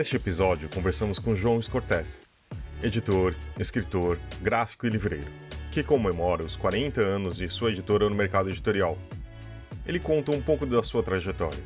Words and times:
Neste 0.00 0.16
episódio, 0.16 0.66
conversamos 0.70 1.18
com 1.18 1.36
João 1.36 1.60
Scortese, 1.60 2.20
editor, 2.82 3.34
escritor, 3.58 4.18
gráfico 4.40 4.86
e 4.86 4.88
livreiro, 4.88 5.30
que 5.70 5.82
comemora 5.82 6.42
os 6.42 6.56
40 6.56 7.02
anos 7.02 7.36
de 7.36 7.46
sua 7.50 7.68
editora 7.68 8.08
no 8.08 8.16
mercado 8.16 8.48
editorial. 8.48 8.96
Ele 9.84 10.00
conta 10.00 10.32
um 10.32 10.40
pouco 10.40 10.64
da 10.64 10.82
sua 10.82 11.02
trajetória, 11.02 11.62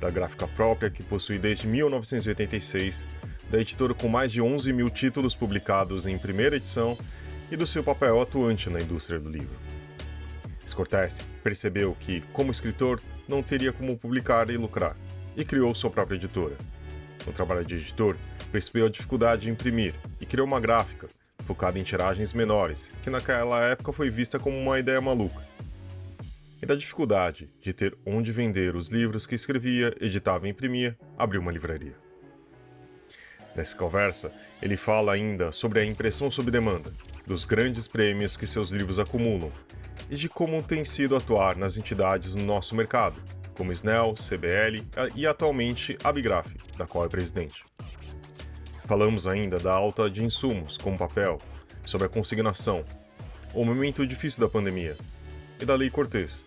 da 0.00 0.08
gráfica 0.08 0.48
própria 0.48 0.88
que 0.88 1.02
possui 1.02 1.38
desde 1.38 1.68
1986, 1.68 3.04
da 3.50 3.60
editora 3.60 3.92
com 3.92 4.08
mais 4.08 4.32
de 4.32 4.40
11 4.40 4.72
mil 4.72 4.88
títulos 4.88 5.34
publicados 5.34 6.06
em 6.06 6.16
primeira 6.16 6.56
edição 6.56 6.96
e 7.50 7.56
do 7.56 7.66
seu 7.66 7.84
papel 7.84 8.18
atuante 8.18 8.70
na 8.70 8.80
indústria 8.80 9.20
do 9.20 9.28
livro. 9.28 9.58
Scortese 10.66 11.24
percebeu 11.44 11.94
que, 12.00 12.22
como 12.32 12.50
escritor, 12.50 12.98
não 13.28 13.42
teria 13.42 13.74
como 13.74 13.98
publicar 13.98 14.48
e 14.48 14.56
lucrar, 14.56 14.96
e 15.36 15.44
criou 15.44 15.74
sua 15.74 15.90
própria 15.90 16.16
editora. 16.16 16.56
No 17.28 17.34
trabalho 17.34 17.62
de 17.62 17.74
editor, 17.74 18.16
percebeu 18.50 18.86
a 18.86 18.90
dificuldade 18.90 19.42
de 19.42 19.50
imprimir 19.50 19.94
e 20.18 20.24
criou 20.24 20.46
uma 20.46 20.58
gráfica, 20.58 21.06
focada 21.44 21.78
em 21.78 21.82
tiragens 21.82 22.32
menores, 22.32 22.96
que 23.02 23.10
naquela 23.10 23.62
época 23.66 23.92
foi 23.92 24.08
vista 24.08 24.38
como 24.38 24.56
uma 24.56 24.78
ideia 24.78 24.98
maluca. 24.98 25.46
E 26.62 26.64
da 26.64 26.74
dificuldade 26.74 27.50
de 27.60 27.74
ter 27.74 27.94
onde 28.06 28.32
vender 28.32 28.74
os 28.74 28.88
livros 28.88 29.26
que 29.26 29.34
escrevia, 29.34 29.94
editava 30.00 30.46
e 30.46 30.50
imprimia, 30.50 30.98
abriu 31.18 31.42
uma 31.42 31.52
livraria. 31.52 31.94
Nessa 33.54 33.76
conversa, 33.76 34.32
ele 34.62 34.78
fala 34.78 35.12
ainda 35.12 35.52
sobre 35.52 35.80
a 35.80 35.84
impressão 35.84 36.30
sob 36.30 36.50
demanda, 36.50 36.94
dos 37.26 37.44
grandes 37.44 37.86
prêmios 37.86 38.38
que 38.38 38.46
seus 38.46 38.70
livros 38.70 38.98
acumulam 38.98 39.52
e 40.08 40.16
de 40.16 40.30
como 40.30 40.62
tem 40.62 40.82
sido 40.82 41.14
atuar 41.14 41.56
nas 41.56 41.76
entidades 41.76 42.34
no 42.34 42.44
nosso 42.46 42.74
mercado, 42.74 43.20
como 43.58 43.72
SNEL, 43.72 44.14
CBL 44.14 44.78
e 45.16 45.26
atualmente 45.26 45.98
a 46.04 46.12
Bigraf, 46.12 46.46
da 46.78 46.86
qual 46.86 47.04
é 47.04 47.08
presidente. 47.08 47.64
Falamos 48.84 49.26
ainda 49.26 49.58
da 49.58 49.72
alta 49.72 50.08
de 50.08 50.24
insumos, 50.24 50.78
como 50.78 50.96
papel, 50.96 51.36
sobre 51.84 52.06
a 52.06 52.10
consignação, 52.10 52.84
o 53.52 53.64
momento 53.64 54.06
difícil 54.06 54.40
da 54.40 54.48
pandemia, 54.48 54.96
e 55.60 55.64
da 55.64 55.74
Lei 55.74 55.90
Cortês, 55.90 56.44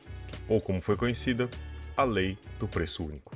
ou 0.47 0.61
como 0.61 0.81
foi 0.81 0.95
conhecida, 0.95 1.49
a 1.97 2.05
Lei 2.05 2.37
do 2.57 2.67
Preço 2.67 3.03
Único. 3.03 3.31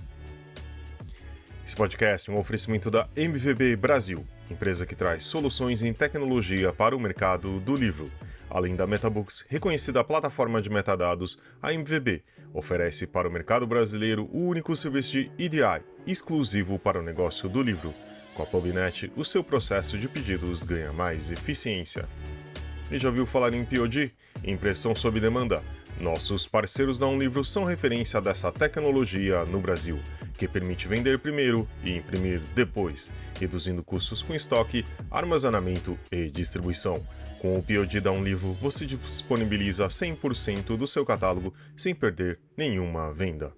Esse 1.66 1.76
podcast 1.76 2.30
é 2.30 2.34
um 2.34 2.40
oferecimento 2.40 2.90
da 2.90 3.09
MVB 3.16 3.76
Brasil, 3.76 4.26
empresa 4.50 4.86
que 4.86 4.96
traz 4.96 5.26
soluções 5.26 5.81
em 5.81 5.92
tecnologia 5.92 6.72
para 6.72 6.96
o 6.96 7.00
mercado 7.00 7.59
do 7.59 7.76
livro. 7.76 8.06
Além 8.49 8.75
da 8.75 8.88
Metabooks, 8.88 9.45
reconhecida 9.49 10.03
plataforma 10.03 10.61
de 10.61 10.69
metadados, 10.69 11.38
a 11.61 11.73
MVB 11.73 12.23
oferece 12.53 13.05
para 13.05 13.27
o 13.27 13.31
mercado 13.31 13.67
brasileiro 13.67 14.29
o 14.31 14.45
único 14.45 14.75
serviço 14.75 15.11
de 15.11 15.31
EDI 15.38 15.83
exclusivo 16.07 16.79
para 16.79 16.99
o 16.99 17.03
negócio 17.03 17.49
do 17.49 17.61
livro. 17.61 17.93
Com 18.33 18.43
a 18.43 18.45
Pubnet, 18.45 19.11
o 19.16 19.23
seu 19.23 19.43
processo 19.43 19.97
de 19.97 20.07
pedidos 20.07 20.61
ganha 20.61 20.91
mais 20.93 21.31
eficiência. 21.31 22.07
E 22.91 22.99
já 22.99 23.09
ouviu 23.09 23.25
falar 23.25 23.53
em 23.53 23.66
POD? 23.66 24.13
Impressão 24.43 24.95
sob 24.95 25.19
demanda. 25.19 25.63
Nossos 25.99 26.45
parceiros 26.45 26.99
da 26.99 27.07
Um 27.07 27.17
Livro 27.17 27.43
são 27.43 27.63
referência 27.63 28.19
dessa 28.19 28.51
tecnologia 28.51 29.45
no 29.45 29.61
Brasil, 29.61 29.97
que 30.38 30.47
permite 30.47 30.88
vender 30.88 31.19
primeiro 31.19 31.67
e 31.83 31.95
imprimir 31.95 32.41
depois, 32.53 33.13
reduzindo 33.39 33.81
custos 33.81 34.21
com 34.21 34.35
estoque, 34.35 34.83
armazenamento 35.09 35.97
e 36.11 36.29
distribuição. 36.29 36.95
Com 37.39 37.53
o 37.53 37.63
POD 37.63 38.01
da 38.01 38.11
Um 38.11 38.23
Livro, 38.23 38.53
você 38.53 38.85
disponibiliza 38.85 39.88
100% 39.88 40.75
do 40.75 40.85
seu 40.85 41.05
catálogo 41.05 41.53
sem 41.75 41.95
perder 41.95 42.39
nenhuma 42.57 43.13
venda. 43.13 43.53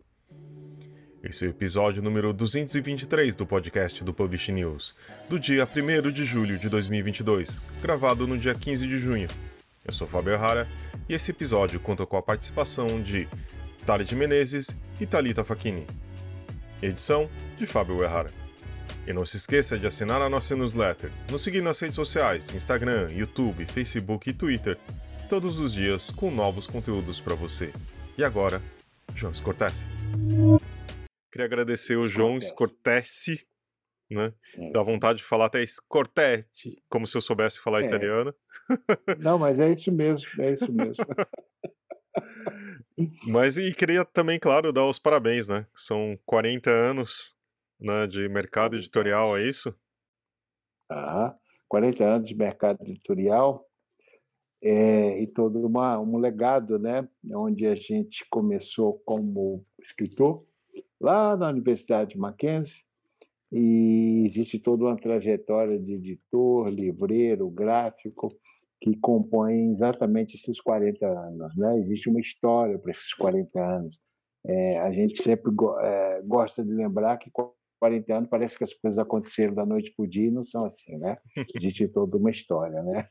Esse 1.24 1.46
é 1.46 1.48
o 1.48 1.52
episódio 1.52 2.04
número 2.04 2.32
223 2.32 3.34
do 3.34 3.46
podcast 3.48 4.04
do 4.04 4.14
Publish 4.14 4.52
News, 4.52 4.96
do 5.28 5.40
dia 5.40 5.68
1 5.68 6.12
de 6.12 6.24
julho 6.24 6.60
de 6.60 6.70
2022, 6.70 7.60
gravado 7.82 8.28
no 8.28 8.38
dia 8.38 8.54
15 8.54 8.88
de 8.88 8.98
junho. 8.98 9.28
Eu 9.88 9.94
sou 9.94 10.06
Fábio 10.06 10.34
Errara 10.34 10.68
e 11.08 11.14
esse 11.14 11.32
episódio 11.32 11.80
conta 11.80 12.06
com 12.06 12.18
a 12.18 12.22
participação 12.22 13.02
de 13.02 13.26
Thales 13.86 14.06
de 14.06 14.18
Menezes 14.18 14.78
e 15.00 15.06
Talita 15.06 15.46
Facchini. 15.46 15.88
Edição 16.84 17.30
de 17.58 17.66
Fábio 17.66 18.04
Errara. 18.04 18.30
E 19.08 19.14
não 19.14 19.26
se 19.26 19.38
esqueça 19.38 19.78
de 19.78 19.88
assinar 19.88 20.22
a 20.22 20.28
nossa 20.28 20.58
newsletter, 20.58 21.10
nos 21.32 21.42
seguir 21.42 21.62
nas 21.62 21.80
redes 21.80 21.96
sociais, 21.96 22.54
Instagram, 22.54 23.08
YouTube, 23.12 23.66
Facebook 23.66 24.30
e 24.30 24.34
Twitter, 24.34 24.78
todos 25.30 25.62
os 25.62 25.74
dias 25.74 26.10
com 26.10 26.30
novos 26.30 26.68
conteúdos 26.68 27.22
para 27.22 27.36
você. 27.36 27.72
E 28.18 28.26
agora, 28.26 28.62
João 29.16 29.34
Scortese. 29.34 29.86
Queria 31.32 31.46
agradecer 31.46 31.96
o 31.96 32.10
João 32.10 32.40
Scortese, 32.42 33.48
né? 34.10 34.34
É. 34.58 34.72
Dá 34.72 34.82
vontade 34.82 35.20
de 35.20 35.24
falar 35.24 35.46
até 35.46 35.66
Scortete, 35.66 36.82
como 36.90 37.06
se 37.06 37.18
eu 37.18 37.22
soubesse 37.22 37.60
falar 37.60 37.84
É. 37.84 37.86
italiano. 37.86 38.34
Não, 39.20 39.38
mas 39.38 39.60
é 39.60 39.72
isso 39.72 39.92
mesmo, 39.92 40.28
é 40.40 40.54
isso 40.54 40.72
mesmo. 40.74 41.06
Mas 43.28 43.60
e 43.60 43.72
queria 43.74 44.04
também, 44.04 44.40
claro, 44.40 44.74
dar 44.74 44.86
os 44.86 44.98
parabéns, 44.98 45.48
né? 45.48 45.68
São 45.76 46.18
40 46.26 46.72
anos 46.72 47.36
né, 47.80 48.08
de 48.08 48.28
mercado 48.28 48.76
editorial, 48.76 49.38
é 49.38 49.48
isso? 49.48 49.76
Tá? 50.90 51.38
40 51.68 52.04
anos 52.04 52.30
de 52.30 52.36
mercado 52.36 52.82
editorial 52.82 53.68
é, 54.64 55.22
e 55.22 55.28
todo 55.28 55.66
uma, 55.66 56.00
um 56.00 56.18
legado, 56.18 56.80
né? 56.80 57.08
Onde 57.36 57.68
a 57.68 57.76
gente 57.76 58.26
começou 58.30 59.00
como 59.06 59.64
escritor, 59.80 60.44
lá 61.00 61.38
na 61.38 61.50
Universidade 61.50 62.18
Mackenzie, 62.18 62.84
e 63.52 64.24
existe 64.26 64.60
toda 64.60 64.86
uma 64.86 64.98
trajetória 64.98 65.80
de 65.80 65.94
editor, 65.94 66.68
livreiro, 66.70 67.50
gráfico, 67.50 68.36
que 68.82 68.96
compõe 68.98 69.72
exatamente 69.72 70.36
esses 70.36 70.60
40 70.60 71.06
anos. 71.06 71.56
Né? 71.56 71.80
Existe 71.80 72.10
uma 72.10 72.20
história 72.20 72.78
para 72.78 72.92
esses 72.92 73.14
40 73.14 73.60
anos. 73.60 73.98
É, 74.46 74.80
a 74.80 74.92
gente 74.92 75.22
sempre 75.22 75.52
go 75.52 75.80
é, 75.80 76.22
gosta 76.24 76.64
de 76.64 76.72
lembrar 76.72 77.18
que 77.18 77.32
40 77.80 78.14
anos 78.14 78.30
parece 78.30 78.58
que 78.58 78.64
as 78.64 78.74
coisas 78.74 78.98
aconteceram 78.98 79.54
da 79.54 79.66
noite 79.66 79.94
para 79.96 80.06
o 80.06 80.08
dia 80.08 80.28
e 80.28 80.32
não 80.32 80.44
são 80.44 80.64
assim, 80.64 80.98
né? 80.98 81.18
Existe 81.56 81.88
toda 81.90 82.18
uma 82.18 82.32
história, 82.32 82.82
né? 82.82 83.06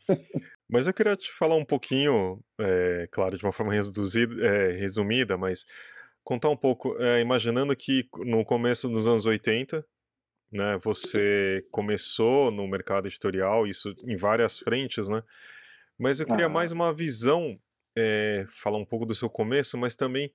Mas 0.69 0.87
eu 0.87 0.95
queria 0.95 1.17
te 1.17 1.31
falar 1.31 1.57
um 1.57 1.65
pouquinho, 1.65 2.41
é, 2.61 3.07
claro, 3.11 3.37
de 3.37 3.45
uma 3.45 3.53
forma 3.53 3.75
é, 3.75 4.71
resumida, 4.73 5.37
mas 5.37 5.65
contar 6.25 6.49
um 6.49 6.57
pouco, 6.57 6.97
é, 7.01 7.21
imaginando 7.21 7.77
que 7.77 8.09
no 8.25 8.45
começo 8.45 8.89
dos 8.89 9.07
anos 9.07 9.27
80, 9.27 9.85
né, 10.53 10.77
você 10.79 11.67
começou 11.71 12.51
no 12.51 12.67
mercado 12.69 13.07
editorial, 13.09 13.67
isso 13.67 13.95
em 14.05 14.17
várias 14.17 14.59
frentes, 14.59 15.09
né? 15.09 15.23
Mas 15.99 16.21
eu 16.21 16.27
queria 16.27 16.47
Ah. 16.47 16.51
mais 16.51 16.73
uma 16.73 16.93
visão, 16.93 17.59
é, 17.97 18.45
falar 18.49 18.79
um 18.79 18.85
pouco 18.85 19.07
do 19.07 19.15
seu 19.15 19.31
começo, 19.31 19.79
mas 19.79 19.97
também 19.97 20.33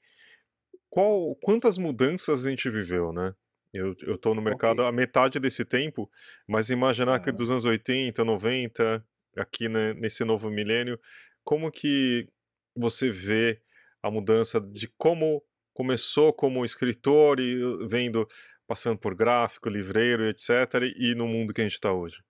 qual, 0.89 1.35
quantas 1.35 1.77
mudanças 1.77 2.45
a 2.45 2.49
gente 2.49 2.69
viveu, 2.69 3.13
né? 3.13 3.33
Eu, 3.73 3.95
eu 4.01 4.17
tô 4.17 4.33
no 4.35 4.41
mercado 4.41 4.79
Ok. 4.79 4.87
há 4.87 4.91
metade 4.91 5.39
desse 5.39 5.63
tempo, 5.63 6.09
mas 6.47 6.69
imaginar 6.69 7.19
que 7.21 7.29
Aham. 7.29 7.37
dos 7.37 7.51
anos 7.51 7.63
80, 7.65 8.23
90, 8.25 9.05
aqui 9.37 9.69
né, 9.69 9.93
nesse 9.93 10.25
novo 10.25 10.49
milênio, 10.49 10.99
como 11.43 11.71
que 11.71 12.27
você 12.75 13.09
vê 13.09 13.61
a 14.03 14.11
mudança 14.11 14.59
de 14.59 14.89
como 14.97 15.41
começou 15.73 16.33
como 16.33 16.65
escritor 16.65 17.39
e 17.39 17.55
vendo, 17.87 18.27
passando 18.71 18.97
por 18.97 19.13
gráfico, 19.13 19.67
livreiro, 19.67 20.23
etc., 20.23 20.81
e 20.97 21.13
no 21.13 21.27
mundo 21.27 21.53
que 21.53 21.59
a 21.59 21.63
gente 21.65 21.73
está 21.73 21.91
hoje? 21.91 22.23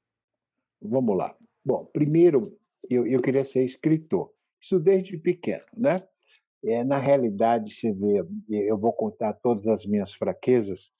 Vamos 0.81 1.15
lá. 1.15 1.37
Bom, 1.63 1.85
primeiro, 1.93 2.57
eu, 2.89 3.05
eu 3.05 3.21
queria 3.21 3.45
ser 3.45 3.63
escritor. 3.63 4.31
Isso 4.59 4.79
desde 4.79 5.19
pequeno, 5.19 5.63
né? 5.77 6.03
É, 6.65 6.83
na 6.83 6.97
realidade, 6.97 7.71
você 7.71 7.93
vê, 7.93 8.23
eu 8.49 8.75
vou 8.75 8.91
contar 8.91 9.33
todas 9.33 9.67
as 9.67 9.85
minhas 9.85 10.15
fraquezas, 10.15 10.91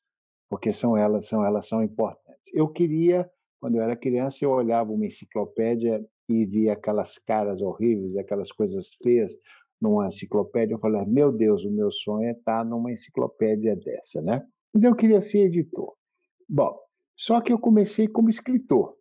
porque 0.47 0.71
são 0.71 0.95
elas, 0.95 1.27
são 1.27 1.43
elas 1.43 1.67
são 1.67 1.81
importantes. 1.81 2.53
Eu 2.53 2.67
queria, 2.67 3.27
quando 3.59 3.77
eu 3.77 3.81
era 3.81 3.95
criança, 3.95 4.45
eu 4.45 4.51
olhava 4.51 4.91
uma 4.91 5.07
enciclopédia 5.07 6.05
e 6.29 6.45
via 6.45 6.73
aquelas 6.73 7.17
caras 7.17 7.63
horríveis, 7.63 8.15
aquelas 8.15 8.51
coisas 8.51 8.93
feias 9.01 9.35
numa 9.81 10.05
enciclopédia. 10.05 10.75
Eu 10.75 10.79
falei, 10.79 11.03
meu 11.07 11.31
Deus, 11.31 11.65
o 11.65 11.71
meu 11.71 11.89
sonho 11.89 12.27
é 12.27 12.33
estar 12.33 12.63
numa 12.63 12.91
enciclopédia 12.91 13.75
dessa, 13.75 14.21
né? 14.21 14.45
Mas 14.73 14.83
eu 14.83 14.95
queria 14.95 15.21
ser 15.21 15.45
editor. 15.45 15.93
Bom, 16.47 16.77
só 17.15 17.41
que 17.41 17.51
eu 17.51 17.59
comecei 17.59 18.07
como 18.07 18.29
escritor. 18.29 18.95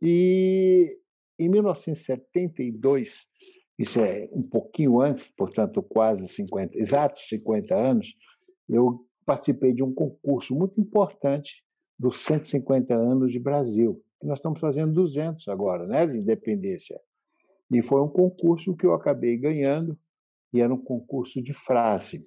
E 0.00 0.96
em 1.38 1.48
1972, 1.48 3.26
isso 3.78 4.00
é 4.00 4.28
um 4.32 4.42
pouquinho 4.42 5.00
antes, 5.00 5.30
portanto, 5.36 5.82
quase 5.82 6.26
50, 6.28 6.76
exatos 6.76 7.28
50 7.28 7.74
anos, 7.74 8.14
eu 8.68 9.04
participei 9.24 9.72
de 9.72 9.82
um 9.82 9.94
concurso 9.94 10.54
muito 10.54 10.80
importante 10.80 11.64
dos 11.98 12.20
150 12.20 12.94
anos 12.94 13.32
de 13.32 13.38
Brasil. 13.38 14.02
Nós 14.22 14.38
estamos 14.38 14.60
fazendo 14.60 14.92
200 14.92 15.46
agora, 15.48 15.86
né, 15.86 16.06
de 16.06 16.18
independência. 16.18 17.00
E 17.70 17.82
foi 17.82 18.00
um 18.00 18.08
concurso 18.08 18.74
que 18.74 18.86
eu 18.86 18.94
acabei 18.94 19.36
ganhando, 19.36 19.98
e 20.52 20.60
era 20.60 20.72
um 20.72 20.82
concurso 20.82 21.42
de 21.42 21.52
frase. 21.52 22.26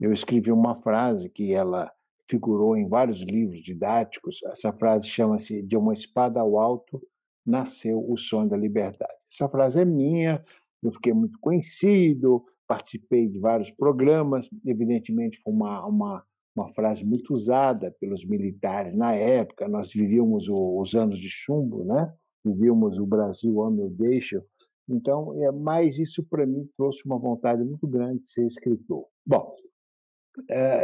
Eu 0.00 0.12
escrevi 0.12 0.50
uma 0.50 0.74
frase 0.74 1.28
que 1.28 1.52
ela 1.52 1.92
figurou 2.32 2.74
em 2.76 2.88
vários 2.88 3.20
livros 3.20 3.60
didáticos. 3.60 4.40
Essa 4.46 4.72
frase 4.72 5.06
chama-se 5.06 5.62
De 5.62 5.76
uma 5.76 5.92
espada 5.92 6.40
ao 6.40 6.58
alto 6.58 7.00
nasceu 7.44 8.02
o 8.08 8.16
sonho 8.16 8.48
da 8.48 8.56
liberdade. 8.56 9.12
Essa 9.30 9.48
frase 9.48 9.80
é 9.80 9.84
minha, 9.84 10.42
eu 10.82 10.92
fiquei 10.92 11.12
muito 11.12 11.38
conhecido, 11.40 12.44
participei 12.66 13.28
de 13.28 13.38
vários 13.38 13.70
programas, 13.70 14.48
evidentemente 14.64 15.40
foi 15.42 15.52
uma, 15.52 15.84
uma, 15.84 16.24
uma 16.54 16.72
frase 16.72 17.04
muito 17.04 17.34
usada 17.34 17.94
pelos 18.00 18.24
militares 18.24 18.94
na 18.94 19.12
época, 19.12 19.68
nós 19.68 19.92
vivíamos 19.92 20.48
o, 20.48 20.80
os 20.80 20.94
anos 20.94 21.18
de 21.18 21.28
chumbo, 21.28 21.84
né? 21.84 22.14
vivíamos 22.44 22.96
o 22.98 23.06
Brasil 23.06 23.60
ame 23.60 23.82
ou 23.82 23.90
deixa, 23.90 24.40
então, 24.88 25.34
é, 25.42 25.50
mas 25.50 25.98
isso 25.98 26.22
para 26.24 26.46
mim 26.46 26.68
trouxe 26.76 27.04
uma 27.04 27.18
vontade 27.18 27.62
muito 27.64 27.86
grande 27.86 28.22
de 28.22 28.28
ser 28.28 28.46
escritor. 28.46 29.06
Bom, 29.26 29.52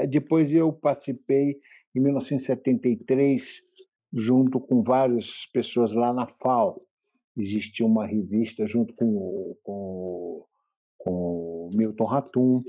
depois 0.08 0.52
eu 0.52 0.72
participei 0.72 1.58
em 1.94 2.00
1973 2.00 3.62
junto 4.12 4.60
com 4.60 4.82
várias 4.82 5.46
pessoas 5.52 5.94
lá 5.94 6.12
na 6.12 6.26
FAO. 6.26 6.80
Existia 7.36 7.86
uma 7.86 8.06
revista 8.06 8.66
junto 8.66 8.94
com, 8.94 9.56
com, 9.62 10.44
com 10.98 11.70
Milton 11.74 12.04
Ratum, 12.04 12.60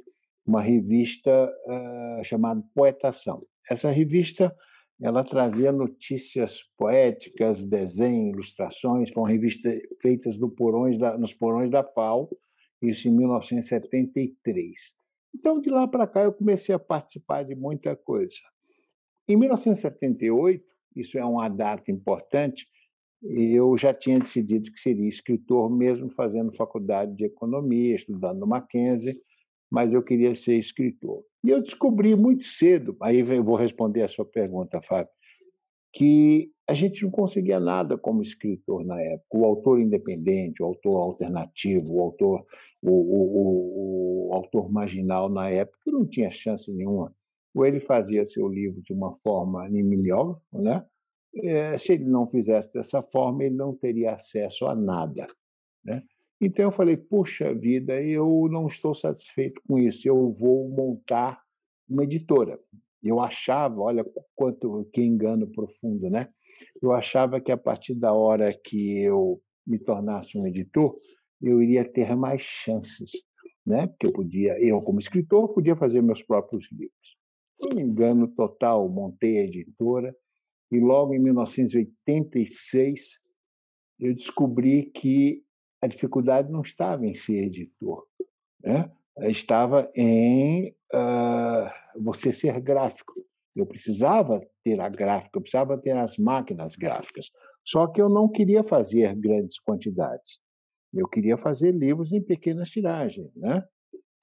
uma 0.45 0.61
revista 0.61 1.51
uh, 1.67 2.23
chamada 2.23 2.63
Poetação. 2.73 3.41
Essa 3.69 3.89
revista 3.89 4.55
ela 5.01 5.23
trazia 5.23 5.71
notícias 5.71 6.63
poéticas, 6.77 7.65
desenhos, 7.65 8.33
ilustrações. 8.33 9.11
Foi 9.11 9.23
uma 9.23 9.29
revista 9.29 9.69
feita 10.01 10.29
no 10.39 10.49
porões 10.49 10.97
da, 10.97 11.17
nos 11.17 11.33
porões 11.33 11.71
da 11.71 11.83
FAO, 11.83 12.29
isso 12.81 13.07
em 13.07 13.15
1973. 13.15 14.99
Então, 15.35 15.59
de 15.59 15.69
lá 15.69 15.87
para 15.87 16.07
cá, 16.07 16.23
eu 16.23 16.33
comecei 16.33 16.73
a 16.73 16.79
participar 16.79 17.43
de 17.43 17.55
muita 17.55 17.95
coisa. 17.95 18.35
Em 19.27 19.37
1978, 19.37 20.63
isso 20.95 21.17
é 21.17 21.23
uma 21.23 21.47
data 21.47 21.91
importante, 21.91 22.67
eu 23.21 23.77
já 23.77 23.93
tinha 23.93 24.17
decidido 24.17 24.71
que 24.71 24.79
seria 24.79 25.07
escritor, 25.07 25.69
mesmo 25.69 26.09
fazendo 26.09 26.55
faculdade 26.55 27.15
de 27.15 27.25
economia, 27.25 27.95
estudando 27.95 28.39
no 28.39 28.47
Mackenzie, 28.47 29.13
mas 29.69 29.93
eu 29.93 30.01
queria 30.01 30.33
ser 30.33 30.57
escritor. 30.57 31.23
E 31.43 31.49
eu 31.49 31.61
descobri 31.61 32.15
muito 32.15 32.43
cedo, 32.45 32.97
aí 33.01 33.19
eu 33.19 33.43
vou 33.43 33.55
responder 33.55 34.01
a 34.01 34.07
sua 34.07 34.25
pergunta, 34.25 34.81
Fábio, 34.81 35.11
que 35.94 36.51
a 36.68 36.74
gente 36.74 37.03
não 37.03 37.09
conseguia 37.09 37.59
nada 37.59 37.97
como 37.97 38.21
escritor 38.21 38.86
na 38.86 39.01
época. 39.01 39.38
O 39.38 39.45
autor 39.45 39.80
independente, 39.80 40.62
o 40.62 40.65
autor 40.65 40.97
alternativo, 40.97 41.95
o 41.95 42.01
autor, 42.01 42.45
o, 42.81 42.91
o, 42.91 44.27
o, 44.27 44.30
o 44.30 44.33
autor 44.33 44.71
marginal 44.71 45.30
na 45.30 45.50
época 45.50 45.80
não 45.88 46.06
tinha 46.06 46.30
chance 46.30 46.71
nenhuma. 46.71 47.13
Ou 47.56 47.65
ele 47.65 47.80
fazia 47.80 48.25
seu 48.25 48.47
livro 48.47 48.81
de 48.83 48.94
uma 48.94 49.18
forma 49.24 49.68
melhor, 49.68 50.39
né? 50.53 50.86
É, 51.36 51.77
se 51.77 51.94
ele 51.94 52.06
não 52.06 52.27
fizesse 52.27 52.71
dessa 52.74 53.01
forma, 53.01 53.44
ele 53.44 53.56
não 53.56 53.75
teria 53.75 54.13
acesso 54.13 54.65
a 54.68 54.75
nada. 54.75 55.27
Né? 55.83 56.03
Então 56.41 56.65
eu 56.65 56.71
falei, 56.71 56.97
puxa 56.97 57.53
vida, 57.53 58.01
eu 58.01 58.47
não 58.50 58.68
estou 58.68 58.94
satisfeito 58.94 59.62
com 59.68 59.77
isso, 59.77 60.07
eu 60.07 60.31
vou 60.31 60.69
montar 60.69 61.41
uma 61.88 62.03
editora. 62.03 62.59
Eu 63.01 63.19
achava, 63.19 63.80
olha 63.80 64.06
quanto 64.36 64.88
que 64.94 65.01
engano 65.01 65.48
profundo, 65.48 66.10
né? 66.10 66.30
Eu 66.81 66.92
achava 66.92 67.40
que 67.40 67.51
a 67.51 67.57
partir 67.57 67.96
da 67.96 68.13
hora 68.13 68.54
que 68.54 69.00
eu 69.00 69.42
me 69.66 69.80
tornasse 69.80 70.38
um 70.38 70.46
editor, 70.46 70.96
eu 71.42 71.62
iria 71.62 71.86
ter 71.86 72.16
mais 72.16 72.42
chances, 72.42 73.12
né? 73.66 73.88
Porque 73.88 74.07
eu 74.07 74.12
podia, 74.12 74.60
eu 74.60 74.81
como 74.81 75.00
escritor, 75.00 75.54
podia 75.54 75.75
fazer 75.75 76.01
meus 76.01 76.22
próprios 76.22 76.69
livros. 76.72 77.18
Um 77.62 77.80
engano 77.80 78.28
total, 78.28 78.88
montei 78.90 79.38
a 79.38 79.44
editora 79.44 80.16
e 80.72 80.80
logo 80.80 81.13
em 81.13 81.19
1986 81.19 83.19
eu 84.00 84.13
descobri 84.13 84.84
que 84.84 85.44
a 85.81 85.88
dificuldade 85.88 86.51
não 86.51 86.62
estava 86.62 87.06
em 87.06 87.16
ser 87.16 87.46
editor, 87.46 88.06
né? 88.63 88.92
estava 89.28 89.92
em 89.96 90.74
uh, 90.94 92.01
você 92.01 92.31
ser 92.31 92.59
gráfico. 92.62 93.13
Eu 93.56 93.65
precisava 93.65 94.41
ter 94.63 94.80
a 94.80 94.89
gráfica, 94.89 95.38
eu 95.38 95.41
precisava 95.41 95.77
ter 95.77 95.97
as 95.97 96.18
máquinas 96.18 96.75
gráficas. 96.75 97.31
Só 97.65 97.88
que 97.88 98.01
eu 98.01 98.09
não 98.09 98.30
queria 98.30 98.63
fazer 98.63 99.15
grandes 99.15 99.59
quantidades. 99.59 100.39
Eu 100.94 101.07
queria 101.07 101.38
fazer 101.38 101.71
livros 101.71 102.12
em 102.12 102.21
pequenas 102.21 102.69
tiragens, 102.69 103.33
né? 103.36 103.63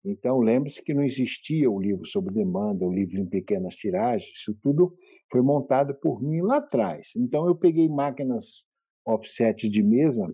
Então, 0.04 0.38
lembre-se 0.38 0.82
que 0.82 0.94
não 0.94 1.02
existia 1.02 1.68
o 1.68 1.80
livro 1.80 2.06
sob 2.06 2.32
demanda, 2.32 2.84
o 2.84 2.92
livro 2.92 3.18
em 3.18 3.26
pequenas 3.26 3.74
tiragens, 3.74 4.30
isso 4.36 4.56
tudo 4.62 4.96
foi 5.30 5.42
montado 5.42 5.94
por 5.94 6.22
mim 6.22 6.42
lá 6.42 6.58
atrás. 6.58 7.10
Então, 7.16 7.46
eu 7.46 7.56
peguei 7.56 7.88
máquinas 7.88 8.64
offset 9.04 9.68
de 9.68 9.82
mesa 9.82 10.32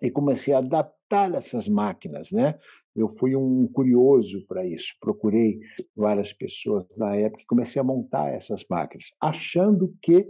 e 0.00 0.10
comecei 0.10 0.54
a 0.54 0.58
adaptar 0.58 1.34
essas 1.34 1.68
máquinas, 1.68 2.30
né? 2.30 2.58
Eu 2.94 3.08
fui 3.08 3.36
um 3.36 3.68
curioso 3.68 4.44
para 4.46 4.66
isso, 4.66 4.94
procurei 5.00 5.60
várias 5.94 6.32
pessoas 6.32 6.86
na 6.96 7.14
época 7.16 7.42
e 7.42 7.46
comecei 7.46 7.80
a 7.80 7.84
montar 7.84 8.32
essas 8.32 8.64
máquinas, 8.68 9.06
achando 9.20 9.94
que 10.02 10.26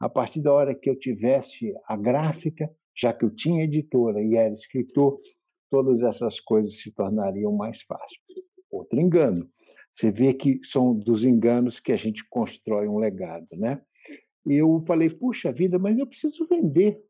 a 0.00 0.08
partir 0.08 0.40
da 0.40 0.52
hora 0.52 0.74
que 0.74 0.88
eu 0.88 0.98
tivesse 0.98 1.74
a 1.86 1.96
gráfica, 1.96 2.70
já 2.96 3.12
que 3.12 3.24
eu 3.24 3.30
tinha 3.30 3.64
editora 3.64 4.22
e 4.22 4.36
era 4.36 4.54
escritor, 4.54 5.18
todas 5.70 6.02
essas 6.02 6.40
coisas 6.40 6.80
se 6.80 6.92
tornariam 6.92 7.52
mais 7.52 7.82
fáceis. 7.82 8.20
Outro 8.70 9.00
engano. 9.00 9.48
Você 9.92 10.10
vê 10.10 10.32
que 10.32 10.60
são 10.62 10.94
dos 10.94 11.24
enganos 11.24 11.80
que 11.80 11.92
a 11.92 11.96
gente 11.96 12.26
constrói 12.28 12.86
um 12.86 12.98
legado, 12.98 13.48
né? 13.56 13.80
Eu 14.46 14.82
falei, 14.86 15.10
puxa 15.10 15.52
vida, 15.52 15.78
mas 15.78 15.98
eu 15.98 16.06
preciso 16.06 16.46
vender 16.46 17.02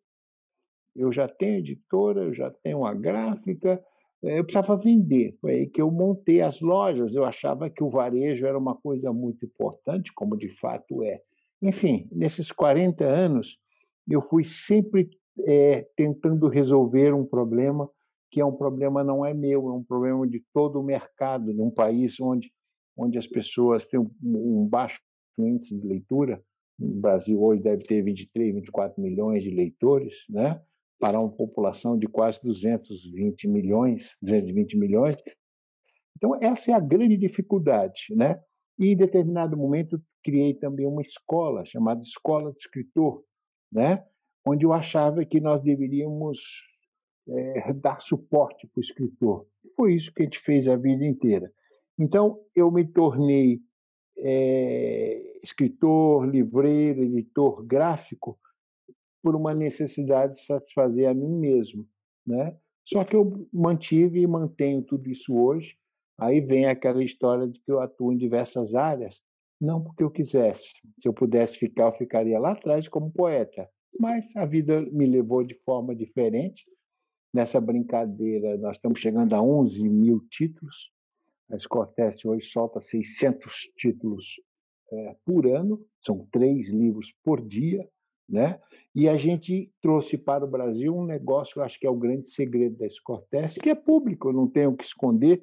eu 0.98 1.12
já 1.12 1.28
tenho 1.28 1.58
editora, 1.58 2.24
eu 2.24 2.34
já 2.34 2.50
tenho 2.50 2.78
uma 2.78 2.92
gráfica, 2.92 3.82
eu 4.22 4.44
precisava 4.44 4.76
vender. 4.76 5.36
Foi 5.40 5.52
aí 5.52 5.66
que 5.66 5.80
eu 5.80 5.90
montei 5.90 6.40
as 6.40 6.60
lojas. 6.60 7.14
Eu 7.14 7.24
achava 7.24 7.70
que 7.70 7.82
o 7.82 7.90
varejo 7.90 8.46
era 8.46 8.58
uma 8.58 8.74
coisa 8.74 9.12
muito 9.12 9.44
importante, 9.46 10.12
como 10.12 10.36
de 10.36 10.48
fato 10.48 11.02
é. 11.02 11.20
Enfim, 11.62 12.08
nesses 12.12 12.52
40 12.52 13.04
anos, 13.04 13.58
eu 14.08 14.22
fui 14.22 14.44
sempre 14.44 15.08
é, 15.46 15.86
tentando 15.96 16.48
resolver 16.48 17.14
um 17.14 17.24
problema 17.24 17.88
que 18.30 18.40
é 18.40 18.44
um 18.44 18.52
problema 18.52 19.02
não 19.02 19.24
é 19.24 19.32
meu, 19.32 19.68
é 19.68 19.72
um 19.72 19.82
problema 19.82 20.26
de 20.26 20.44
todo 20.52 20.78
o 20.78 20.82
mercado, 20.82 21.52
num 21.52 21.70
país 21.70 22.20
onde, 22.20 22.52
onde 22.96 23.16
as 23.16 23.26
pessoas 23.26 23.86
têm 23.86 23.98
um, 23.98 24.10
um 24.22 24.66
baixo 24.66 25.00
índice 25.38 25.76
de 25.76 25.86
leitura. 25.86 26.42
O 26.78 27.00
Brasil 27.00 27.42
hoje 27.42 27.62
deve 27.62 27.84
ter 27.84 28.02
23, 28.02 28.54
24 28.54 29.00
milhões 29.00 29.42
de 29.42 29.50
leitores, 29.50 30.24
né? 30.28 30.60
Para 30.98 31.20
uma 31.20 31.30
população 31.30 31.96
de 31.98 32.06
quase 32.06 32.40
220 32.42 33.48
milhões, 33.48 34.16
220 34.20 34.76
milhões. 34.76 35.16
Então, 36.16 36.36
essa 36.40 36.72
é 36.72 36.74
a 36.74 36.80
grande 36.80 37.16
dificuldade, 37.16 38.06
né? 38.10 38.40
E 38.78 38.90
em 38.90 38.96
determinado 38.96 39.56
momento 39.56 40.00
criei 40.22 40.54
também 40.54 40.86
uma 40.86 41.02
escola 41.02 41.64
chamada 41.64 42.00
Escola 42.02 42.52
de 42.52 42.58
Escritor, 42.58 43.22
né? 43.72 44.04
Onde 44.44 44.64
eu 44.64 44.72
achava 44.72 45.24
que 45.24 45.40
nós 45.40 45.62
deveríamos 45.62 46.64
é, 47.28 47.72
dar 47.74 48.00
suporte 48.00 48.66
para 48.66 48.80
o 48.80 48.82
escritor. 48.82 49.46
Foi 49.76 49.94
isso 49.94 50.12
que 50.12 50.22
a 50.22 50.24
gente 50.24 50.40
fez 50.40 50.66
a 50.66 50.76
vida 50.76 51.04
inteira. 51.04 51.52
Então, 51.98 52.40
eu 52.54 52.70
me 52.70 52.84
tornei 52.86 53.60
é, 54.16 55.38
escritor, 55.42 56.26
livreiro, 56.26 57.02
editor 57.02 57.64
gráfico, 57.64 58.38
por 59.28 59.36
uma 59.36 59.52
necessidade 59.52 60.36
de 60.36 60.40
satisfazer 60.40 61.06
a 61.06 61.12
mim 61.12 61.38
mesmo, 61.38 61.86
né? 62.26 62.56
Só 62.82 63.04
que 63.04 63.14
eu 63.14 63.46
mantive 63.52 64.22
e 64.22 64.26
mantenho 64.26 64.80
tudo 64.80 65.10
isso 65.10 65.36
hoje. 65.36 65.76
Aí 66.18 66.40
vem 66.40 66.64
aquela 66.64 67.04
história 67.04 67.46
de 67.46 67.60
que 67.60 67.70
eu 67.70 67.78
atuo 67.78 68.10
em 68.10 68.16
diversas 68.16 68.74
áreas, 68.74 69.20
não 69.60 69.84
porque 69.84 70.02
eu 70.02 70.10
quisesse. 70.10 70.70
Se 70.98 71.06
eu 71.06 71.12
pudesse 71.12 71.58
ficar, 71.58 71.88
eu 71.88 71.98
ficaria 71.98 72.38
lá 72.38 72.52
atrás 72.52 72.88
como 72.88 73.12
poeta. 73.12 73.68
Mas 74.00 74.34
a 74.34 74.46
vida 74.46 74.80
me 74.90 75.04
levou 75.04 75.44
de 75.44 75.52
forma 75.62 75.94
diferente. 75.94 76.64
Nessa 77.30 77.60
brincadeira, 77.60 78.56
nós 78.56 78.78
estamos 78.78 78.98
chegando 78.98 79.34
a 79.34 79.42
11 79.42 79.86
mil 79.90 80.20
títulos. 80.30 80.90
A 81.50 81.58
Scortese 81.58 82.26
hoje 82.26 82.46
solta 82.46 82.80
600 82.80 83.52
títulos 83.76 84.40
é, 84.90 85.16
por 85.22 85.46
ano, 85.46 85.84
são 86.00 86.26
três 86.32 86.70
livros 86.70 87.14
por 87.22 87.46
dia 87.46 87.86
né? 88.28 88.60
E 88.94 89.08
a 89.08 89.16
gente 89.16 89.72
trouxe 89.80 90.18
para 90.18 90.44
o 90.44 90.50
Brasil 90.50 90.94
um 90.94 91.04
negócio 91.04 91.54
que 91.54 91.60
eu 91.60 91.64
acho 91.64 91.78
que 91.78 91.86
é 91.86 91.90
o 91.90 91.96
grande 91.96 92.28
segredo 92.28 92.76
da 92.76 92.86
Escortes, 92.86 93.56
que 93.56 93.70
é 93.70 93.74
público, 93.74 94.28
eu 94.28 94.32
não 94.32 94.48
tenho 94.48 94.70
o 94.70 94.76
que 94.76 94.84
esconder. 94.84 95.42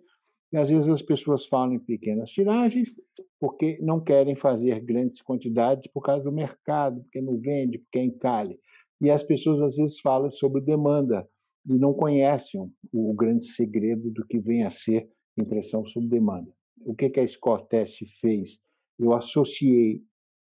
E 0.51 0.57
às 0.57 0.69
vezes 0.69 0.89
as 0.89 1.01
pessoas 1.01 1.45
falam 1.45 1.73
em 1.73 1.79
pequenas 1.79 2.29
tiragens 2.29 2.95
porque 3.39 3.77
não 3.81 3.99
querem 3.99 4.35
fazer 4.35 4.79
grandes 4.81 5.21
quantidades 5.21 5.89
por 5.91 6.01
causa 6.01 6.23
do 6.23 6.31
mercado, 6.31 7.01
porque 7.01 7.21
não 7.21 7.37
vende, 7.37 7.79
porque 7.79 7.99
encalhe. 7.99 8.59
E 9.01 9.09
as 9.09 9.23
pessoas 9.23 9.61
às 9.61 9.75
vezes 9.75 9.99
falam 9.99 10.31
sobre 10.31 10.61
demanda 10.61 11.27
e 11.67 11.73
não 11.73 11.93
conhecem 11.93 12.71
o 12.93 13.13
grande 13.13 13.47
segredo 13.47 14.09
do 14.11 14.25
que 14.25 14.39
vem 14.39 14.63
a 14.63 14.69
ser 14.69 15.09
impressão 15.37 15.85
sob 15.85 16.07
demanda. 16.07 16.51
O 16.85 16.95
que, 16.95 17.09
que 17.09 17.19
a 17.19 17.27
Scortese 17.27 18.05
fez 18.21 18.59
eu 18.97 19.13
associei 19.13 20.01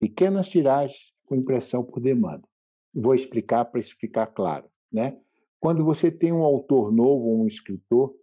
pequenas 0.01 0.49
tiragens 0.49 1.12
com 1.33 1.37
impressão 1.37 1.83
por 1.83 1.99
demanda. 1.99 2.47
Vou 2.95 3.15
explicar 3.15 3.65
para 3.65 3.81
isso 3.81 3.97
ficar 3.99 4.27
claro. 4.27 4.67
Né? 4.93 5.19
Quando 5.59 5.83
você 5.83 6.11
tem 6.11 6.31
um 6.31 6.43
autor 6.43 6.93
novo, 6.93 7.43
um 7.43 7.47
escritor 7.47 8.15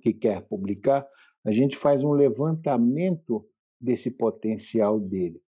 que 0.00 0.12
quer 0.12 0.42
publicar, 0.42 1.04
a 1.44 1.50
gente 1.50 1.76
faz 1.76 2.04
um 2.04 2.12
levantamento 2.12 3.44
desse 3.80 4.08
potencial 4.08 5.00
dele. 5.00 5.42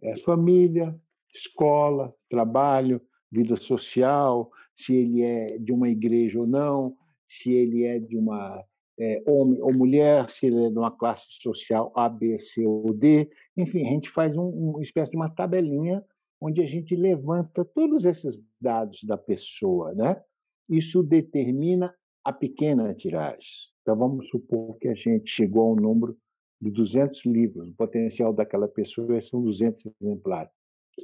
É 0.00 0.16
família, 0.18 0.96
escola, 1.34 2.14
trabalho, 2.30 3.00
vida 3.30 3.56
social, 3.56 4.50
se 4.76 4.94
ele 4.94 5.22
é 5.22 5.58
de 5.58 5.72
uma 5.72 5.88
igreja 5.88 6.38
ou 6.38 6.46
não, 6.46 6.96
se 7.26 7.52
ele 7.52 7.82
é 7.82 7.98
de 7.98 8.16
uma 8.16 8.64
é, 8.98 9.22
homem 9.26 9.60
ou 9.60 9.72
mulher, 9.72 10.28
se 10.30 10.46
ele 10.46 10.66
é 10.66 10.70
de 10.70 10.78
uma 10.78 10.90
classe 10.90 11.26
social 11.28 11.92
A, 11.96 12.08
B, 12.08 12.38
C 12.38 12.64
ou 12.66 12.92
D. 12.92 13.28
Enfim, 13.56 13.86
a 13.86 13.90
gente 13.90 14.10
faz 14.10 14.36
um, 14.36 14.48
uma 14.48 14.82
espécie 14.82 15.10
de 15.10 15.16
uma 15.16 15.28
tabelinha 15.28 16.04
onde 16.40 16.60
a 16.60 16.66
gente 16.66 16.94
levanta 16.94 17.64
todos 17.64 18.04
esses 18.04 18.44
dados 18.60 19.02
da 19.04 19.16
pessoa, 19.16 19.94
né? 19.94 20.20
Isso 20.68 21.02
determina 21.02 21.94
a 22.22 22.32
pequena 22.32 22.94
tiragem. 22.94 23.48
Então, 23.82 23.96
vamos 23.96 24.28
supor 24.28 24.76
que 24.78 24.88
a 24.88 24.94
gente 24.94 25.30
chegou 25.30 25.70
a 25.70 25.72
um 25.72 25.76
número 25.76 26.16
de 26.60 26.70
200 26.70 27.26
livros, 27.26 27.68
o 27.68 27.74
potencial 27.74 28.32
daquela 28.32 28.66
pessoa 28.66 29.20
são 29.20 29.42
200 29.42 29.86
exemplares. 30.00 30.52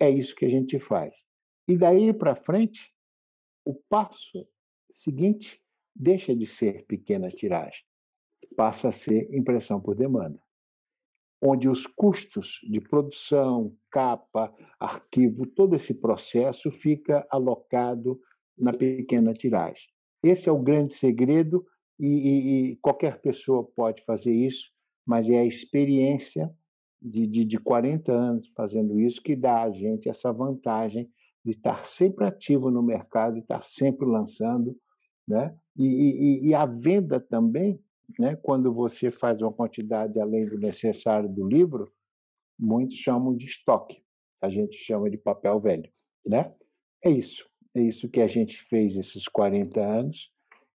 É 0.00 0.08
isso 0.08 0.34
que 0.34 0.46
a 0.46 0.48
gente 0.48 0.78
faz. 0.78 1.26
E 1.68 1.76
daí 1.76 2.12
para 2.12 2.34
frente, 2.34 2.94
o 3.64 3.74
passo 3.74 4.46
seguinte 4.90 5.60
deixa 5.94 6.34
de 6.34 6.46
ser 6.46 6.84
pequena 6.86 7.28
tiragem, 7.28 7.82
passa 8.56 8.88
a 8.88 8.92
ser 8.92 9.32
impressão 9.34 9.80
por 9.80 9.94
demanda, 9.94 10.40
onde 11.42 11.68
os 11.68 11.86
custos 11.86 12.60
de 12.62 12.80
produção, 12.80 13.76
capa, 13.90 14.54
arquivo, 14.78 15.46
todo 15.46 15.74
esse 15.74 15.94
processo 15.94 16.70
fica 16.70 17.26
alocado 17.30 18.20
na 18.56 18.72
pequena 18.72 19.32
tiragem. 19.32 19.88
Esse 20.22 20.48
é 20.48 20.52
o 20.52 20.62
grande 20.62 20.92
segredo 20.92 21.66
e, 21.98 22.06
e, 22.06 22.72
e 22.72 22.76
qualquer 22.76 23.20
pessoa 23.20 23.64
pode 23.64 24.04
fazer 24.04 24.34
isso, 24.34 24.70
mas 25.06 25.28
é 25.28 25.38
a 25.38 25.44
experiência 25.44 26.54
de, 27.00 27.26
de, 27.26 27.44
de 27.44 27.58
40 27.58 28.12
anos 28.12 28.48
fazendo 28.54 29.00
isso 29.00 29.22
que 29.22 29.34
dá 29.34 29.62
a 29.62 29.70
gente 29.70 30.08
essa 30.08 30.30
vantagem 30.32 31.10
de 31.42 31.52
estar 31.52 31.84
sempre 31.86 32.26
ativo 32.26 32.70
no 32.70 32.82
mercado, 32.82 33.38
estar 33.38 33.62
sempre 33.62 34.06
lançando, 34.06 34.76
né? 35.30 35.56
E, 35.76 35.84
e, 35.84 36.48
e, 36.48 36.54
a 36.54 36.66
venda 36.66 37.20
também, 37.20 37.80
né? 38.18 38.34
Quando 38.36 38.74
você 38.74 39.10
faz 39.10 39.40
uma 39.40 39.52
quantidade 39.52 40.20
além 40.20 40.44
do 40.44 40.58
necessário 40.58 41.28
do 41.28 41.46
livro, 41.46 41.90
muitos 42.58 42.96
chamam 42.96 43.34
de 43.34 43.46
estoque, 43.46 44.02
a 44.42 44.48
gente 44.48 44.76
chama 44.76 45.08
de 45.08 45.16
papel 45.16 45.60
velho, 45.60 45.88
né? 46.26 46.52
É 47.02 47.10
isso, 47.10 47.44
é 47.74 47.80
isso 47.80 48.08
que 48.08 48.20
a 48.20 48.26
gente 48.26 48.60
fez 48.64 48.96
esses 48.96 49.28
40 49.28 49.80
anos. 49.80 50.30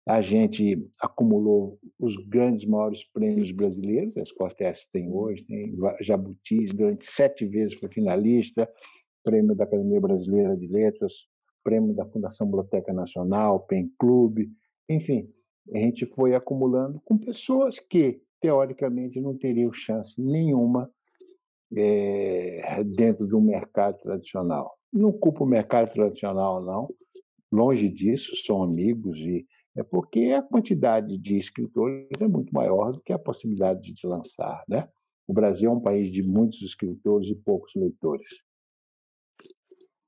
A 0.06 0.20
gente 0.20 0.86
acumulou 1.02 1.80
os 1.98 2.18
grandes, 2.18 2.66
maiores 2.66 3.06
prêmios 3.06 3.52
brasileiros, 3.52 4.16
a 4.18 4.22
Escortes 4.22 4.86
tem 4.92 5.10
hoje, 5.10 5.46
tem 5.46 5.74
Jabuti, 6.02 6.66
durante 6.68 7.06
sete 7.06 7.46
vezes 7.46 7.80
foi 7.80 7.90
finalista, 7.90 8.70
prêmio 9.24 9.56
da 9.56 9.64
Academia 9.64 10.02
Brasileira 10.02 10.58
de 10.58 10.68
Letras, 10.68 11.30
prêmio 11.64 11.94
da 11.94 12.06
Fundação 12.06 12.48
Biblioteca 12.48 12.94
Nacional, 12.94 13.62
PEN 13.62 13.92
Clube, 13.98 14.52
enfim, 14.90 15.30
a 15.74 15.78
gente 15.78 16.06
foi 16.06 16.36
acumulando 16.36 17.02
com 17.06 17.18
pessoas 17.18 17.80
que, 17.80 18.22
teoricamente, 18.42 19.22
não 19.22 19.38
teriam 19.38 19.72
chance 19.72 20.22
nenhuma 20.22 20.92
é, 21.76 22.84
dentro 22.84 23.26
do 23.26 23.40
mercado 23.40 23.98
tradicional. 24.00 24.78
Não 24.92 25.12
culpo 25.12 25.44
o 25.44 25.48
mercado 25.48 25.92
tradicional, 25.92 26.64
não, 26.64 26.90
longe 27.52 27.90
disso, 27.90 28.36
são 28.46 28.62
amigos 28.62 29.18
e 29.20 29.46
é 29.76 29.82
porque 29.82 30.32
a 30.38 30.42
quantidade 30.42 31.18
de 31.18 31.36
escritores 31.36 32.08
é 32.22 32.28
muito 32.28 32.54
maior 32.54 32.92
do 32.92 33.02
que 33.02 33.12
a 33.12 33.18
possibilidade 33.18 33.92
de 33.92 34.06
lançar, 34.06 34.64
né? 34.68 34.88
O 35.28 35.34
Brasil 35.34 35.72
é 35.72 35.74
um 35.74 35.80
país 35.80 36.12
de 36.12 36.22
muitos 36.22 36.62
escritores 36.62 37.28
e 37.28 37.36
poucos 37.36 37.74
leitores. 37.76 38.44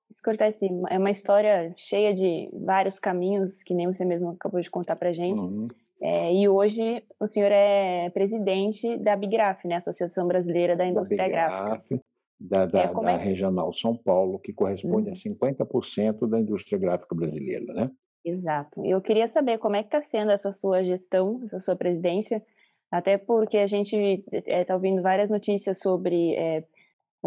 Escortece, 0.10 0.68
é 0.90 0.98
uma 0.98 1.12
história 1.12 1.74
cheia 1.78 2.14
de 2.14 2.50
vários 2.54 3.00
caminhos, 3.00 3.64
que 3.64 3.74
nem 3.74 3.88
você 3.88 4.06
mesmo 4.06 4.30
acabou 4.30 4.62
de 4.62 4.70
contar 4.70 4.96
para 4.96 5.14
gente. 5.14 5.40
Uhum. 5.40 5.68
É, 6.02 6.34
e 6.34 6.48
hoje 6.48 7.04
o 7.20 7.26
senhor 7.26 7.52
é 7.52 8.10
presidente 8.10 8.98
da 8.98 9.16
Bigraf, 9.16 9.66
né, 9.66 9.76
Associação 9.76 10.28
Brasileira 10.28 10.76
da 10.76 10.86
Indústria 10.86 11.24
da 11.24 11.30
Gráfica. 11.30 12.02
Da, 12.40 12.66
da, 12.66 12.84
é, 12.84 12.94
da 12.94 13.12
é... 13.12 13.18
Regional 13.18 13.72
São 13.72 13.96
Paulo, 13.96 14.38
que 14.40 14.54
corresponde 14.54 15.08
uhum. 15.08 15.14
a 15.14 15.66
50% 15.66 16.28
da 16.28 16.40
indústria 16.40 16.78
gráfica 16.78 17.16
brasileira, 17.16 17.74
né? 17.74 17.90
Exato. 18.26 18.86
Eu 18.86 19.00
queria 19.02 19.28
saber 19.28 19.58
como 19.60 19.76
é 19.76 19.84
que 19.84 19.88
está 19.88 20.02
sendo 20.02 20.32
essa 20.32 20.52
sua 20.52 20.84
gestão, 20.84 21.42
essa 21.44 21.60
sua 21.60 21.76
presidência, 21.76 22.44
até 22.92 23.18
porque 23.18 23.58
a 23.58 23.68
gente 23.68 23.96
está 24.32 24.74
é, 24.74 24.76
ouvindo 24.76 25.02
várias 25.02 25.30
notícias 25.30 25.80
sobre 25.80 26.34
é, 26.36 26.64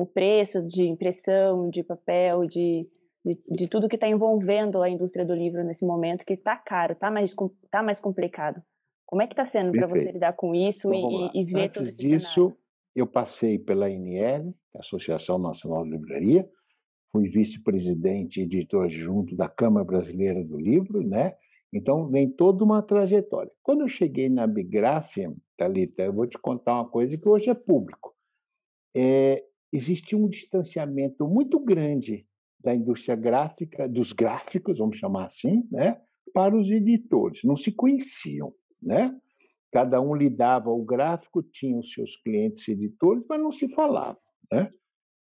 o 0.01 0.07
preço 0.07 0.63
de 0.67 0.85
impressão, 0.85 1.69
de 1.71 1.83
papel, 1.83 2.47
de, 2.47 2.89
de, 3.25 3.39
de 3.51 3.69
tudo 3.69 3.89
que 3.89 3.97
está 3.97 4.09
envolvendo 4.09 4.81
a 4.81 4.89
indústria 4.89 5.25
do 5.25 5.35
livro 5.35 5.65
nesse 5.65 5.85
momento, 5.85 6.25
que 6.25 6.35
está 6.35 6.57
caro, 6.57 6.93
está 6.93 7.11
mais, 7.11 7.35
tá 7.71 7.83
mais 7.83 8.01
complicado. 8.01 8.63
Como 9.05 9.23
é 9.23 9.27
que 9.27 9.33
está 9.33 9.47
sendo 9.47 9.73
para 9.73 9.87
você 9.87 10.13
lidar 10.13 10.35
com 10.35 10.55
isso 10.55 10.93
então, 10.93 11.31
e, 11.35 11.41
e, 11.41 11.45
ver 11.45 11.65
Antes 11.65 11.97
disso, 11.97 12.35
cenário? 12.35 12.57
eu 12.95 13.07
passei 13.07 13.59
pela 13.59 13.91
INL, 13.91 14.55
é 14.75 14.79
Associação 14.79 15.39
Nacional 15.39 15.83
de 15.85 15.91
Livraria, 15.91 16.49
fui 17.11 17.29
vice-presidente 17.29 18.41
e 18.41 18.45
editor 18.45 18.85
adjunto 18.85 19.35
da 19.35 19.49
Câmara 19.49 19.85
Brasileira 19.85 20.45
do 20.45 20.59
Livro, 20.59 21.03
né? 21.03 21.35
Então, 21.73 22.07
vem 22.09 22.31
toda 22.31 22.65
uma 22.65 22.83
trajetória. 22.83 23.51
Quando 23.63 23.81
eu 23.81 23.89
cheguei 23.89 24.29
na 24.29 24.47
Bigraf, 24.47 25.17
Thalita, 25.57 26.03
eu 26.03 26.13
vou 26.13 26.27
te 26.27 26.39
contar 26.39 26.75
uma 26.75 26.89
coisa 26.89 27.17
que 27.17 27.29
hoje 27.29 27.51
é 27.51 27.55
público. 27.55 28.15
É, 28.97 29.45
existia 29.73 30.17
um 30.17 30.29
distanciamento 30.29 31.27
muito 31.27 31.59
grande 31.59 32.27
da 32.61 32.75
indústria 32.75 33.15
gráfica, 33.15 33.89
dos 33.89 34.13
gráficos, 34.13 34.79
vamos 34.79 34.97
chamar 34.97 35.27
assim, 35.27 35.67
né, 35.71 36.01
para 36.33 36.57
os 36.57 36.69
editores. 36.71 37.45
Não 37.45 37.57
se 37.57 37.71
conheciam, 37.73 38.53
né? 38.83 39.15
Cada 39.71 40.01
um 40.01 40.15
lidava 40.15 40.71
o 40.71 40.85
gráfico, 40.85 41.43
tinha 41.43 41.79
os 41.79 41.93
seus 41.93 42.17
clientes 42.17 42.67
editores, 42.69 43.23
mas 43.29 43.41
não 43.41 43.53
se 43.53 43.69
falava, 43.69 44.19
né? 44.51 44.71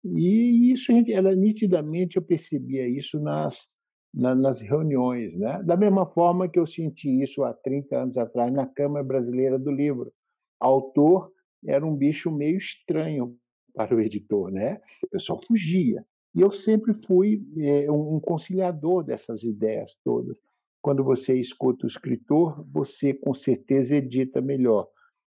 E 0.05 0.73
isso 0.73 0.93
era 1.09 1.35
nitidamente 1.35 2.17
eu 2.17 2.23
percebia 2.23 2.89
isso 2.89 3.19
nas 3.21 3.67
nas 4.15 4.63
reuniões, 4.63 5.37
né? 5.39 5.63
Da 5.63 5.77
mesma 5.77 6.07
forma 6.07 6.49
que 6.49 6.59
eu 6.59 6.67
senti 6.67 7.21
isso 7.21 7.45
há 7.45 7.53
30 7.53 7.97
anos 7.99 8.17
atrás 8.17 8.51
na 8.51 8.67
Câmara 8.67 9.05
Brasileira 9.05 9.59
do 9.59 9.71
Livro. 9.71 10.11
Autor 10.59 11.31
era 11.67 11.85
um 11.85 11.95
bicho 11.95 12.31
meio 12.31 12.57
estranho 12.57 13.37
para 13.77 13.95
o 13.95 14.01
editor, 14.01 14.51
né? 14.51 14.81
O 15.05 15.09
pessoal 15.09 15.39
fugia. 15.47 16.03
E 16.35 16.41
eu 16.41 16.51
sempre 16.51 16.95
fui 17.07 17.43
é, 17.59 17.91
um 17.91 18.19
conciliador 18.19 19.05
dessas 19.05 19.43
ideias 19.43 19.97
todas. 20.03 20.37
Quando 20.81 21.05
você 21.05 21.39
escuta 21.39 21.85
o 21.85 21.89
escritor, 21.89 22.67
você 22.73 23.13
com 23.13 23.35
certeza 23.35 23.97
edita 23.97 24.41
melhor. 24.41 24.89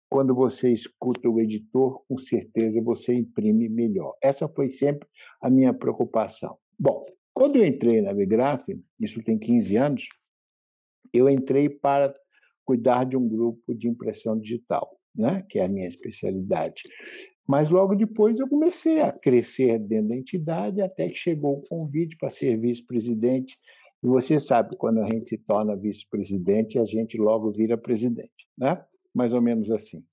Quando 0.09 0.35
você 0.35 0.71
escuta 0.71 1.27
o 1.27 1.39
editor, 1.39 2.03
com 2.07 2.17
certeza 2.17 2.79
você 2.81 3.15
imprime 3.15 3.67
melhor. 3.67 4.15
Essa 4.21 4.47
foi 4.47 4.69
sempre 4.69 5.07
a 5.41 5.49
minha 5.49 5.73
preocupação. 5.73 6.57
Bom, 6.77 7.03
quando 7.33 7.55
eu 7.55 7.65
entrei 7.65 8.01
na 8.01 8.13
Bigraf, 8.13 8.63
isso 8.99 9.23
tem 9.23 9.39
15 9.39 9.75
anos, 9.75 10.07
eu 11.11 11.27
entrei 11.29 11.69
para 11.69 12.13
cuidar 12.63 13.05
de 13.05 13.17
um 13.17 13.27
grupo 13.27 13.73
de 13.73 13.87
impressão 13.87 14.39
digital, 14.39 14.99
né? 15.15 15.45
que 15.49 15.59
é 15.59 15.65
a 15.65 15.69
minha 15.69 15.87
especialidade. 15.87 16.83
Mas 17.47 17.69
logo 17.69 17.95
depois 17.95 18.39
eu 18.39 18.47
comecei 18.47 19.01
a 19.01 19.11
crescer 19.11 19.77
dentro 19.77 20.09
da 20.09 20.15
entidade, 20.15 20.81
até 20.81 21.07
que 21.09 21.15
chegou 21.15 21.59
o 21.59 21.61
convite 21.61 22.17
para 22.17 22.29
ser 22.29 22.57
vice-presidente. 22.57 23.57
E 24.03 24.07
você 24.07 24.39
sabe, 24.39 24.75
quando 24.75 24.99
a 24.99 25.05
gente 25.05 25.29
se 25.29 25.37
torna 25.37 25.75
vice-presidente, 25.75 26.79
a 26.79 26.85
gente 26.85 27.17
logo 27.17 27.51
vira 27.51 27.77
presidente, 27.77 28.47
né? 28.57 28.83
Mais 29.13 29.31
ou 29.33 29.41
menos 29.41 29.69
assim. 29.69 30.03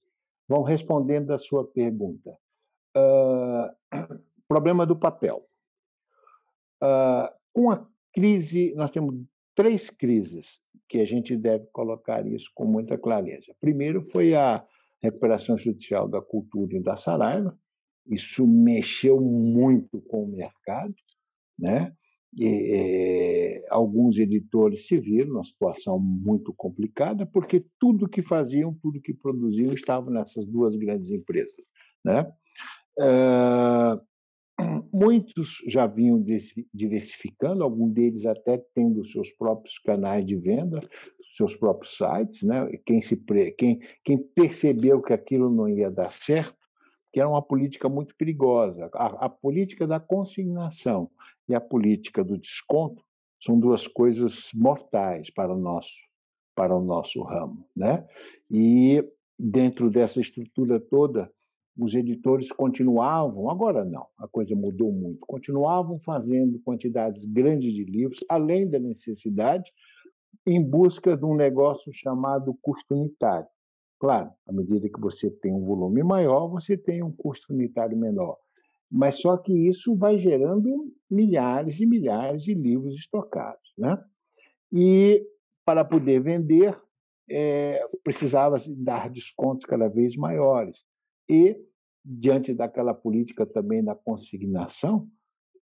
Vão 0.48 0.62
respondendo 0.62 1.32
a 1.32 1.38
sua 1.38 1.66
pergunta. 1.66 2.36
Uh, 2.96 4.18
problema 4.46 4.84
do 4.84 4.94
papel. 4.94 5.46
Uh, 6.82 7.32
com 7.52 7.70
a 7.70 7.86
crise, 8.12 8.74
nós 8.74 8.90
temos 8.90 9.14
três 9.54 9.88
crises 9.88 10.60
que 10.88 10.98
a 10.98 11.06
gente 11.06 11.36
deve 11.36 11.66
colocar 11.72 12.26
isso 12.26 12.50
com 12.54 12.66
muita 12.66 12.98
clareza. 12.98 13.54
Primeiro 13.60 14.02
foi 14.10 14.34
a 14.34 14.62
recuperação 15.02 15.59
judicial 15.59 16.09
da 16.09 16.21
cultura 16.21 16.76
e 16.76 16.82
da 16.82 16.97
Saraiva. 16.97 17.59
Isso 18.06 18.47
mexeu 18.47 19.21
muito 19.21 20.00
com 20.02 20.25
o 20.25 20.32
mercado, 20.32 20.94
né? 21.59 21.92
E, 22.38 22.47
e, 22.47 23.66
alguns 23.68 24.16
editores 24.16 24.87
se 24.87 24.99
viram 24.99 25.35
numa 25.35 25.44
situação 25.44 25.99
muito 25.99 26.52
complicada, 26.54 27.26
porque 27.26 27.66
tudo 27.78 28.09
que 28.09 28.23
faziam, 28.23 28.75
tudo 28.82 29.02
que 29.02 29.12
produziam, 29.12 29.75
estava 29.75 30.11
nessas 30.11 30.47
duas 30.47 30.75
grandes 30.75 31.11
empresas. 31.11 31.54
Né? 32.02 32.23
Uh, 32.99 34.00
muitos 34.92 35.62
já 35.66 35.87
vinham 35.87 36.23
diversificando, 36.73 37.64
alguns 37.64 37.92
deles 37.92 38.26
até 38.26 38.59
tendo 38.75 39.04
seus 39.06 39.30
próprios 39.32 39.78
canais 39.78 40.25
de 40.25 40.37
venda, 40.37 40.80
seus 41.37 41.56
próprios 41.56 41.97
sites, 41.97 42.42
né? 42.42 42.68
Quem, 42.85 43.00
se, 43.00 43.16
quem, 43.56 43.80
quem 44.04 44.18
percebeu 44.18 45.00
que 45.00 45.12
aquilo 45.12 45.50
não 45.50 45.68
ia 45.68 45.90
dar 45.90 46.12
certo, 46.12 46.56
que 47.12 47.21
era 47.21 47.28
uma 47.28 47.42
política 47.42 47.88
muito 47.88 48.14
perigosa. 48.16 48.90
A, 48.94 49.26
a 49.26 49.28
política 49.28 49.87
da 49.87 50.00
consignação 50.00 51.11
e 51.49 51.54
a 51.54 51.61
política 51.61 52.23
do 52.23 52.38
desconto 52.38 53.02
são 53.42 53.59
duas 53.59 53.88
coisas 53.88 54.50
mortais 54.54 55.30
para 55.30 55.52
o 55.52 55.59
nosso 55.59 55.94
para 56.54 56.76
o 56.76 56.85
nosso 56.85 57.23
ramo, 57.23 57.66
né? 57.75 58.06
E 58.50 59.02
dentro 59.38 59.90
dessa 59.90 60.21
estrutura 60.21 60.78
toda, 60.78 61.32
os 61.76 61.95
editores 61.95 62.52
continuavam, 62.52 63.49
agora 63.49 63.85
não, 63.85 64.07
a 64.19 64.29
coisa 64.29 64.55
mudou 64.55 64.93
muito, 64.93 65.21
continuavam 65.26 65.99
fazendo 65.99 66.61
quantidades 66.61 67.25
grandes 67.25 67.73
de 67.73 67.85
livros, 67.85 68.23
além 68.29 68.69
da 68.69 68.79
necessidade, 68.79 69.73
em 70.47 70.62
busca 70.62 71.17
de 71.17 71.25
um 71.25 71.35
negócio 71.35 71.93
chamado 71.93 72.57
custo 72.61 72.95
unitário. 72.95 73.49
Claro, 73.99 74.31
à 74.47 74.52
medida 74.52 74.88
que 74.88 75.00
você 75.00 75.31
tem 75.31 75.52
um 75.52 75.64
volume 75.64 76.02
maior, 76.02 76.49
você 76.49 76.76
tem 76.76 77.02
um 77.02 77.12
custo 77.12 77.52
unitário 77.52 77.97
menor. 77.97 78.37
Mas 78.91 79.21
só 79.21 79.37
que 79.37 79.52
isso 79.52 79.97
vai 79.97 80.19
gerando 80.19 80.93
milhares 81.11 81.81
e 81.81 81.87
milhares 81.87 82.43
de 82.43 82.52
livros 82.52 82.97
estocados. 82.97 83.73
Né? 83.79 83.97
E 84.73 85.25
para 85.64 85.85
poder 85.85 86.21
vender, 86.21 86.76
é, 87.31 87.81
precisava 88.02 88.57
dar 88.76 89.09
descontos 89.09 89.64
cada 89.64 89.88
vez 89.88 90.17
maiores. 90.17 90.85
E, 91.29 91.57
diante 92.05 92.55
daquela 92.55 92.95
política 92.95 93.47
também 93.47 93.83
da 93.83 93.95
consignação, 93.95 95.09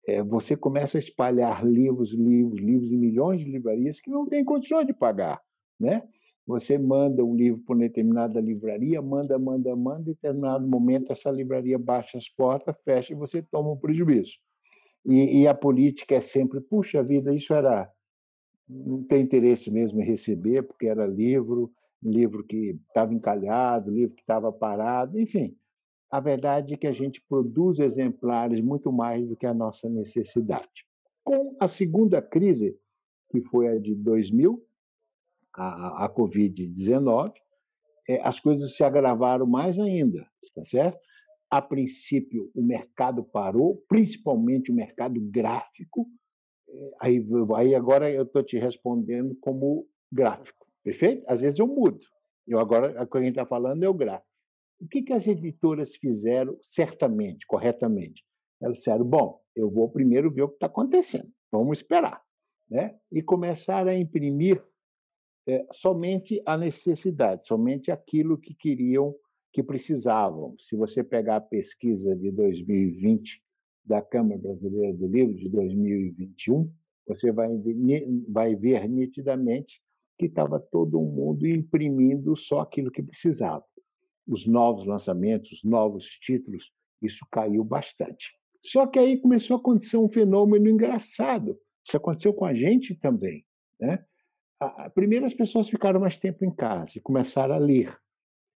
é, 0.07 0.21
você 0.21 0.55
começa 0.55 0.97
a 0.97 0.99
espalhar 0.99 1.65
livros, 1.65 2.13
livros, 2.13 2.59
livros 2.59 2.91
em 2.91 2.97
milhões 2.97 3.41
de 3.41 3.49
livrarias 3.49 3.99
que 3.99 4.09
não 4.09 4.27
têm 4.27 4.43
condições 4.43 4.85
de 4.85 4.93
pagar. 4.93 5.41
Né? 5.79 6.03
Você 6.45 6.77
manda 6.77 7.23
um 7.23 7.35
livro 7.35 7.61
para 7.63 7.75
uma 7.75 7.81
determinada 7.81 8.39
livraria, 8.39 9.01
manda, 9.01 9.37
manda, 9.39 9.75
manda, 9.75 10.01
em 10.01 10.13
determinado 10.13 10.67
momento 10.67 11.11
essa 11.11 11.31
livraria 11.31 11.79
baixa 11.79 12.17
as 12.17 12.29
portas, 12.29 12.75
fecha 12.83 13.13
e 13.13 13.15
você 13.15 13.41
toma 13.41 13.71
um 13.71 13.77
prejuízo. 13.77 14.35
E, 15.03 15.41
e 15.41 15.47
a 15.47 15.53
política 15.53 16.15
é 16.15 16.21
sempre, 16.21 16.61
puxa 16.61 17.03
vida, 17.03 17.33
isso 17.33 17.53
era. 17.53 17.91
Não 18.67 19.03
tem 19.03 19.21
interesse 19.21 19.69
mesmo 19.69 20.01
em 20.01 20.05
receber, 20.05 20.63
porque 20.63 20.87
era 20.87 21.05
livro, 21.05 21.71
livro 22.01 22.43
que 22.43 22.79
estava 22.87 23.13
encalhado, 23.13 23.91
livro 23.91 24.15
que 24.15 24.21
estava 24.21 24.51
parado, 24.51 25.19
enfim. 25.19 25.57
A 26.11 26.19
verdade 26.19 26.73
é 26.73 26.77
que 26.77 26.87
a 26.87 26.91
gente 26.91 27.21
produz 27.27 27.79
exemplares 27.79 28.61
muito 28.61 28.91
mais 28.91 29.27
do 29.27 29.35
que 29.35 29.45
a 29.45 29.53
nossa 29.53 29.89
necessidade. 29.89 30.85
Com 31.23 31.55
a 31.59 31.67
segunda 31.67 32.21
crise, 32.21 32.77
que 33.31 33.41
foi 33.41 33.67
a 33.67 33.79
de 33.79 33.95
2000, 33.95 34.63
a, 35.53 36.05
a 36.05 36.09
Covid-19, 36.09 37.33
é, 38.07 38.21
as 38.21 38.39
coisas 38.39 38.75
se 38.75 38.83
agravaram 38.83 39.47
mais 39.47 39.79
ainda, 39.79 40.27
tá 40.53 40.63
certo? 40.63 40.99
A 41.49 41.61
princípio, 41.61 42.51
o 42.53 42.61
mercado 42.61 43.23
parou, 43.23 43.83
principalmente 43.87 44.71
o 44.71 44.75
mercado 44.75 45.19
gráfico. 45.19 46.07
É, 46.69 46.91
aí, 47.01 47.25
aí 47.55 47.75
agora 47.75 48.11
eu 48.11 48.23
estou 48.23 48.43
te 48.43 48.57
respondendo 48.57 49.35
como 49.41 49.87
gráfico, 50.11 50.64
perfeito? 50.85 51.23
Às 51.27 51.41
vezes 51.41 51.59
eu 51.59 51.67
mudo. 51.67 52.05
Eu 52.47 52.59
agora, 52.59 53.03
o 53.03 53.07
que 53.07 53.17
a 53.17 53.21
gente 53.21 53.31
está 53.31 53.45
falando 53.45 53.83
é 53.83 53.89
o 53.89 53.93
gráfico. 53.93 54.29
O 54.79 54.87
que, 54.87 55.01
que 55.01 55.13
as 55.13 55.25
editoras 55.25 55.95
fizeram 55.95 56.57
certamente, 56.61 57.47
corretamente? 57.47 58.23
Elas 58.61 58.77
disseram: 58.77 59.03
bom, 59.03 59.41
eu 59.55 59.69
vou 59.69 59.89
primeiro 59.89 60.31
ver 60.31 60.43
o 60.43 60.49
que 60.49 60.55
está 60.55 60.67
acontecendo, 60.67 61.31
vamos 61.51 61.79
esperar. 61.79 62.21
Né? 62.69 62.95
E 63.11 63.21
começaram 63.21 63.89
a 63.89 63.95
imprimir 63.95 64.63
é, 65.47 65.65
somente 65.71 66.41
a 66.45 66.57
necessidade, 66.57 67.47
somente 67.47 67.91
aquilo 67.91 68.37
que 68.37 68.53
queriam, 68.53 69.15
que 69.51 69.63
precisavam. 69.63 70.55
Se 70.59 70.75
você 70.75 71.03
pegar 71.03 71.37
a 71.37 71.41
pesquisa 71.41 72.15
de 72.15 72.31
2020 72.31 73.41
da 73.83 74.01
Câmara 74.01 74.39
Brasileira 74.39 74.93
do 74.93 75.07
Livro, 75.07 75.35
de 75.35 75.49
2021, 75.49 76.71
você 77.07 77.31
vai, 77.31 77.49
vai 78.27 78.55
ver 78.55 78.89
nitidamente 78.89 79.79
que 80.17 80.25
estava 80.25 80.59
todo 80.59 81.01
mundo 81.01 81.47
imprimindo 81.47 82.35
só 82.35 82.61
aquilo 82.61 82.91
que 82.91 83.03
precisava. 83.03 83.63
Os 84.27 84.45
novos 84.47 84.85
lançamentos, 84.85 85.51
os 85.51 85.63
novos 85.63 86.05
títulos, 86.05 86.71
isso 87.01 87.25
caiu 87.31 87.63
bastante. 87.63 88.33
Só 88.63 88.87
que 88.87 88.97
aí 88.97 89.17
começou 89.17 89.57
a 89.57 89.59
acontecer 89.59 89.97
um 89.97 90.09
fenômeno 90.09 90.67
engraçado. 90.67 91.59
Isso 91.85 91.97
aconteceu 91.97 92.33
com 92.33 92.45
a 92.45 92.53
gente 92.53 92.95
também. 92.95 93.45
Né? 93.79 94.03
Primeiro, 94.95 95.25
as 95.25 95.33
pessoas 95.33 95.69
ficaram 95.69 95.99
mais 95.99 96.17
tempo 96.17 96.43
em 96.43 96.53
casa 96.53 96.97
e 96.97 97.01
começaram 97.01 97.53
a 97.53 97.59
ler. 97.59 97.95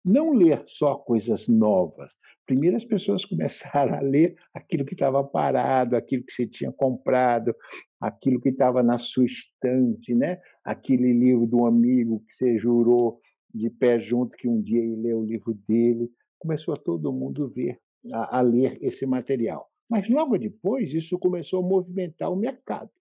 Não 0.05 0.31
ler 0.31 0.63
só 0.67 0.95
coisas 0.95 1.47
novas. 1.47 2.13
Primeiro, 2.45 2.75
as 2.75 2.85
pessoas 2.85 3.25
começaram 3.25 3.95
a 3.95 4.01
ler 4.01 4.35
aquilo 4.53 4.85
que 4.85 4.93
estava 4.93 5.23
parado, 5.23 5.95
aquilo 5.95 6.23
que 6.23 6.31
você 6.31 6.45
tinha 6.45 6.71
comprado, 6.71 7.55
aquilo 7.99 8.39
que 8.39 8.49
estava 8.49 8.83
na 8.83 8.97
sua 8.97 9.25
estante, 9.25 10.13
né? 10.13 10.39
aquele 10.63 11.11
livro 11.11 11.47
do 11.47 11.65
amigo 11.65 12.23
que 12.27 12.35
você 12.35 12.57
jurou 12.57 13.19
de 13.53 13.69
pé 13.69 13.99
junto 13.99 14.37
que 14.37 14.47
um 14.47 14.61
dia 14.61 14.83
ia 14.83 14.97
ler 14.97 15.15
o 15.15 15.25
livro 15.25 15.53
dele. 15.67 16.11
Começou 16.37 16.77
todo 16.77 17.11
mundo 17.11 17.49
ver, 17.49 17.79
a, 18.13 18.37
a 18.37 18.41
ler 18.41 18.77
esse 18.81 19.05
material. 19.05 19.67
Mas 19.89 20.07
logo 20.07 20.37
depois, 20.37 20.93
isso 20.93 21.17
começou 21.17 21.63
a 21.63 21.67
movimentar 21.67 22.31
o 22.31 22.35
mercado 22.35 22.91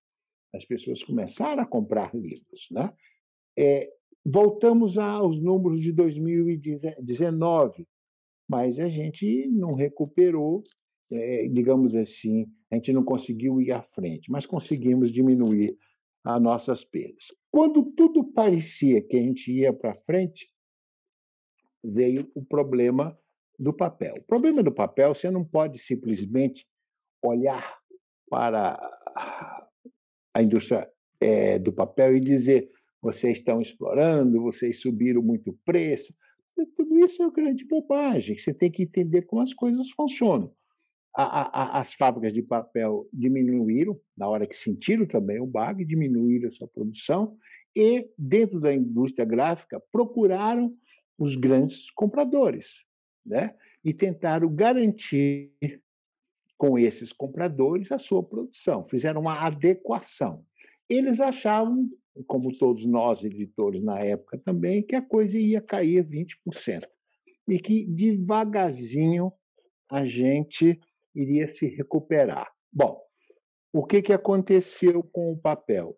as 0.56 0.64
pessoas 0.64 1.02
começaram 1.02 1.62
a 1.62 1.66
comprar 1.66 2.14
livros. 2.14 2.68
Né? 2.70 2.92
É, 3.58 3.90
voltamos 4.24 4.96
aos 4.96 5.40
números 5.40 5.80
de 5.80 5.92
2019, 5.92 7.86
mas 8.48 8.78
a 8.78 8.88
gente 8.88 9.46
não 9.48 9.74
recuperou, 9.74 10.62
é, 11.12 11.46
digamos 11.48 11.94
assim, 11.94 12.46
a 12.70 12.76
gente 12.76 12.92
não 12.92 13.04
conseguiu 13.04 13.60
ir 13.60 13.72
à 13.72 13.82
frente, 13.82 14.30
mas 14.30 14.46
conseguimos 14.46 15.12
diminuir 15.12 15.76
as 16.24 16.40
nossas 16.40 16.84
perdas. 16.84 17.26
Quando 17.50 17.84
tudo 17.92 18.24
parecia 18.24 19.02
que 19.02 19.16
a 19.16 19.20
gente 19.20 19.52
ia 19.52 19.72
para 19.72 19.94
frente, 19.94 20.48
veio 21.82 22.30
o 22.34 22.42
problema 22.42 23.18
do 23.58 23.72
papel. 23.72 24.14
O 24.18 24.24
problema 24.24 24.62
do 24.62 24.72
papel, 24.72 25.14
você 25.14 25.30
não 25.30 25.44
pode 25.44 25.78
simplesmente 25.78 26.66
olhar 27.22 27.78
para 28.28 28.78
a 30.34 30.42
indústria 30.42 30.90
é, 31.20 31.58
do 31.58 31.72
papel 31.72 32.16
e 32.16 32.20
dizer 32.20 32.70
vocês 33.04 33.36
estão 33.36 33.60
explorando, 33.60 34.40
vocês 34.40 34.80
subiram 34.80 35.20
muito 35.20 35.50
o 35.50 35.58
preço. 35.62 36.14
Tudo 36.74 36.98
isso 37.04 37.22
é 37.22 37.26
uma 37.26 37.32
grande 37.32 37.66
bobagem. 37.66 38.38
Você 38.38 38.54
tem 38.54 38.70
que 38.70 38.82
entender 38.82 39.22
como 39.22 39.42
as 39.42 39.52
coisas 39.52 39.90
funcionam. 39.90 40.50
A, 41.14 41.76
a, 41.76 41.80
as 41.80 41.92
fábricas 41.92 42.32
de 42.32 42.42
papel 42.42 43.06
diminuíram, 43.12 44.00
na 44.16 44.26
hora 44.26 44.46
que 44.46 44.56
sentiram 44.56 45.04
também 45.04 45.38
o 45.38 45.46
bag, 45.46 45.84
diminuíram 45.84 46.48
a 46.48 46.50
sua 46.50 46.66
produção, 46.66 47.36
e, 47.76 48.08
dentro 48.16 48.58
da 48.58 48.72
indústria 48.72 49.26
gráfica, 49.26 49.82
procuraram 49.92 50.74
os 51.18 51.36
grandes 51.36 51.90
compradores 51.90 52.84
né? 53.24 53.54
e 53.84 53.92
tentaram 53.92 54.48
garantir 54.52 55.52
com 56.56 56.78
esses 56.78 57.12
compradores 57.12 57.92
a 57.92 57.98
sua 57.98 58.22
produção, 58.22 58.88
fizeram 58.88 59.20
uma 59.20 59.44
adequação. 59.44 60.42
Eles 60.88 61.20
achavam, 61.20 61.90
como 62.26 62.56
todos 62.56 62.84
nós 62.86 63.24
editores 63.24 63.82
na 63.82 63.98
época 64.00 64.38
também, 64.38 64.82
que 64.82 64.94
a 64.94 65.02
coisa 65.02 65.38
ia 65.38 65.60
cair 65.60 66.04
20% 66.04 66.86
e 67.48 67.58
que 67.58 67.84
devagarzinho 67.86 69.32
a 69.90 70.06
gente 70.06 70.78
iria 71.14 71.46
se 71.48 71.66
recuperar. 71.66 72.50
Bom, 72.72 73.00
o 73.72 73.84
que, 73.84 74.02
que 74.02 74.12
aconteceu 74.12 75.02
com 75.02 75.32
o 75.32 75.36
papel? 75.38 75.96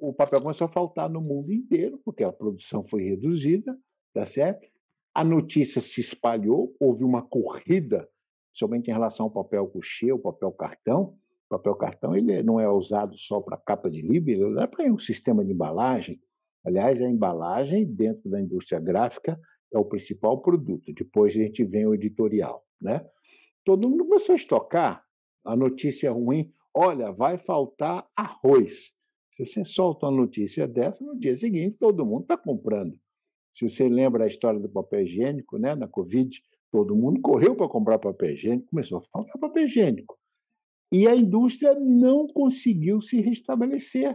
O 0.00 0.12
papel 0.12 0.42
começou 0.42 0.66
a 0.66 0.70
faltar 0.70 1.08
no 1.08 1.20
mundo 1.20 1.52
inteiro, 1.52 2.00
porque 2.04 2.22
a 2.22 2.32
produção 2.32 2.84
foi 2.84 3.04
reduzida, 3.04 3.76
tá 4.12 4.26
certo? 4.26 4.68
A 5.14 5.24
notícia 5.24 5.80
se 5.80 6.00
espalhou, 6.00 6.74
houve 6.78 7.04
uma 7.04 7.22
corrida 7.22 8.08
somente 8.52 8.90
em 8.90 8.92
relação 8.92 9.26
ao 9.26 9.32
papel 9.32 9.66
couché, 9.66 10.12
o 10.12 10.18
papel 10.18 10.52
cartão. 10.52 11.18
O 11.52 11.58
papel 11.58 11.74
cartão 11.74 12.16
ele 12.16 12.42
não 12.42 12.58
é 12.58 12.66
usado 12.66 13.14
só 13.18 13.38
para 13.38 13.58
capa 13.58 13.90
de 13.90 14.00
livro, 14.00 14.30
ele 14.30 14.58
é 14.58 14.66
para 14.66 14.90
um 14.90 14.98
sistema 14.98 15.44
de 15.44 15.52
embalagem. 15.52 16.18
Aliás, 16.64 17.02
a 17.02 17.10
embalagem 17.10 17.84
dentro 17.84 18.30
da 18.30 18.40
indústria 18.40 18.80
gráfica 18.80 19.38
é 19.70 19.78
o 19.78 19.84
principal 19.84 20.40
produto. 20.40 20.94
Depois 20.94 21.34
a 21.34 21.40
gente 21.40 21.62
vem 21.62 21.86
o 21.86 21.94
editorial, 21.94 22.64
né? 22.80 23.06
Todo 23.66 23.86
mundo 23.86 24.06
começou 24.06 24.32
a 24.32 24.36
estocar. 24.36 25.04
A 25.44 25.54
notícia 25.54 26.10
ruim, 26.10 26.50
olha, 26.72 27.12
vai 27.12 27.36
faltar 27.36 28.08
arroz. 28.16 28.94
Se 29.30 29.44
você 29.44 29.62
solta 29.62 30.06
uma 30.06 30.16
notícia 30.22 30.66
dessa, 30.66 31.04
no 31.04 31.18
dia 31.18 31.34
seguinte 31.34 31.76
todo 31.78 32.06
mundo 32.06 32.22
está 32.22 32.38
comprando. 32.38 32.98
Se 33.52 33.68
você 33.68 33.90
lembra 33.90 34.24
a 34.24 34.26
história 34.26 34.58
do 34.58 34.70
papel 34.70 35.02
higiênico, 35.02 35.58
né, 35.58 35.74
na 35.74 35.86
Covid, 35.86 36.40
Todo 36.72 36.96
mundo 36.96 37.20
correu 37.20 37.54
para 37.54 37.68
comprar 37.68 37.98
papel 37.98 38.30
higiênico, 38.30 38.70
começou 38.70 38.96
a 38.96 39.02
faltar 39.02 39.38
papel 39.38 39.66
higiênico. 39.66 40.18
E 40.92 41.08
a 41.08 41.16
indústria 41.16 41.74
não 41.74 42.28
conseguiu 42.28 43.00
se 43.00 43.18
restabelecer. 43.22 44.14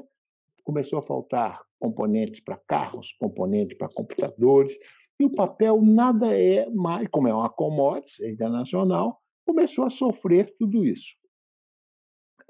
Começou 0.63 0.99
a 0.99 1.01
faltar 1.01 1.63
componentes 1.79 2.39
para 2.39 2.55
carros, 2.55 3.13
componentes 3.19 3.75
para 3.75 3.89
computadores, 3.89 4.77
e 5.19 5.25
o 5.25 5.29
papel 5.31 5.81
nada 5.81 6.39
é 6.39 6.69
mais, 6.69 7.07
como 7.09 7.27
é 7.27 7.33
uma 7.33 7.49
commodity 7.49 8.23
internacional, 8.27 9.19
começou 9.43 9.85
a 9.85 9.89
sofrer 9.89 10.53
tudo 10.59 10.85
isso. 10.85 11.15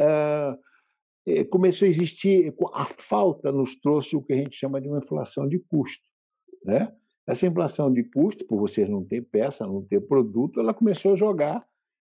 Uh, 0.01 1.45
começou 1.49 1.85
a 1.85 1.89
existir, 1.89 2.53
a 2.73 2.85
falta 2.85 3.51
nos 3.51 3.75
trouxe 3.75 4.15
o 4.15 4.21
que 4.21 4.33
a 4.33 4.37
gente 4.37 4.57
chama 4.57 4.81
de 4.81 4.89
uma 4.89 4.99
inflação 4.99 5.47
de 5.47 5.59
custo. 5.59 6.03
Né? 6.65 6.93
Essa 7.25 7.47
inflação 7.47 7.91
de 7.91 8.03
custo, 8.03 8.45
por 8.45 8.59
vocês 8.59 8.89
não 8.89 9.05
ter 9.05 9.21
peça, 9.21 9.65
não 9.65 9.83
ter 9.83 10.01
produto, 10.01 10.59
ela 10.59 10.73
começou 10.73 11.13
a 11.13 11.15
jogar 11.15 11.65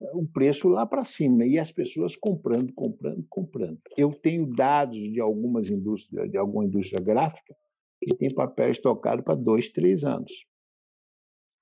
o 0.00 0.26
preço 0.26 0.68
lá 0.68 0.86
para 0.86 1.04
cima 1.04 1.44
e 1.44 1.58
as 1.58 1.72
pessoas 1.72 2.16
comprando, 2.16 2.72
comprando, 2.72 3.24
comprando. 3.28 3.78
Eu 3.96 4.12
tenho 4.12 4.46
dados 4.46 4.96
de 4.96 5.20
algumas 5.20 5.70
indústrias, 5.70 6.30
de 6.30 6.36
alguma 6.36 6.64
indústria 6.64 7.00
gráfica, 7.00 7.54
que 8.00 8.14
tem 8.16 8.32
papel 8.32 8.70
estocado 8.70 9.22
para 9.22 9.34
dois, 9.34 9.70
três 9.70 10.04
anos. 10.04 10.32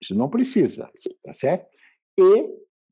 Isso 0.03 0.14
não 0.14 0.29
precisa, 0.29 0.90
tá 1.25 1.33
certo? 1.33 1.66
E 2.18 2.49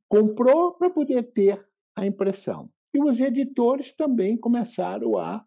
comprou 0.09 0.73
para 0.73 0.89
poder 0.89 1.23
ter 1.25 1.63
a 1.95 2.07
impressão. 2.07 2.71
E 2.95 3.03
os 3.03 3.21
editores 3.21 3.93
também 3.93 4.37
começaram 4.37 5.19
a 5.19 5.45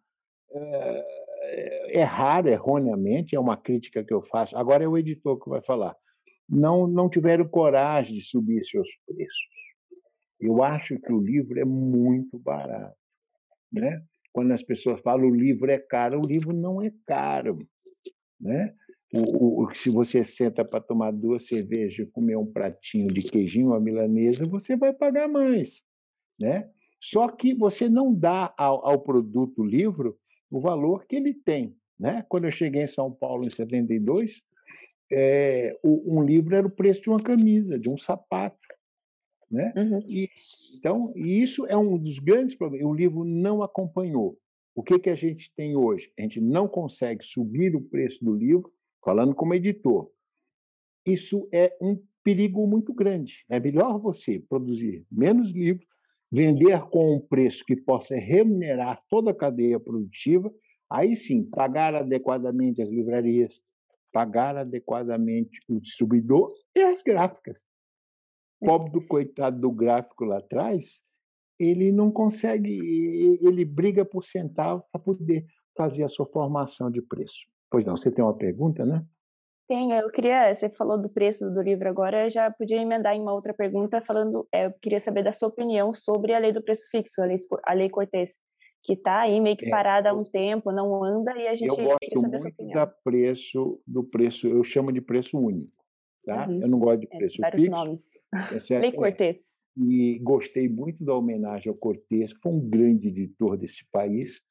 é, 0.52 2.00
errar 2.00 2.46
erroneamente, 2.46 3.36
é 3.36 3.40
uma 3.40 3.58
crítica 3.58 4.04
que 4.04 4.14
eu 4.14 4.22
faço. 4.22 4.56
Agora 4.58 4.84
é 4.84 4.88
o 4.88 4.98
editor 4.98 5.40
que 5.40 5.50
vai 5.50 5.62
falar. 5.62 5.96
Não, 6.48 6.86
não 6.88 7.10
tiveram 7.10 7.48
coragem 7.48 8.16
de 8.16 8.22
subir 8.22 8.64
seus 8.64 8.88
preços. 9.06 9.66
Eu 10.39 10.63
acho 10.63 11.00
que 11.00 11.12
o 11.12 11.19
livro 11.19 11.60
é 11.60 11.65
muito 11.65 12.38
barato. 12.38 12.95
Né? 13.71 14.02
Quando 14.32 14.52
as 14.52 14.63
pessoas 14.63 15.02
falam 15.02 15.28
o 15.28 15.36
livro 15.36 15.69
é 15.69 15.80
caro, 15.80 16.21
o 16.21 16.26
livro 16.26 16.54
não 16.54 16.82
é 16.82 16.91
caro. 17.06 17.67
Né? 18.39 18.73
O, 19.13 19.63
o, 19.63 19.73
se 19.73 19.89
você 19.89 20.23
senta 20.23 20.63
para 20.63 20.82
tomar 20.82 21.12
duas 21.12 21.47
cervejas 21.47 22.08
e 22.08 22.12
comer 22.12 22.38
um 22.38 22.45
pratinho 22.45 23.08
de 23.08 23.21
queijinho 23.21 23.73
à 23.73 23.80
milanesa, 23.80 24.45
você 24.45 24.76
vai 24.76 24.93
pagar 24.93 25.28
mais. 25.28 25.84
Né? 26.39 26.69
Só 27.02 27.28
que 27.30 27.54
você 27.54 27.89
não 27.89 28.13
dá 28.13 28.54
ao, 28.58 28.86
ao 28.86 29.02
produto 29.02 29.63
livro 29.63 30.17
o 30.50 30.60
valor 30.60 31.06
que 31.06 31.15
ele 31.15 31.34
tem. 31.34 31.76
Né? 32.00 32.23
Quando 32.30 32.45
eu 32.45 32.52
cheguei 32.52 32.84
em 32.84 32.88
São 32.88 33.12
Paulo 33.12 33.45
em 33.45 33.50
72, 33.50 34.41
é, 35.12 35.78
um 35.84 36.23
livro 36.23 36.56
era 36.56 36.67
o 36.67 36.71
preço 36.71 37.02
de 37.02 37.10
uma 37.10 37.21
camisa, 37.21 37.80
de 37.80 37.89
um 37.89 37.97
sapato. 37.97 38.58
Né? 39.50 39.74
Uhum. 39.76 40.00
E, 40.08 40.30
então, 40.78 41.14
isso 41.16 41.66
é 41.68 41.78
um 41.78 41.98
dos 41.98 42.20
grandes 42.20 42.56
problemas. 42.56 42.88
O 42.88 42.94
livro 42.94 43.24
não 43.24 43.64
acompanhou. 43.64 44.38
O 44.76 44.84
que, 44.84 45.00
que 45.00 45.10
a 45.10 45.16
gente 45.16 45.52
tem 45.56 45.76
hoje? 45.76 46.12
A 46.18 46.22
gente 46.22 46.40
não 46.40 46.68
consegue 46.68 47.24
subir 47.24 47.76
o 47.76 47.82
preço 47.82 48.24
do 48.24 48.34
livro, 48.34 48.72
falando 49.04 49.34
como 49.34 49.54
editor. 49.54 50.12
Isso 51.06 51.48
é 51.52 51.76
um 51.82 51.98
perigo 52.24 52.68
muito 52.68 52.94
grande. 52.94 53.46
É 53.50 53.60
melhor 53.60 53.98
você 54.00 54.40
produzir 54.50 55.06
menos 55.10 55.52
livros, 55.52 55.88
vender 56.32 56.82
com 56.90 57.16
um 57.16 57.20
preço 57.20 57.64
que 57.66 57.76
possa 57.76 58.16
remunerar 58.16 59.02
toda 59.10 59.32
a 59.32 59.36
cadeia 59.36 59.80
produtiva, 59.80 60.54
aí 60.90 61.16
sim, 61.16 61.50
pagar 61.50 61.96
adequadamente 61.96 62.82
as 62.82 62.90
livrarias, 62.90 63.62
pagar 64.12 64.58
adequadamente 64.58 65.60
o 65.70 65.80
distribuidor 65.80 66.54
e 66.76 66.82
as 66.82 67.02
gráficas. 67.02 67.62
O 68.60 68.65
é. 68.65 68.67
pobre 68.67 68.91
do 68.91 69.06
coitado 69.06 69.60
do 69.60 69.72
gráfico 69.72 70.26
lá 70.26 70.39
atrás, 70.39 71.02
ele 71.60 71.91
não 71.91 72.12
consegue, 72.12 73.39
ele 73.41 73.65
briga 73.65 74.06
por 74.06 74.24
centavo 74.24 74.84
para 74.91 75.02
poder 75.02 75.46
fazer 75.76 76.04
a 76.04 76.10
sua 76.10 76.26
formação 76.26 76.89
de 76.91 77.02
preço. 77.02 77.46
Pois 77.70 77.86
não, 77.86 77.98
você 77.98 78.12
tem 78.12 78.24
uma 78.24 78.38
pergunta, 78.38 78.86
né? 78.86 79.06
Tenho, 79.67 79.93
eu 79.96 80.10
queria, 80.10 80.54
você 80.54 80.70
falou 80.70 80.98
do 80.98 81.10
preço 81.10 81.50
do 81.52 81.62
livro 81.62 81.89
agora, 81.89 82.26
eu 82.26 82.30
já 82.30 82.50
podia 82.50 82.82
emendar 82.82 83.13
em 83.13 83.22
uma 83.22 83.34
outra 83.34 83.54
pergunta 83.54 84.02
falando, 84.02 84.48
é, 84.50 84.67
eu 84.67 84.74
queria 84.82 85.00
saber 85.00 85.24
da 85.24 85.34
sua 85.34 85.50
opinião 85.50 85.91
sobre 85.93 86.34
a 86.34 86.39
lei 86.39 86.54
do 86.54 86.63
preço 86.63 86.88
fixo, 86.89 87.22
a 87.22 87.26
lei, 87.26 87.36
a 87.65 87.74
lei 87.74 87.89
Cortez, 87.89 88.32
que 88.82 88.93
está 88.93 89.20
aí 89.20 89.41
meio 89.41 89.58
que 89.58 89.65
é, 89.65 89.70
parada 89.70 90.12
há 90.12 90.13
um 90.13 90.24
tempo, 90.24 90.72
não 90.72 91.04
anda, 91.04 91.38
e 91.38 91.50
a 91.50 91.56
gente 91.56 91.67
eu 91.67 91.86
gosto 91.86 92.22
muito 92.22 92.74
da 92.74 92.88
preço, 92.88 93.82
do 93.86 94.06
preço, 94.06 94.48
eu 94.48 94.63
chamo 94.63 94.89
de 94.89 95.02
preço 95.02 95.38
único, 95.38 95.77
tá? 96.28 96.48
Uhum. 96.48 96.62
Eu 96.62 96.68
não 96.68 96.78
gosto 96.78 97.00
de 97.00 97.08
é, 97.10 97.18
preço 97.18 97.44
é, 97.44 97.52
fixo. 97.52 97.72
nomes. 97.72 98.04
É 98.70 98.80
lei 98.80 98.92
Cortez. 98.92 99.38
E 99.78 100.20
gostei 100.20 100.68
muito 100.68 101.04
da 101.04 101.16
homenagem 101.16 101.70
ao 101.70 101.78
Cortez, 101.78 102.34
que 102.34 102.40
foi 102.42 102.52
um 102.52 102.60
grande 102.60 103.08
editor 103.08 103.58
desse 103.58 103.86
país, 103.92 104.42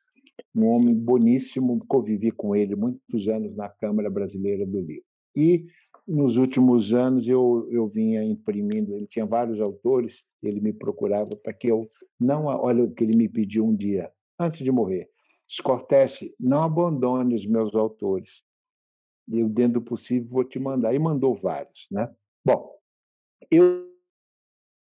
um 0.54 0.66
homem 0.66 0.94
boníssimo, 0.94 1.84
convivi 1.86 2.30
com 2.30 2.54
ele 2.54 2.74
muitos 2.74 3.28
anos 3.28 3.54
na 3.54 3.68
Câmara 3.68 4.08
Brasileira 4.08 4.64
do 4.64 4.80
Livro. 4.80 5.04
E 5.34 5.66
nos 6.06 6.36
últimos 6.36 6.94
anos 6.94 7.28
eu, 7.28 7.68
eu 7.70 7.88
vinha 7.88 8.22
imprimindo, 8.22 8.94
ele 8.94 9.06
tinha 9.06 9.26
vários 9.26 9.60
autores, 9.60 10.22
ele 10.42 10.60
me 10.60 10.72
procurava 10.72 11.36
para 11.36 11.52
que 11.52 11.68
eu 11.68 11.88
não, 12.18 12.46
olha 12.46 12.84
o 12.84 12.90
que 12.90 13.02
ele 13.02 13.16
me 13.16 13.28
pediu 13.28 13.66
um 13.66 13.74
dia, 13.74 14.10
antes 14.38 14.60
de 14.60 14.70
morrer, 14.70 15.10
Scortese, 15.48 16.34
não 16.38 16.62
abandone 16.62 17.34
os 17.34 17.46
meus 17.46 17.74
autores. 17.74 18.42
Eu, 19.30 19.48
dentro 19.48 19.80
do 19.80 19.82
possível, 19.82 20.28
vou 20.30 20.44
te 20.44 20.58
mandar. 20.58 20.94
E 20.94 20.98
mandou 20.98 21.34
vários. 21.34 21.86
Né? 21.90 22.08
Bom, 22.44 22.76
eu 23.50 23.86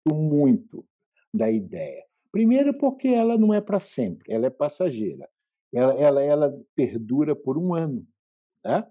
muito 0.10 0.86
da 1.34 1.52
ideia. 1.52 2.04
Primeiro, 2.32 2.74
porque 2.74 3.10
ela 3.10 3.38
não 3.38 3.54
é 3.54 3.60
para 3.60 3.80
sempre, 3.80 4.32
ela 4.32 4.48
é 4.48 4.50
passageira. 4.50 5.30
Ela, 5.74 5.94
ela, 5.94 6.24
ela 6.24 6.62
perdura 6.76 7.36
por 7.36 7.58
um 7.58 7.74
ano. 7.74 8.06
Né? 8.64 8.88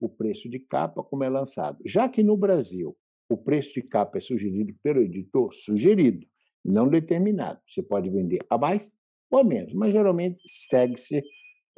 O 0.00 0.08
preço 0.08 0.48
de 0.48 0.58
capa, 0.58 1.02
como 1.02 1.24
é 1.24 1.28
lançado. 1.28 1.78
Já 1.84 2.08
que 2.08 2.22
no 2.22 2.36
Brasil 2.36 2.96
o 3.28 3.36
preço 3.36 3.74
de 3.74 3.82
capa 3.82 4.18
é 4.18 4.20
sugerido 4.20 4.74
pelo 4.82 5.00
editor, 5.00 5.52
sugerido, 5.52 6.26
não 6.64 6.88
determinado. 6.88 7.60
Você 7.66 7.82
pode 7.82 8.10
vender 8.10 8.40
a 8.48 8.58
mais 8.58 8.92
ou 9.30 9.40
a 9.40 9.44
menos, 9.44 9.72
mas 9.74 9.92
geralmente 9.92 10.42
segue-se 10.68 11.22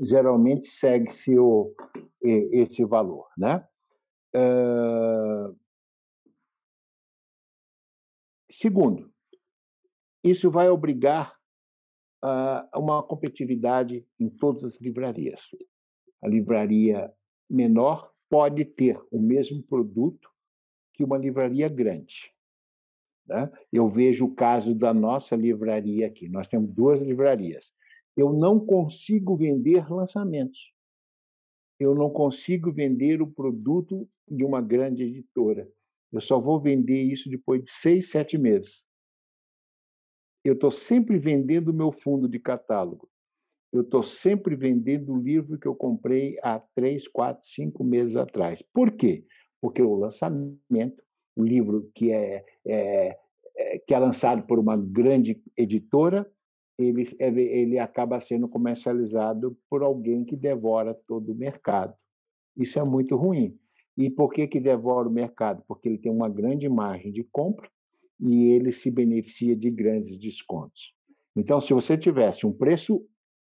geralmente 0.01 0.69
segue-se 0.69 1.35
esse 2.23 2.85
valor. 2.85 3.29
Né? 3.37 3.67
Uh... 4.35 5.57
Segundo, 8.51 9.13
isso 10.25 10.51
vai 10.51 10.69
obrigar 10.69 11.37
a 12.23 12.65
uh, 12.75 12.81
uma 12.81 13.03
competitividade 13.03 14.07
em 14.19 14.29
todas 14.29 14.65
as 14.65 14.81
livrarias. 14.81 15.49
A 16.23 16.29
livraria 16.29 17.13
menor 17.49 18.11
pode 18.29 18.65
ter 18.65 18.99
o 19.11 19.21
mesmo 19.21 19.63
produto 19.63 20.31
que 20.93 21.05
uma 21.05 21.19
livraria 21.19 21.69
grande. 21.69 22.33
Né? 23.27 23.51
Eu 23.73 23.87
vejo 23.89 24.27
o 24.27 24.35
caso 24.35 24.75
da 24.75 24.95
nossa 24.95 25.37
livraria 25.37 26.07
aqui. 26.07 26.29
Nós 26.29 26.49
temos 26.49 26.73
duas 26.73 27.01
livrarias. 27.01 27.73
Eu 28.17 28.33
não 28.33 28.59
consigo 28.59 29.37
vender 29.37 29.91
lançamentos. 29.91 30.73
Eu 31.79 31.95
não 31.95 32.09
consigo 32.09 32.73
vender 32.73 33.21
o 33.21 33.31
produto 33.31 34.09
de 34.27 34.45
uma 34.45 34.63
grande 34.63 35.03
editora. 35.03 35.69
Eu 36.11 36.21
só 36.21 36.41
vou 36.41 36.61
vender 36.61 37.03
isso 37.03 37.29
depois 37.29 37.63
de 37.63 37.71
seis, 37.71 38.11
sete 38.11 38.39
meses 38.39 38.87
eu 40.49 40.55
estou 40.55 40.71
sempre 40.71 41.19
vendendo 41.19 41.69
o 41.69 41.75
meu 41.75 41.91
fundo 41.91 42.29
de 42.29 42.39
catálogo. 42.39 43.09
Eu 43.73 43.83
estou 43.83 44.03
sempre 44.03 44.55
vendendo 44.55 45.13
o 45.13 45.21
livro 45.21 45.59
que 45.59 45.67
eu 45.67 45.75
comprei 45.75 46.39
há 46.43 46.61
três, 46.75 47.09
quatro, 47.09 47.45
cinco 47.45 47.83
meses 47.83 48.17
atrás. 48.17 48.63
Por 48.73 48.93
quê? 48.93 49.25
Porque 49.61 49.83
o 49.83 49.97
lançamento, 49.97 51.03
o 51.37 51.43
livro 51.43 51.91
que 51.95 52.13
é, 52.13 52.45
é, 52.65 53.19
é 53.57 53.79
que 53.79 53.93
é 53.93 53.99
lançado 53.99 54.47
por 54.47 54.59
uma 54.59 54.77
grande 54.77 55.43
editora, 55.57 56.31
ele, 56.79 57.07
ele 57.19 57.79
acaba 57.79 58.21
sendo 58.21 58.49
comercializado 58.49 59.57
por 59.69 59.83
alguém 59.83 60.25
que 60.25 60.37
devora 60.37 60.95
todo 61.07 61.33
o 61.33 61.35
mercado. 61.35 61.95
Isso 62.57 62.79
é 62.79 62.85
muito 62.85 63.17
ruim. 63.17 63.59
E 63.97 64.11
por 64.11 64.33
que, 64.33 64.47
que 64.47 64.61
devora 64.61 65.09
o 65.09 65.13
mercado? 65.13 65.63
Porque 65.67 65.89
ele 65.89 65.99
tem 65.99 66.13
uma 66.13 66.29
grande 66.29 66.69
margem 66.69 67.11
de 67.11 67.25
compra 67.25 67.71
e 68.21 68.51
ele 68.51 68.73
se 68.73 68.91
beneficia 68.91 69.57
de 69.57 69.71
grandes 69.71 70.19
descontos. 70.19 70.95
Então, 71.35 71.61
se 71.61 71.73
você 71.73 71.97
tivesse 71.97 72.47
um 72.47 72.53
preço 72.53 73.07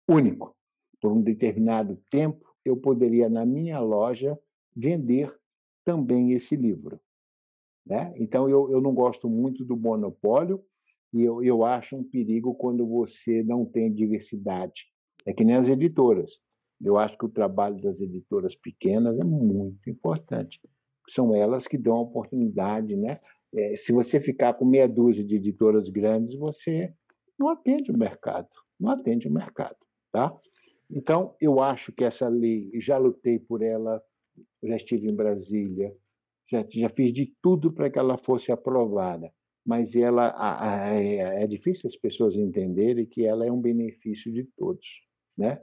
único 0.08 0.56
por 1.02 1.12
um 1.12 1.22
determinado 1.22 2.00
tempo, 2.10 2.46
eu 2.64 2.78
poderia, 2.78 3.30
na 3.30 3.46
minha 3.46 3.80
loja, 3.80 4.38
vender 4.76 5.34
também 5.84 6.32
esse 6.32 6.56
livro. 6.56 7.00
Né? 7.86 8.14
Então, 8.18 8.50
eu, 8.50 8.72
eu 8.72 8.82
não 8.82 8.94
gosto 8.94 9.30
muito 9.30 9.64
do 9.64 9.78
monopólio 9.78 10.64
e 11.16 11.24
eu, 11.24 11.42
eu 11.42 11.64
acho 11.64 11.96
um 11.96 12.04
perigo 12.04 12.54
quando 12.54 12.86
você 12.86 13.42
não 13.44 13.66
tem 13.66 13.92
diversidade. 13.92 14.86
É 15.26 15.34
que 15.34 15.46
nem 15.46 15.56
as 15.56 15.70
editoras. 15.70 16.40
Eu 16.84 16.98
acho 16.98 17.18
que 17.18 17.26
o 17.26 17.30
trabalho 17.30 17.82
das 17.82 18.02
editoras 18.02 18.54
pequenas 18.54 19.18
é 19.18 19.24
muito 19.24 19.90
importante. 19.90 20.60
São 21.08 21.34
elas 21.34 21.68
que 21.68 21.78
dão 21.78 21.96
a 21.96 22.02
oportunidade 22.02 22.96
né, 22.96 23.20
É, 23.54 23.76
se 23.78 23.94
você 23.94 24.20
ficar 24.20 24.56
com 24.56 24.66
meia 24.66 24.88
dúzia 24.88 25.24
de 25.24 25.38
editoras 25.38 25.90
grandes, 25.90 26.36
você 26.36 26.94
não 27.40 27.48
atende 27.50 27.92
o 27.92 27.98
mercado, 27.98 28.50
não 28.78 28.92
atende 28.92 29.28
o 29.28 29.32
mercado, 29.32 29.78
tá? 30.12 30.36
Então, 30.90 31.36
eu 31.40 31.62
acho 31.62 31.94
que 31.94 32.04
essa 32.04 32.28
lei, 32.28 32.70
já 32.76 32.98
lutei 32.98 33.40
por 33.40 33.62
ela, 33.62 34.04
já 34.62 34.76
estive 34.76 35.10
em 35.10 35.16
Brasília, 35.16 35.96
já, 36.52 36.66
já 36.70 36.90
fiz 36.90 37.14
de 37.14 37.34
tudo 37.42 37.74
para 37.74 37.90
que 37.90 37.98
ela 37.98 38.18
fosse 38.18 38.52
aprovada, 38.52 39.32
mas 39.66 39.96
ela 39.96 40.28
a, 40.28 40.90
a, 40.90 40.94
é, 40.94 41.44
é 41.44 41.48
difícil 41.48 41.88
as 41.88 41.96
pessoas 41.96 42.36
entenderem 42.36 43.06
que 43.06 43.26
ela 43.26 43.46
é 43.46 43.52
um 43.52 43.60
benefício 43.60 44.32
de 44.32 44.44
todos, 44.44 45.02
né? 45.38 45.62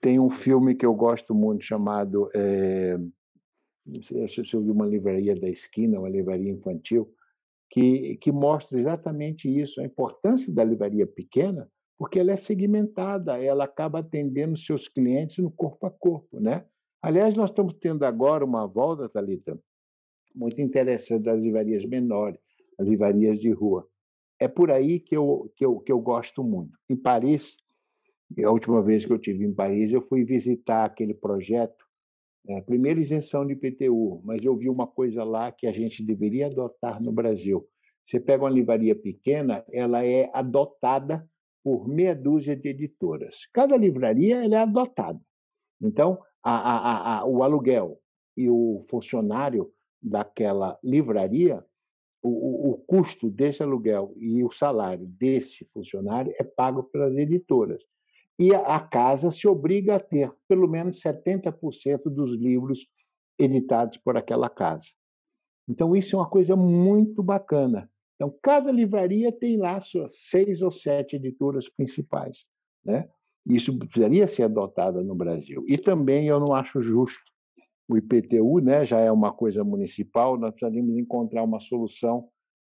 Tem 0.00 0.18
um 0.18 0.30
filme 0.30 0.74
que 0.74 0.86
eu 0.86 0.94
gosto 0.94 1.34
muito 1.34 1.62
chamado 1.62 2.28
é, 2.34 2.98
não 3.86 4.02
sei 4.02 4.44
se 4.44 4.56
ouviu 4.56 4.72
uma 4.72 4.86
livraria 4.86 5.34
da 5.34 5.48
esquina, 5.48 5.98
uma 5.98 6.08
livraria 6.08 6.50
infantil, 6.50 7.12
que, 7.70 8.16
que 8.16 8.30
mostra 8.30 8.78
exatamente 8.78 9.48
isso, 9.48 9.80
a 9.80 9.84
importância 9.84 10.52
da 10.52 10.62
livraria 10.62 11.06
pequena, 11.06 11.68
porque 11.98 12.18
ela 12.18 12.32
é 12.32 12.36
segmentada, 12.36 13.42
ela 13.42 13.64
acaba 13.64 14.00
atendendo 14.00 14.56
seus 14.56 14.88
clientes 14.88 15.38
no 15.38 15.50
corpo 15.50 15.86
a 15.86 15.90
corpo, 15.90 16.38
né? 16.38 16.64
Aliás, 17.00 17.34
nós 17.34 17.50
estamos 17.50 17.74
tendo 17.74 18.04
agora 18.04 18.44
uma 18.44 18.66
volta, 18.66 19.08
Thalita, 19.08 19.58
muito 20.34 20.60
interessante 20.60 21.24
das 21.24 21.42
livrarias 21.42 21.84
menores, 21.84 22.40
as 22.82 22.88
livrarias 22.88 23.40
de 23.40 23.50
rua. 23.50 23.86
É 24.38 24.48
por 24.48 24.70
aí 24.70 24.98
que 24.98 25.16
eu, 25.16 25.52
que 25.56 25.64
eu, 25.64 25.80
que 25.80 25.92
eu 25.92 26.00
gosto 26.00 26.42
muito. 26.42 26.78
Em 26.90 26.96
Paris, 26.96 27.56
a 28.44 28.50
última 28.50 28.82
vez 28.82 29.04
que 29.04 29.12
eu 29.12 29.18
tive 29.18 29.44
em 29.44 29.54
Paris, 29.54 29.92
eu 29.92 30.02
fui 30.02 30.24
visitar 30.24 30.84
aquele 30.84 31.14
projeto 31.14 31.84
é, 32.48 32.60
primeira 32.60 33.00
isenção 33.00 33.46
de 33.46 33.52
IPTU, 33.52 34.20
mas 34.24 34.44
eu 34.44 34.56
vi 34.56 34.68
uma 34.68 34.86
coisa 34.86 35.22
lá 35.22 35.52
que 35.52 35.66
a 35.66 35.70
gente 35.70 36.04
deveria 36.04 36.46
adotar 36.46 37.00
no 37.00 37.12
Brasil. 37.12 37.68
Você 38.04 38.18
pega 38.18 38.42
uma 38.42 38.50
livraria 38.50 38.96
pequena, 38.96 39.64
ela 39.70 40.04
é 40.04 40.28
adotada 40.34 41.28
por 41.62 41.86
meia 41.86 42.16
dúzia 42.16 42.56
de 42.56 42.68
editoras. 42.68 43.46
Cada 43.52 43.76
livraria 43.76 44.44
é 44.44 44.56
adotada. 44.56 45.20
Então, 45.80 46.18
a, 46.42 46.52
a, 46.52 47.18
a, 47.18 47.26
o 47.26 47.44
aluguel 47.44 48.00
e 48.36 48.50
o 48.50 48.84
funcionário 48.90 49.72
daquela 50.02 50.76
livraria, 50.82 51.64
o, 52.22 52.70
o, 52.70 52.78
custo 52.78 53.28
desse 53.28 53.62
aluguel 53.62 54.14
e 54.16 54.44
o 54.44 54.50
salário 54.52 55.06
desse 55.06 55.64
funcionário 55.66 56.32
é 56.38 56.44
pago 56.44 56.84
pelas 56.84 57.16
editoras 57.16 57.82
e 58.38 58.54
a 58.54 58.80
casa 58.80 59.30
se 59.30 59.46
obriga 59.46 59.96
a 59.96 60.00
ter 60.00 60.32
pelo 60.48 60.68
menos 60.68 61.00
70% 61.00 62.04
dos 62.04 62.32
livros 62.32 62.86
editados 63.38 63.98
por 63.98 64.16
aquela 64.16 64.48
casa. 64.48 64.88
Então, 65.68 65.94
isso 65.94 66.16
é 66.16 66.18
uma 66.18 66.28
coisa 66.28 66.56
muito 66.56 67.22
bacana. 67.22 67.90
Então, 68.16 68.36
cada 68.42 68.70
livraria 68.70 69.32
tem 69.32 69.56
lá 69.56 69.78
suas 69.80 70.28
seis 70.28 70.62
ou 70.62 70.70
sete 70.70 71.16
editoras 71.16 71.68
principais. 71.68 72.46
Né? 72.84 73.08
Isso 73.46 73.76
precisaria 73.78 74.26
ser 74.26 74.44
adotado 74.44 75.02
no 75.02 75.14
Brasil. 75.14 75.64
E 75.68 75.76
também 75.78 76.26
eu 76.26 76.40
não 76.40 76.54
acho 76.54 76.80
justo 76.80 77.31
o 77.92 77.96
IPTU, 77.96 78.60
né, 78.60 78.84
já 78.84 79.00
é 79.00 79.12
uma 79.12 79.32
coisa 79.32 79.62
municipal, 79.62 80.38
nós 80.38 80.50
precisaríamos 80.52 80.96
encontrar 80.96 81.42
uma 81.42 81.60
solução 81.60 82.28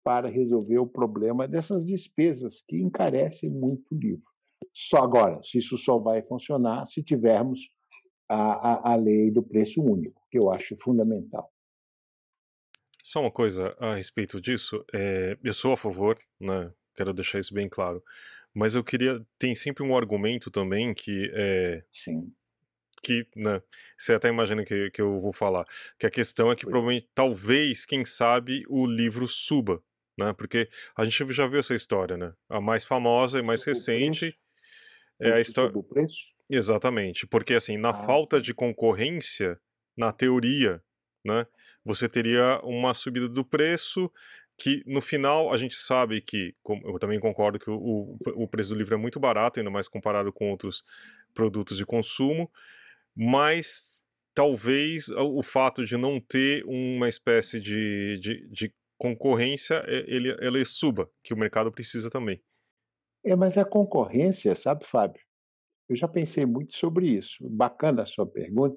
para 0.03 0.29
resolver 0.29 0.79
o 0.79 0.87
problema 0.87 1.47
dessas 1.49 1.87
despesas 1.87 2.63
que 2.67 2.81
encarecem 2.81 3.51
muito 3.51 3.95
o 3.95 3.99
livro. 3.99 4.25
Só 4.73 4.99
agora, 4.99 5.41
se 5.43 5.59
isso 5.59 5.79
só 5.79 5.99
vai 5.99 6.23
funcionar 6.23 6.87
se 6.87 7.03
tivermos 7.03 7.61
a, 8.29 8.37
a, 8.37 8.93
a 8.93 8.97
lei 8.97 9.31
do 9.31 9.43
preço 9.43 9.83
único, 9.83 10.21
que 10.31 10.39
eu 10.39 10.51
acho 10.51 10.77
fundamental. 10.77 11.51
Só 13.03 13.21
uma 13.21 13.31
coisa 13.31 13.77
a 13.79 13.95
respeito 13.95 14.41
disso, 14.41 14.85
é, 14.93 15.39
eu 15.45 15.53
sou 15.53 15.73
a 15.73 15.77
favor, 15.77 16.19
né? 16.41 16.73
Quero 16.95 17.13
deixar 17.13 17.39
isso 17.39 17.53
bem 17.53 17.69
claro. 17.69 18.03
Mas 18.55 18.75
eu 18.77 18.85
queria. 18.85 19.25
Tem 19.39 19.55
sempre 19.55 19.83
um 19.83 19.97
argumento 19.97 20.51
também 20.51 20.95
que 20.95 21.31
é. 21.35 21.85
Sim. 21.91 22.33
Que, 23.05 23.27
né, 23.37 23.61
você 23.97 24.15
até 24.15 24.29
imagina 24.29 24.65
que, 24.65 24.91
que 24.91 25.01
eu 25.03 25.19
vou 25.21 25.33
falar. 25.33 25.65
Que 25.99 26.07
a 26.07 26.11
questão 26.11 26.51
é 26.51 26.57
que 26.57 26.65
provavelmente, 26.65 27.09
talvez, 27.15 27.85
quem 27.85 28.05
sabe, 28.05 28.65
o 28.69 28.87
livro 28.87 29.29
suba, 29.29 29.83
né? 30.19 30.33
Porque 30.33 30.69
a 30.97 31.05
gente 31.05 31.33
já 31.33 31.47
viu 31.47 31.61
essa 31.61 31.75
história, 31.75 32.17
né? 32.17 32.33
A 32.49 32.61
mais 32.61 32.85
famosa 32.85 33.39
e 33.39 33.43
mais 33.43 33.63
recente 33.65 34.37
é 35.21 35.33
a 35.33 35.41
história. 35.41 35.71
do 35.71 35.83
preço? 35.83 36.35
Exatamente, 36.49 37.27
porque 37.27 37.55
assim, 37.55 37.77
na 37.79 37.91
ah, 37.91 37.95
falta 37.95 38.41
de 38.41 38.53
concorrência, 38.53 39.59
na 39.97 40.13
teoria, 40.13 40.83
né, 41.25 41.47
você 41.85 42.09
teria 42.09 42.61
uma 42.63 42.93
subida 42.93 43.29
do 43.29 43.45
preço 43.45 44.11
que 44.59 44.83
no 44.87 45.01
final 45.01 45.53
a 45.53 45.57
gente 45.57 45.75
sabe 45.75 46.21
que, 46.21 46.55
eu 46.85 46.99
também 46.99 47.19
concordo 47.19 47.59
que 47.59 47.71
o, 47.71 48.17
o 48.37 48.47
preço 48.47 48.71
do 48.71 48.79
livro 48.79 48.95
é 48.95 48.99
muito 48.99 49.19
barato, 49.19 49.59
ainda 49.59 49.71
mais 49.71 49.89
comparado 49.89 50.33
com 50.33 50.51
outros 50.51 50.85
produtos 51.33 51.77
de 51.77 51.85
consumo, 51.85 52.51
mas 53.17 54.03
talvez 54.35 55.09
o 55.09 55.43
fato 55.43 55.85
de 55.85 55.97
não 55.97 56.21
ter 56.21 56.65
uma 56.67 57.09
espécie 57.09 57.61
de, 57.61 58.19
de, 58.21 58.49
de 58.51 58.75
concorrência, 58.99 59.85
ele, 59.87 60.31
ele 60.41 60.65
suba, 60.65 61.11
que 61.23 61.33
o 61.33 61.37
mercado 61.37 61.71
precisa 61.71 62.11
também. 62.11 62.43
É, 63.25 63.35
mas 63.35 63.57
a 63.57 63.65
concorrência, 63.65 64.55
sabe, 64.55 64.85
Fábio? 64.85 65.23
Eu 65.89 65.97
já 65.97 66.09
pensei 66.09 66.45
muito 66.45 66.75
sobre 66.77 67.09
isso. 67.09 67.37
Bacana 67.49 68.03
a 68.03 68.07
sua 68.07 68.27
pergunta. 68.27 68.77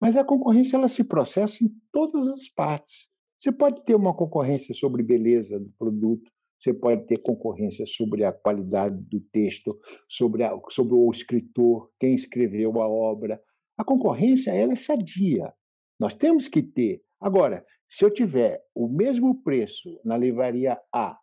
Mas 0.00 0.16
a 0.16 0.24
concorrência 0.24 0.76
ela 0.76 0.88
se 0.88 1.04
processa 1.04 1.64
em 1.64 1.70
todas 1.92 2.28
as 2.28 2.48
partes. 2.48 3.08
Você 3.38 3.52
pode 3.52 3.84
ter 3.84 3.94
uma 3.94 4.14
concorrência 4.14 4.74
sobre 4.74 5.02
beleza 5.02 5.58
do 5.58 5.70
produto, 5.78 6.30
você 6.58 6.72
pode 6.72 7.06
ter 7.06 7.18
concorrência 7.18 7.84
sobre 7.86 8.24
a 8.24 8.32
qualidade 8.32 8.96
do 9.10 9.20
texto, 9.32 9.78
sobre, 10.08 10.44
a, 10.44 10.58
sobre 10.70 10.94
o 10.94 11.10
escritor, 11.10 11.90
quem 12.00 12.14
escreveu 12.14 12.80
a 12.80 12.88
obra. 12.88 13.40
A 13.76 13.84
concorrência 13.84 14.50
ela 14.52 14.72
é 14.72 14.76
sadia. 14.76 15.52
Nós 15.98 16.14
temos 16.14 16.48
que 16.48 16.62
ter. 16.62 17.02
Agora, 17.20 17.64
se 17.88 18.04
eu 18.04 18.10
tiver 18.10 18.62
o 18.74 18.88
mesmo 18.88 19.42
preço 19.42 20.00
na 20.04 20.16
livraria 20.16 20.78
A 20.92 21.18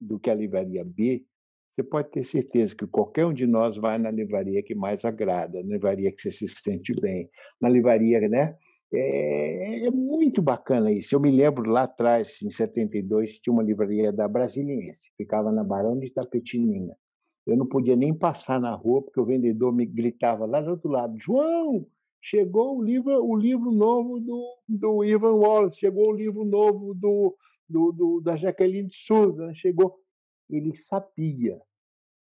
do 0.00 0.18
que 0.18 0.30
a 0.30 0.34
livraria 0.34 0.84
B, 0.84 1.24
você 1.70 1.82
pode 1.82 2.10
ter 2.10 2.22
certeza 2.22 2.76
que 2.76 2.86
qualquer 2.86 3.26
um 3.26 3.32
de 3.32 3.46
nós 3.46 3.76
vai 3.76 3.98
na 3.98 4.10
livraria 4.10 4.62
que 4.62 4.74
mais 4.74 5.04
agrada, 5.04 5.60
na 5.62 5.74
livraria 5.74 6.12
que 6.12 6.22
você 6.22 6.30
se 6.30 6.46
sente 6.48 6.92
bem, 7.00 7.28
na 7.60 7.68
livraria, 7.68 8.20
né? 8.28 8.56
É, 8.92 9.86
é, 9.86 9.90
muito 9.90 10.40
bacana 10.40 10.92
isso. 10.92 11.16
Eu 11.16 11.20
me 11.20 11.32
lembro 11.32 11.68
lá 11.68 11.82
atrás, 11.82 12.40
em 12.42 12.50
72, 12.50 13.40
tinha 13.40 13.52
uma 13.52 13.62
livraria 13.62 14.12
da 14.12 14.28
Brasiliense, 14.28 15.10
ficava 15.16 15.50
na 15.50 15.64
Barão 15.64 15.98
de 15.98 16.12
Tapetininga. 16.12 16.94
Eu 17.46 17.56
não 17.56 17.66
podia 17.66 17.94
nem 17.94 18.14
passar 18.14 18.60
na 18.60 18.74
rua 18.74 19.02
porque 19.02 19.20
o 19.20 19.24
vendedor 19.24 19.72
me 19.72 19.84
gritava 19.84 20.46
lá 20.46 20.60
do 20.60 20.70
outro 20.70 20.90
lado: 20.90 21.18
João, 21.18 21.86
chegou 22.20 22.78
o 22.78 22.82
livro, 22.82 23.22
o 23.22 23.36
livro 23.36 23.70
novo 23.70 24.18
do, 24.18 24.56
do 24.68 25.04
Ivan 25.04 25.34
Wallace, 25.34 25.78
chegou 25.78 26.08
o 26.08 26.16
livro 26.16 26.44
novo 26.44 26.94
do, 26.94 27.36
do, 27.68 27.92
do 27.92 28.20
da 28.20 28.36
Jaqueline 28.36 28.88
de 28.88 28.96
Souza, 28.96 29.52
chegou 29.54 29.98
ele 30.48 30.76
sabia, 30.76 31.60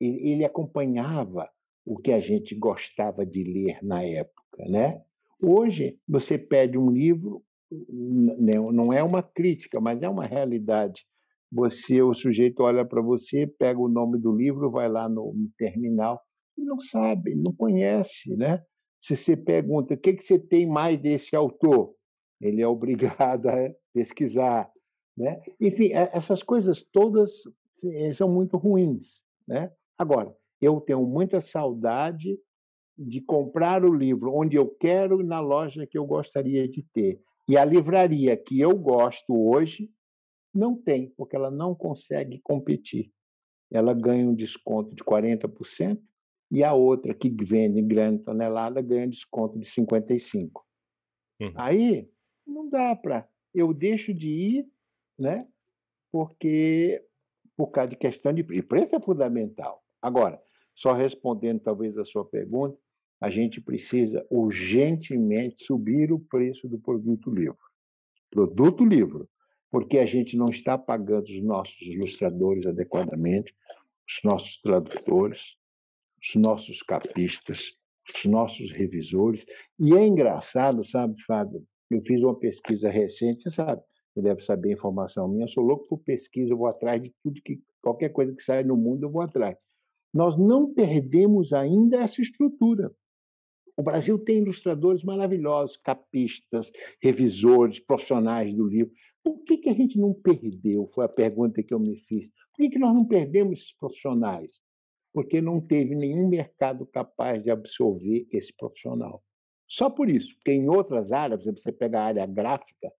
ele, 0.00 0.30
ele 0.30 0.44
acompanhava 0.44 1.48
o 1.84 1.96
que 1.96 2.12
a 2.12 2.20
gente 2.20 2.54
gostava 2.54 3.26
de 3.26 3.42
ler 3.42 3.78
na 3.82 4.02
época, 4.02 4.68
né? 4.68 5.02
Hoje 5.42 5.98
você 6.06 6.38
pede 6.38 6.78
um 6.78 6.90
livro, 6.90 7.44
não 7.88 8.92
é 8.92 9.02
uma 9.02 9.22
crítica, 9.22 9.80
mas 9.80 10.02
é 10.02 10.08
uma 10.08 10.24
realidade. 10.24 11.04
Você, 11.52 12.00
o 12.00 12.14
sujeito 12.14 12.62
olha 12.62 12.84
para 12.84 13.02
você, 13.02 13.46
pega 13.46 13.78
o 13.78 13.88
nome 13.88 14.18
do 14.18 14.34
livro, 14.34 14.70
vai 14.70 14.88
lá 14.88 15.08
no, 15.08 15.34
no 15.34 15.50
terminal 15.58 16.20
e 16.56 16.64
não 16.64 16.80
sabe, 16.80 17.34
não 17.34 17.52
conhece, 17.54 18.34
né? 18.34 18.62
Se 18.98 19.16
você 19.16 19.36
pergunta 19.36 19.94
o 19.94 19.98
que, 19.98 20.14
que 20.14 20.24
você 20.24 20.38
tem 20.38 20.66
mais 20.66 20.98
desse 20.98 21.36
autor, 21.36 21.94
ele 22.40 22.62
é 22.62 22.66
obrigado 22.66 23.48
a 23.50 23.70
pesquisar, 23.92 24.70
né? 25.16 25.40
Enfim, 25.60 25.90
essas 25.92 26.42
coisas 26.42 26.82
todas 26.84 27.42
são 28.14 28.28
muito 28.28 28.56
ruins. 28.56 29.22
Né? 29.46 29.70
Agora, 29.98 30.34
eu 30.60 30.80
tenho 30.80 31.04
muita 31.04 31.40
saudade 31.40 32.38
de 32.96 33.20
comprar 33.20 33.84
o 33.84 33.92
livro 33.92 34.32
onde 34.34 34.56
eu 34.56 34.68
quero 34.68 35.22
na 35.22 35.40
loja 35.40 35.86
que 35.86 35.98
eu 35.98 36.06
gostaria 36.06 36.68
de 36.68 36.82
ter. 36.94 37.20
E 37.48 37.58
a 37.58 37.64
livraria 37.64 38.36
que 38.36 38.60
eu 38.60 38.76
gosto 38.76 39.34
hoje 39.34 39.90
não 40.54 40.76
tem, 40.76 41.10
porque 41.16 41.36
ela 41.36 41.50
não 41.50 41.74
consegue 41.74 42.40
competir. 42.42 43.12
Ela 43.70 43.94
ganha 43.94 44.28
um 44.28 44.34
desconto 44.34 44.94
de 44.94 45.02
40% 45.02 45.98
e 46.50 46.62
a 46.62 46.74
outra 46.74 47.14
que 47.14 47.30
vende 47.30 47.80
em 47.80 47.86
grande 47.86 48.22
tonelada 48.22 48.82
ganha 48.82 49.08
desconto 49.08 49.58
de 49.58 49.66
55%. 49.66 50.50
Uhum. 51.40 51.52
Aí 51.56 52.08
não 52.46 52.68
dá 52.68 52.94
para. 52.94 53.28
Eu 53.54 53.72
deixo 53.72 54.12
de 54.12 54.28
ir, 54.28 54.68
né? 55.18 55.48
porque 56.12 57.02
por 57.56 57.68
causa 57.68 57.90
de 57.90 57.96
questão 57.96 58.32
de 58.32 58.42
e 58.50 58.62
preço 58.62 58.94
é 58.94 59.00
fundamental. 59.00 59.82
Agora, 60.00 60.40
só 60.74 60.92
respondendo 60.92 61.60
talvez 61.60 61.96
a 61.96 62.04
sua 62.04 62.24
pergunta, 62.24 62.78
a 63.20 63.30
gente 63.30 63.60
precisa 63.60 64.24
urgentemente 64.30 65.64
subir 65.64 66.12
o 66.12 66.18
preço 66.18 66.68
do 66.68 66.78
produto 66.78 67.30
livro. 67.30 67.58
Produto 68.30 68.84
livro. 68.84 69.28
Porque 69.72 69.98
a 69.98 70.04
gente 70.04 70.36
não 70.36 70.50
está 70.50 70.76
pagando 70.76 71.24
os 71.24 71.42
nossos 71.42 71.80
ilustradores 71.80 72.66
adequadamente, 72.66 73.54
os 74.06 74.20
nossos 74.22 74.60
tradutores, 74.60 75.56
os 76.22 76.34
nossos 76.34 76.82
capistas, 76.82 77.74
os 78.06 78.24
nossos 78.26 78.70
revisores. 78.70 79.46
E 79.80 79.94
é 79.94 80.06
engraçado, 80.06 80.84
sabe, 80.84 81.14
Fábio? 81.22 81.66
Eu 81.90 82.02
fiz 82.02 82.22
uma 82.22 82.38
pesquisa 82.38 82.90
recente, 82.90 83.44
você 83.44 83.50
sabe, 83.50 83.82
você 84.12 84.20
deve 84.20 84.42
saber 84.42 84.72
informação 84.72 85.26
minha, 85.26 85.44
eu 85.44 85.48
sou 85.48 85.64
louco 85.64 85.88
por 85.88 85.98
pesquisa, 86.00 86.52
eu 86.52 86.58
vou 86.58 86.66
atrás 86.66 87.02
de 87.02 87.10
tudo 87.22 87.40
que 87.42 87.58
qualquer 87.80 88.10
coisa 88.10 88.34
que 88.34 88.42
sai 88.42 88.62
no 88.62 88.76
mundo, 88.76 89.04
eu 89.04 89.10
vou 89.10 89.22
atrás. 89.22 89.56
Nós 90.12 90.36
não 90.36 90.72
perdemos 90.72 91.54
ainda 91.54 92.02
essa 92.02 92.20
estrutura. 92.20 92.92
O 93.74 93.82
Brasil 93.82 94.18
tem 94.18 94.38
ilustradores 94.38 95.02
maravilhosos, 95.02 95.78
capistas, 95.78 96.70
revisores, 97.02 97.80
profissionais 97.80 98.52
do 98.52 98.66
livro. 98.66 98.92
Por 99.24 99.38
que, 99.44 99.58
que 99.58 99.68
a 99.68 99.74
gente 99.74 99.98
não 99.98 100.12
perdeu? 100.12 100.88
Foi 100.94 101.04
a 101.04 101.08
pergunta 101.08 101.62
que 101.62 101.72
eu 101.72 101.78
me 101.78 101.96
fiz. 101.96 102.28
Por 102.28 102.62
que, 102.62 102.70
que 102.70 102.78
nós 102.78 102.94
não 102.94 103.06
perdemos 103.06 103.60
esses 103.60 103.72
profissionais? 103.72 104.60
Porque 105.12 105.40
não 105.40 105.60
teve 105.60 105.94
nenhum 105.94 106.28
mercado 106.28 106.86
capaz 106.86 107.44
de 107.44 107.50
absorver 107.50 108.26
esse 108.32 108.52
profissional. 108.56 109.22
Só 109.68 109.88
por 109.88 110.08
isso, 110.08 110.34
porque 110.34 110.52
em 110.52 110.68
outras 110.68 111.12
áreas, 111.12 111.44
você 111.44 111.70
pega 111.70 112.00
a 112.00 112.04
área 112.04 112.26
gráfica, 112.26 112.92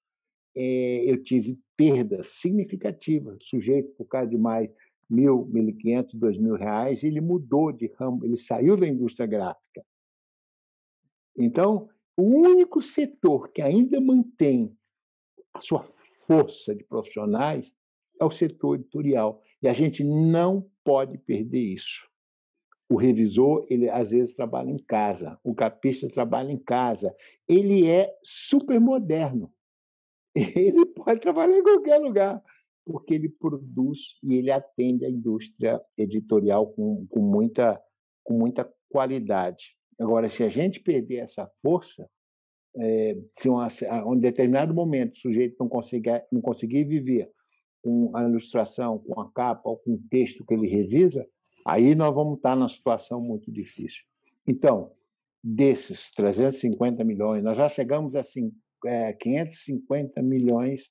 é, 0.54 1.04
eu 1.04 1.22
tive 1.22 1.58
perdas 1.76 2.28
significativas. 2.28 3.42
O 3.42 3.46
sujeito, 3.46 3.92
por 3.94 4.06
causa 4.06 4.30
de 4.30 4.38
mais 4.38 4.70
mil, 5.08 5.44
mil 5.46 5.68
e 5.68 5.72
quinhentos, 5.72 6.14
dois 6.14 6.38
mil 6.38 6.54
reais, 6.54 7.02
ele 7.04 7.20
mudou 7.20 7.72
de 7.72 7.92
ramo, 7.98 8.24
ele 8.24 8.36
saiu 8.36 8.76
da 8.76 8.86
indústria 8.86 9.26
gráfica. 9.26 9.84
Então, 11.36 11.88
o 12.16 12.22
único 12.22 12.80
setor 12.80 13.50
que 13.50 13.62
ainda 13.62 14.00
mantém 14.00 14.76
a 15.52 15.60
sua 15.60 15.84
força 16.32 16.74
de 16.74 16.84
profissionais 16.84 17.74
é 18.20 18.24
o 18.24 18.30
setor 18.30 18.76
editorial. 18.76 19.42
E 19.62 19.68
a 19.68 19.72
gente 19.72 20.02
não 20.02 20.66
pode 20.84 21.18
perder 21.18 21.60
isso. 21.60 22.08
O 22.88 22.96
revisor, 22.96 23.66
ele 23.70 23.88
às 23.88 24.10
vezes 24.10 24.34
trabalha 24.34 24.70
em 24.70 24.78
casa, 24.78 25.38
o 25.42 25.54
capista 25.54 26.08
trabalha 26.08 26.52
em 26.52 26.58
casa. 26.58 27.14
Ele 27.48 27.88
é 27.88 28.12
super 28.22 28.80
moderno. 28.80 29.52
Ele 30.34 30.86
pode 30.86 31.20
trabalhar 31.20 31.58
em 31.58 31.62
qualquer 31.62 31.98
lugar, 31.98 32.42
porque 32.86 33.12
ele 33.12 33.28
produz 33.28 34.18
e 34.22 34.36
ele 34.36 34.50
atende 34.50 35.04
a 35.04 35.10
indústria 35.10 35.78
editorial 35.94 36.72
com, 36.72 37.06
com, 37.06 37.20
muita, 37.20 37.78
com 38.24 38.38
muita 38.38 38.64
qualidade. 38.88 39.76
Agora, 40.00 40.30
se 40.30 40.42
a 40.42 40.48
gente 40.48 40.80
perder 40.80 41.16
essa 41.16 41.46
força, 41.60 42.08
é, 42.76 43.16
se 43.34 43.48
uma, 43.48 43.68
a 43.88 44.08
um 44.08 44.18
determinado 44.18 44.72
momento 44.74 45.14
o 45.14 45.18
sujeito 45.18 45.56
não 45.60 45.68
conseguir, 45.68 46.24
não 46.30 46.40
conseguir 46.40 46.84
viver 46.84 47.30
com 47.82 48.16
a 48.16 48.22
ilustração, 48.22 48.98
com 48.98 49.20
a 49.20 49.30
capa 49.32 49.68
ou 49.68 49.76
com 49.76 49.94
o 49.94 50.02
texto 50.10 50.44
que 50.44 50.54
ele 50.54 50.68
revisa, 50.68 51.26
aí 51.66 51.94
nós 51.94 52.14
vamos 52.14 52.36
estar 52.36 52.54
numa 52.54 52.68
situação 52.68 53.20
muito 53.20 53.50
difícil. 53.50 54.02
Então, 54.46 54.92
desses 55.42 56.10
350 56.12 57.02
milhões, 57.04 57.42
nós 57.42 57.56
já 57.56 57.68
chegamos 57.68 58.14
a 58.14 58.20
assim, 58.20 58.52
é, 58.86 59.12
550 59.12 60.22
milhões 60.22 60.88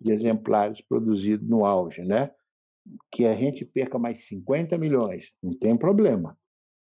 de 0.00 0.12
exemplares 0.12 0.80
produzidos 0.80 1.46
no 1.46 1.64
auge, 1.64 2.02
né? 2.02 2.30
Que 3.12 3.26
a 3.26 3.34
gente 3.34 3.64
perca 3.64 3.98
mais 3.98 4.26
50 4.26 4.78
milhões, 4.78 5.32
não 5.42 5.52
tem 5.52 5.76
problema, 5.76 6.38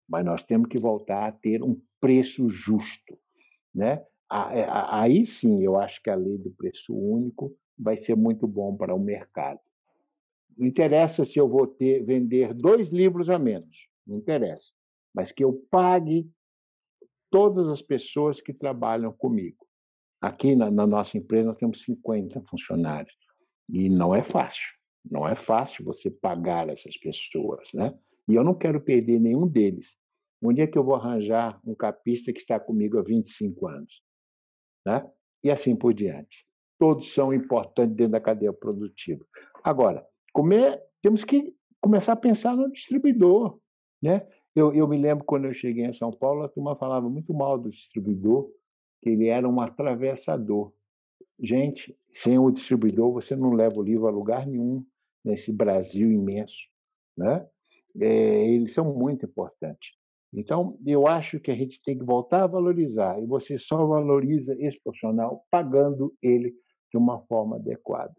mas 0.07 0.23
nós 0.23 0.41
temos 0.41 0.69
que 0.69 0.79
voltar 0.79 1.27
a 1.27 1.31
ter 1.31 1.62
um 1.62 1.79
preço 1.99 2.47
justo, 2.47 3.19
né? 3.75 4.03
É, 4.31 4.67
aí 4.69 5.25
sim, 5.25 5.63
eu 5.63 5.79
acho 5.79 6.01
que 6.03 6.09
a 6.09 6.15
lei 6.15 6.37
do 6.37 6.51
preço 6.51 6.95
único 6.95 7.57
vai 7.77 7.95
ser 7.95 8.15
muito 8.15 8.47
bom 8.47 8.75
para 8.75 8.93
o 8.93 8.99
mercado. 8.99 9.59
Não 10.55 10.67
interessa 10.67 11.25
se 11.25 11.39
eu 11.39 11.47
vou 11.47 11.65
ter, 11.65 12.03
vender 12.03 12.53
dois 12.53 12.89
livros 12.89 13.29
a 13.29 13.39
menos, 13.39 13.87
não 14.05 14.17
interessa, 14.17 14.71
mas 15.13 15.31
que 15.31 15.43
eu 15.43 15.65
pague 15.71 16.29
todas 17.31 17.69
as 17.69 17.81
pessoas 17.81 18.39
que 18.39 18.53
trabalham 18.53 19.11
comigo. 19.11 19.65
Aqui 20.21 20.55
na, 20.55 20.69
na 20.69 20.85
nossa 20.85 21.17
empresa 21.17 21.47
nós 21.47 21.57
temos 21.57 21.81
50 21.83 22.41
funcionários 22.41 23.15
e 23.67 23.89
não 23.89 24.13
é 24.13 24.21
fácil, 24.21 24.67
não 25.09 25.27
é 25.27 25.33
fácil 25.33 25.85
você 25.85 26.11
pagar 26.11 26.69
essas 26.69 26.97
pessoas, 26.97 27.69
né? 27.73 27.97
E 28.27 28.35
eu 28.35 28.43
não 28.43 28.53
quero 28.53 28.79
perder 28.79 29.19
nenhum 29.19 29.47
deles. 29.47 29.97
Um 30.41 30.53
dia 30.53 30.67
que 30.67 30.77
eu 30.77 30.83
vou 30.83 30.95
arranjar 30.95 31.59
um 31.65 31.73
capista 31.73 32.31
que 32.31 32.39
está 32.39 32.59
comigo 32.59 32.99
há 32.99 33.01
25 33.01 33.67
anos 33.67 34.08
né? 34.85 35.09
e 35.43 35.49
assim 35.49 35.75
por 35.75 35.93
diante. 35.93 36.45
Todos 36.77 37.13
são 37.13 37.33
importantes 37.33 37.95
dentro 37.95 38.13
da 38.13 38.21
cadeia 38.21 38.53
produtiva. 38.53 39.25
Agora, 39.63 40.05
é, 40.53 40.83
temos 41.01 41.23
que 41.23 41.53
começar 41.81 42.13
a 42.13 42.17
pensar 42.17 42.55
no 42.55 42.71
distribuidor. 42.71 43.59
Né? 44.01 44.25
Eu, 44.55 44.73
eu 44.73 44.87
me 44.87 44.97
lembro 44.97 45.25
quando 45.25 45.45
eu 45.45 45.53
cheguei 45.53 45.85
em 45.85 45.93
São 45.93 46.11
Paulo, 46.11 46.43
a 46.43 46.49
turma 46.49 46.75
falava 46.75 47.09
muito 47.09 47.33
mal 47.33 47.57
do 47.57 47.69
distribuidor, 47.69 48.49
que 49.01 49.09
ele 49.09 49.27
era 49.27 49.47
um 49.47 49.59
atravessador. 49.61 50.73
Gente, 51.39 51.97
sem 52.11 52.37
o 52.37 52.51
distribuidor 52.51 53.13
você 53.13 53.35
não 53.35 53.51
leva 53.51 53.77
o 53.77 53.83
livro 53.83 54.07
a 54.07 54.11
lugar 54.11 54.45
nenhum 54.45 54.85
nesse 55.23 55.53
Brasil 55.53 56.11
imenso. 56.11 56.67
Né? 57.17 57.45
É, 57.99 58.47
eles 58.49 58.73
são 58.73 58.93
muito 58.93 59.25
importantes. 59.25 59.98
Então, 60.33 60.77
eu 60.85 61.07
acho 61.07 61.39
que 61.39 61.49
a 61.49 61.55
gente 61.55 61.81
tem 61.81 61.97
que 61.97 62.05
voltar 62.05 62.43
a 62.43 62.47
valorizar, 62.47 63.19
e 63.19 63.25
você 63.25 63.57
só 63.57 63.85
valoriza 63.85 64.55
esse 64.59 64.79
profissional 64.81 65.45
pagando 65.49 66.15
ele 66.21 66.53
de 66.91 66.97
uma 66.97 67.19
forma 67.25 67.55
adequada. 67.55 68.15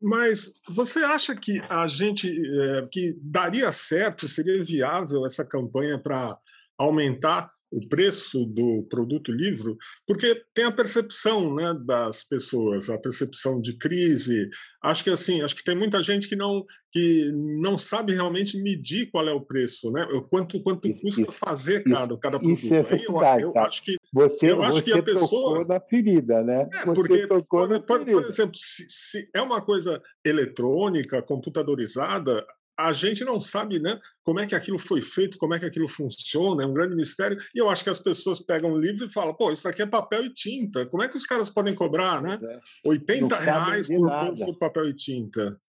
Mas 0.00 0.60
você 0.68 1.00
acha 1.00 1.34
que 1.34 1.60
a 1.68 1.86
gente 1.86 2.28
é, 2.28 2.86
que 2.90 3.18
daria 3.22 3.70
certo, 3.72 4.28
seria 4.28 4.62
viável 4.62 5.24
essa 5.24 5.44
campanha 5.46 5.98
para 5.98 6.38
aumentar 6.76 7.53
o 7.74 7.88
preço 7.88 8.46
do 8.46 8.84
produto 8.88 9.32
livro, 9.32 9.76
porque 10.06 10.42
tem 10.54 10.64
a 10.64 10.72
percepção 10.72 11.52
né, 11.54 11.74
das 11.84 12.22
pessoas, 12.22 12.88
a 12.88 12.96
percepção 12.96 13.60
de 13.60 13.76
crise. 13.76 14.48
Acho 14.82 15.02
que 15.02 15.10
assim, 15.10 15.42
acho 15.42 15.56
que 15.56 15.64
tem 15.64 15.76
muita 15.76 16.00
gente 16.00 16.28
que 16.28 16.36
não 16.36 16.64
que 16.92 17.32
não 17.60 17.76
sabe 17.76 18.14
realmente 18.14 18.56
medir 18.62 19.10
qual 19.10 19.28
é 19.28 19.32
o 19.32 19.40
preço, 19.40 19.90
né? 19.90 20.06
Quanto 20.30 20.62
quanto 20.62 20.86
isso, 20.86 21.00
custa 21.00 21.22
isso, 21.22 21.32
fazer 21.32 21.82
cada, 21.82 22.16
cada 22.16 22.38
produto. 22.38 22.58
Isso 22.58 22.74
é 22.74 22.82
verdade, 22.82 23.42
eu, 23.42 23.48
eu 23.48 23.52
tá? 23.52 23.66
acho 23.66 23.82
que 23.82 23.96
você, 24.12 24.52
eu 24.52 24.62
acho 24.62 24.78
você 24.78 24.92
que 24.92 24.98
a 24.98 25.02
pessoa 25.02 25.64
na 25.64 25.80
ferida, 25.80 26.42
né? 26.44 26.68
É, 26.72 26.84
porque 26.94 27.26
por, 27.26 27.44
por, 27.44 27.80
por, 27.84 28.08
exemplo, 28.08 28.54
se, 28.54 28.86
se 28.88 29.28
é 29.34 29.42
uma 29.42 29.60
coisa 29.60 30.00
eletrônica, 30.24 31.20
computadorizada, 31.22 32.46
a 32.76 32.92
gente 32.92 33.24
não 33.24 33.40
sabe 33.40 33.78
né, 33.78 34.00
como 34.22 34.40
é 34.40 34.46
que 34.46 34.54
aquilo 34.54 34.78
foi 34.78 35.00
feito, 35.00 35.38
como 35.38 35.54
é 35.54 35.58
que 35.58 35.66
aquilo 35.66 35.86
funciona, 35.86 36.64
é 36.64 36.66
um 36.66 36.74
grande 36.74 36.96
mistério. 36.96 37.38
E 37.54 37.58
eu 37.58 37.70
acho 37.70 37.84
que 37.84 37.90
as 37.90 38.00
pessoas 38.00 38.40
pegam 38.40 38.72
o 38.72 38.78
livro 38.78 39.04
e 39.06 39.12
falam, 39.12 39.34
pô, 39.34 39.52
isso 39.52 39.68
aqui 39.68 39.82
é 39.82 39.86
papel 39.86 40.24
e 40.24 40.32
tinta. 40.32 40.86
Como 40.86 41.02
é 41.02 41.08
que 41.08 41.16
os 41.16 41.26
caras 41.26 41.48
podem 41.48 41.74
cobrar, 41.74 42.22
né? 42.22 42.38
É. 42.42 42.60
80 42.88 43.36
reais 43.36 43.88
por, 43.88 44.36
por, 44.36 44.58
papel 44.58 44.88
e 44.88 44.94
tinta. 44.94 45.60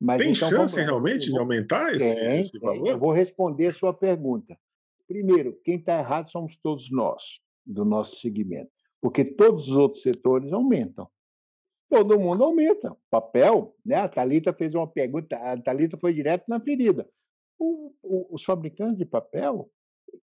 Mas 0.00 0.22
Tem 0.22 0.32
então, 0.32 0.48
chance 0.48 0.76
vamos... 0.76 0.90
realmente 0.90 1.30
de 1.30 1.38
aumentar 1.38 1.90
esse, 1.94 2.14
tem, 2.14 2.40
esse 2.40 2.58
valor? 2.58 2.84
Tem. 2.84 2.92
Eu 2.92 2.98
vou 2.98 3.12
responder 3.12 3.66
a 3.66 3.74
sua 3.74 3.92
pergunta. 3.92 4.56
Primeiro, 5.06 5.58
quem 5.64 5.76
está 5.76 5.98
errado 5.98 6.30
somos 6.30 6.56
todos 6.56 6.90
nós, 6.90 7.40
do 7.66 7.84
nosso 7.84 8.16
segmento, 8.16 8.70
porque 9.00 9.24
todos 9.24 9.68
os 9.68 9.76
outros 9.76 10.02
setores 10.02 10.52
aumentam 10.52 11.08
todo 11.88 12.18
mundo 12.18 12.44
aumenta. 12.44 12.96
Papel, 13.10 13.74
né? 13.84 13.96
A 13.96 14.08
Talita 14.08 14.52
fez 14.52 14.74
uma 14.74 14.86
pergunta, 14.86 15.36
a 15.36 15.60
Talita 15.60 15.96
foi 15.98 16.12
direto 16.12 16.44
na 16.48 16.60
ferida. 16.60 17.08
O, 17.58 17.92
o, 18.02 18.34
os 18.34 18.44
fabricantes 18.44 18.98
de 18.98 19.04
papel, 19.04 19.70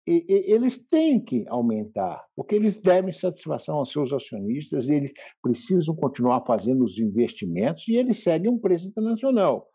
e, 0.07 0.24
e, 0.28 0.53
eles 0.53 0.78
têm 0.78 1.22
que 1.22 1.45
aumentar, 1.49 2.24
porque 2.35 2.55
eles 2.55 2.80
devem 2.80 3.12
satisfação 3.12 3.76
aos 3.76 3.93
seus 3.93 4.12
acionistas, 4.12 4.89
eles 4.89 5.12
precisam 5.43 5.95
continuar 5.95 6.45
fazendo 6.45 6.85
os 6.85 6.99
investimentos 6.99 7.87
e 7.89 7.97
eles 7.97 8.22
seguem 8.22 8.51
um 8.51 8.59
preço 8.59 8.89
internacional. 8.89 9.68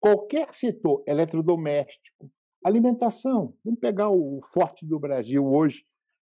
Qualquer 0.00 0.54
setor, 0.54 1.02
eletrodoméstico, 1.06 2.30
alimentação, 2.64 3.54
vamos 3.64 3.80
pegar 3.80 4.10
o 4.10 4.40
forte 4.52 4.86
do 4.86 4.98
Brasil 4.98 5.44
hoje, 5.44 5.84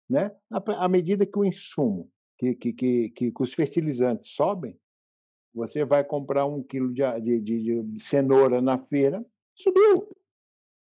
né? 0.09 0.31
à 0.49 0.87
medida 0.87 1.25
que 1.25 1.37
o 1.37 1.45
insumo, 1.45 2.09
que, 2.37 2.55
que, 2.55 2.73
que, 2.73 3.09
que 3.11 3.33
os 3.39 3.53
fertilizantes 3.53 4.31
sobem, 4.31 4.77
você 5.53 5.83
vai 5.83 6.03
comprar 6.03 6.45
um 6.45 6.63
quilo 6.63 6.93
de, 6.93 7.03
de, 7.21 7.41
de, 7.41 7.83
de 7.83 7.99
cenoura 7.99 8.61
na 8.61 8.77
feira, 8.77 9.25
subiu. 9.53 10.07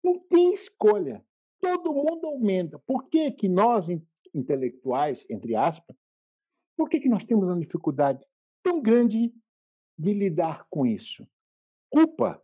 Não 0.02 0.18
tem 0.18 0.52
escolha. 0.52 1.24
Todo 1.60 1.92
mundo 1.92 2.26
aumenta. 2.26 2.78
Por 2.80 3.08
que, 3.08 3.30
que 3.30 3.48
nós, 3.48 3.86
intelectuais, 4.34 5.26
entre 5.30 5.54
aspas, 5.54 5.96
por 6.76 6.88
que, 6.88 7.00
que 7.00 7.08
nós 7.08 7.24
temos 7.24 7.44
uma 7.44 7.58
dificuldade 7.58 8.24
tão 8.62 8.82
grande 8.82 9.34
de 9.98 10.12
lidar 10.12 10.66
com 10.68 10.84
isso? 10.84 11.26
Culpa. 11.90 12.42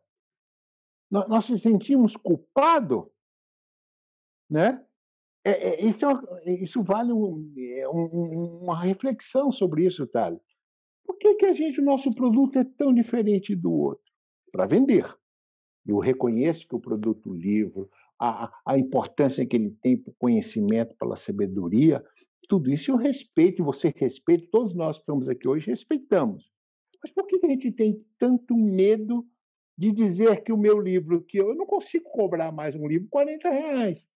Nós, 1.10 1.28
nós 1.28 1.44
se 1.44 1.58
sentimos 1.58 2.16
culpados, 2.16 3.04
né? 4.48 4.84
É, 5.44 5.50
é, 5.50 5.84
isso, 5.84 6.06
é, 6.06 6.52
isso, 6.52 6.82
vale 6.82 7.10
é, 7.10 7.88
um, 7.88 8.62
uma 8.62 8.80
reflexão 8.80 9.50
sobre 9.50 9.84
isso, 9.84 10.06
Thales. 10.06 10.40
Por 11.04 11.16
que, 11.18 11.34
que 11.34 11.46
a 11.46 11.52
gente, 11.52 11.80
o 11.80 11.84
nosso 11.84 12.14
produto 12.14 12.58
é 12.58 12.64
tão 12.64 12.92
diferente 12.92 13.54
do 13.54 13.72
outro? 13.72 14.04
Para 14.50 14.66
vender. 14.66 15.06
Eu 15.86 15.98
reconheço 15.98 16.66
que 16.68 16.74
o 16.74 16.80
produto 16.80 17.32
livro, 17.32 17.90
a, 18.20 18.52
a 18.64 18.78
importância 18.78 19.44
que 19.44 19.56
ele 19.56 19.70
tem 19.82 19.96
para 19.96 20.10
o 20.10 20.16
conhecimento, 20.18 20.94
pela 20.96 21.16
sabedoria, 21.16 22.04
tudo 22.48 22.70
isso 22.70 22.90
eu 22.90 22.96
respeito, 22.96 23.64
você 23.64 23.92
respeita, 23.96 24.46
todos 24.50 24.74
nós 24.74 24.96
que 24.96 25.02
estamos 25.02 25.28
aqui 25.28 25.48
hoje 25.48 25.68
respeitamos. 25.68 26.50
Mas 27.02 27.12
por 27.12 27.26
que 27.26 27.44
a 27.44 27.48
gente 27.48 27.72
tem 27.72 27.96
tanto 28.18 28.56
medo 28.56 29.26
de 29.76 29.90
dizer 29.90 30.42
que 30.42 30.52
o 30.52 30.56
meu 30.56 30.80
livro, 30.80 31.22
que 31.22 31.38
eu 31.38 31.54
não 31.54 31.66
consigo 31.66 32.08
cobrar 32.10 32.52
mais 32.52 32.76
um 32.76 32.86
livro 32.86 33.08
40 33.08 33.48
reais? 33.48 34.08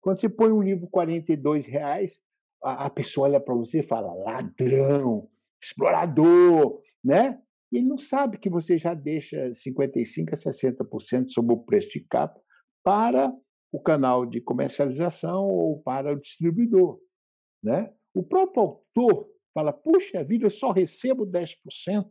Quando 0.00 0.20
você 0.20 0.28
põe 0.28 0.50
um 0.50 0.62
livro 0.62 0.88
42 0.88 1.66
reais, 1.66 2.22
a, 2.62 2.86
a 2.86 2.90
pessoa 2.90 3.28
olha 3.28 3.40
para 3.40 3.54
você 3.54 3.80
e 3.80 3.82
fala 3.82 4.14
ladrão, 4.14 5.28
explorador, 5.62 6.80
né? 7.04 7.40
Ele 7.72 7.88
não 7.88 7.98
sabe 7.98 8.38
que 8.38 8.48
você 8.48 8.78
já 8.78 8.94
deixa 8.94 9.50
55% 9.50 10.32
a 10.32 10.36
60% 10.36 11.28
sobre 11.28 11.54
o 11.54 11.58
preço 11.58 11.90
de 11.90 12.00
capa 12.00 12.40
para 12.82 13.32
o 13.72 13.80
canal 13.80 14.24
de 14.24 14.40
comercialização 14.40 15.48
ou 15.48 15.82
para 15.82 16.12
o 16.12 16.20
distribuidor. 16.20 16.98
Né? 17.62 17.92
O 18.14 18.22
próprio 18.22 18.62
autor 18.62 19.28
fala: 19.52 19.72
puxa 19.72 20.22
vida, 20.22 20.46
eu 20.46 20.50
só 20.50 20.70
recebo 20.70 21.26
10%. 21.26 22.08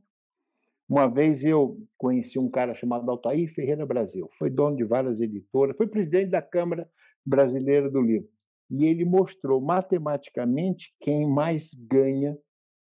Uma 0.87 1.07
vez 1.07 1.43
eu 1.43 1.79
conheci 1.97 2.37
um 2.37 2.49
cara 2.49 2.75
chamado 2.75 3.09
Altair 3.09 3.51
Ferreira 3.51 3.85
Brasil, 3.87 4.29
foi 4.37 4.51
dono 4.51 4.75
de 4.75 4.83
várias 4.83 5.19
editoras, 5.19 5.75
foi 5.75 5.87
presidente 5.87 6.29
da 6.29 6.43
Câmara 6.43 6.87
Brasileira 7.25 7.89
do 7.89 8.01
Livro. 8.01 8.29
E 8.69 8.85
ele 8.85 9.03
mostrou 9.03 9.59
matematicamente 9.59 10.91
quem 10.99 11.27
mais 11.27 11.73
ganha 11.73 12.37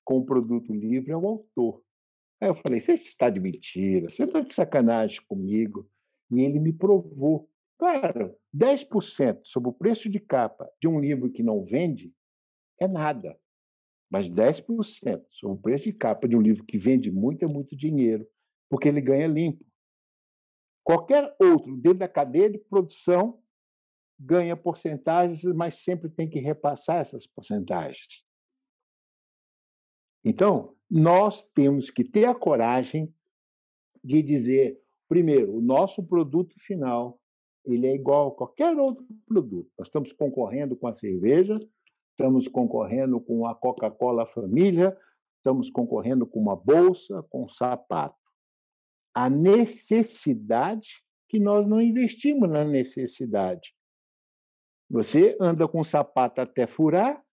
com 0.06 0.20
o 0.20 0.26
produto 0.26 0.74
livre 0.74 1.12
é 1.12 1.18
o 1.18 1.28
autor. 1.28 1.84
Aí 2.39 2.47
eu 2.47 2.56
falei: 2.56 2.80
você 2.80 2.93
está 2.93 3.30
de 3.30 3.39
mentira, 3.39 4.10
você 4.10 4.24
está 4.24 4.39
de 4.39 4.53
sacanagem 4.53 5.22
comigo. 5.28 5.89
E 6.32 6.41
ele 6.41 6.60
me 6.60 6.72
provou. 6.72 7.49
Claro, 7.78 8.34
10% 8.56 9.41
sobre 9.43 9.70
o 9.70 9.74
preço 9.74 10.10
de 10.10 10.20
capa 10.20 10.72
de 10.82 10.88
um 10.88 10.99
livro 10.99 11.30
que 11.30 11.43
não 11.43 11.66
vende 11.66 12.14
é 12.80 12.88
nada. 12.88 13.38
Mas 14.10 14.30
10% 14.30 15.26
sobre 15.30 15.58
o 15.58 15.62
preço 15.62 15.84
de 15.86 15.93
capa 15.93 16.28
de 16.28 16.38
um 16.38 16.41
livro 16.41 16.64
que 16.64 16.78
vende 16.78 17.12
muito 17.12 17.43
é 17.43 17.47
muito 17.47 17.76
dinheiro, 17.76 18.26
porque 18.70 18.88
ele 18.88 19.01
ganha 19.01 19.28
limpo. 19.28 19.66
Qualquer 20.84 21.36
outro 21.39 21.76
dentro 21.76 21.99
da 21.99 22.08
cadeia 22.08 22.49
de 22.49 22.60
produção 22.60 23.41
ganha 24.18 24.56
porcentagens, 24.56 25.43
mas 25.43 25.84
sempre 25.84 26.10
tem 26.10 26.30
que 26.30 26.39
repassar 26.39 26.97
essas 26.97 27.28
porcentagens. 27.28 28.24
Então, 30.26 30.76
nós 30.89 31.43
temos 31.53 31.91
que 31.91 32.03
ter 32.03 32.26
a 32.26 32.34
coragem 32.34 33.13
de 34.03 34.23
dizer, 34.23 34.82
primeiro, 35.07 35.55
o 35.55 35.61
nosso 35.61 36.03
produto 36.03 36.55
final 36.57 37.21
ele 37.63 37.88
é 37.88 37.95
igual 37.95 38.30
a 38.30 38.36
qualquer 38.36 38.76
outro 38.78 39.05
produto. 39.26 39.71
Nós 39.78 39.88
estamos 39.88 40.13
concorrendo 40.13 40.76
com 40.76 40.88
a 40.88 40.93
cerveja, 40.93 41.55
estamos 42.11 42.47
concorrendo 42.47 43.19
com 43.19 43.45
a 43.45 43.55
Coca-Cola 43.55 44.26
Família, 44.26 44.97
estamos 45.38 45.69
concorrendo 45.69 46.26
com 46.28 46.39
uma 46.39 46.55
bolsa, 46.55 47.23
com 47.30 47.45
um 47.45 47.49
sapato. 47.49 48.15
A 49.13 49.30
necessidade 49.30 51.03
que 51.28 51.39
nós 51.39 51.65
não 51.65 51.82
investimos 51.82 52.49
na 52.49 52.63
necessidade. 52.63 53.76
Você 54.89 55.36
anda 55.39 55.67
com 55.67 55.82
um 55.82 55.84
sapato 55.84 56.41
até 56.41 56.67
furar, 56.67 57.23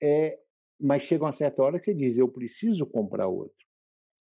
é, 0.00 0.38
mas 0.82 1.02
chega 1.02 1.24
uma 1.24 1.32
certa 1.32 1.62
hora 1.62 1.78
que 1.78 1.84
você 1.84 1.94
diz: 1.94 2.18
eu 2.18 2.28
preciso 2.28 2.84
comprar 2.84 3.28
outro. 3.28 3.56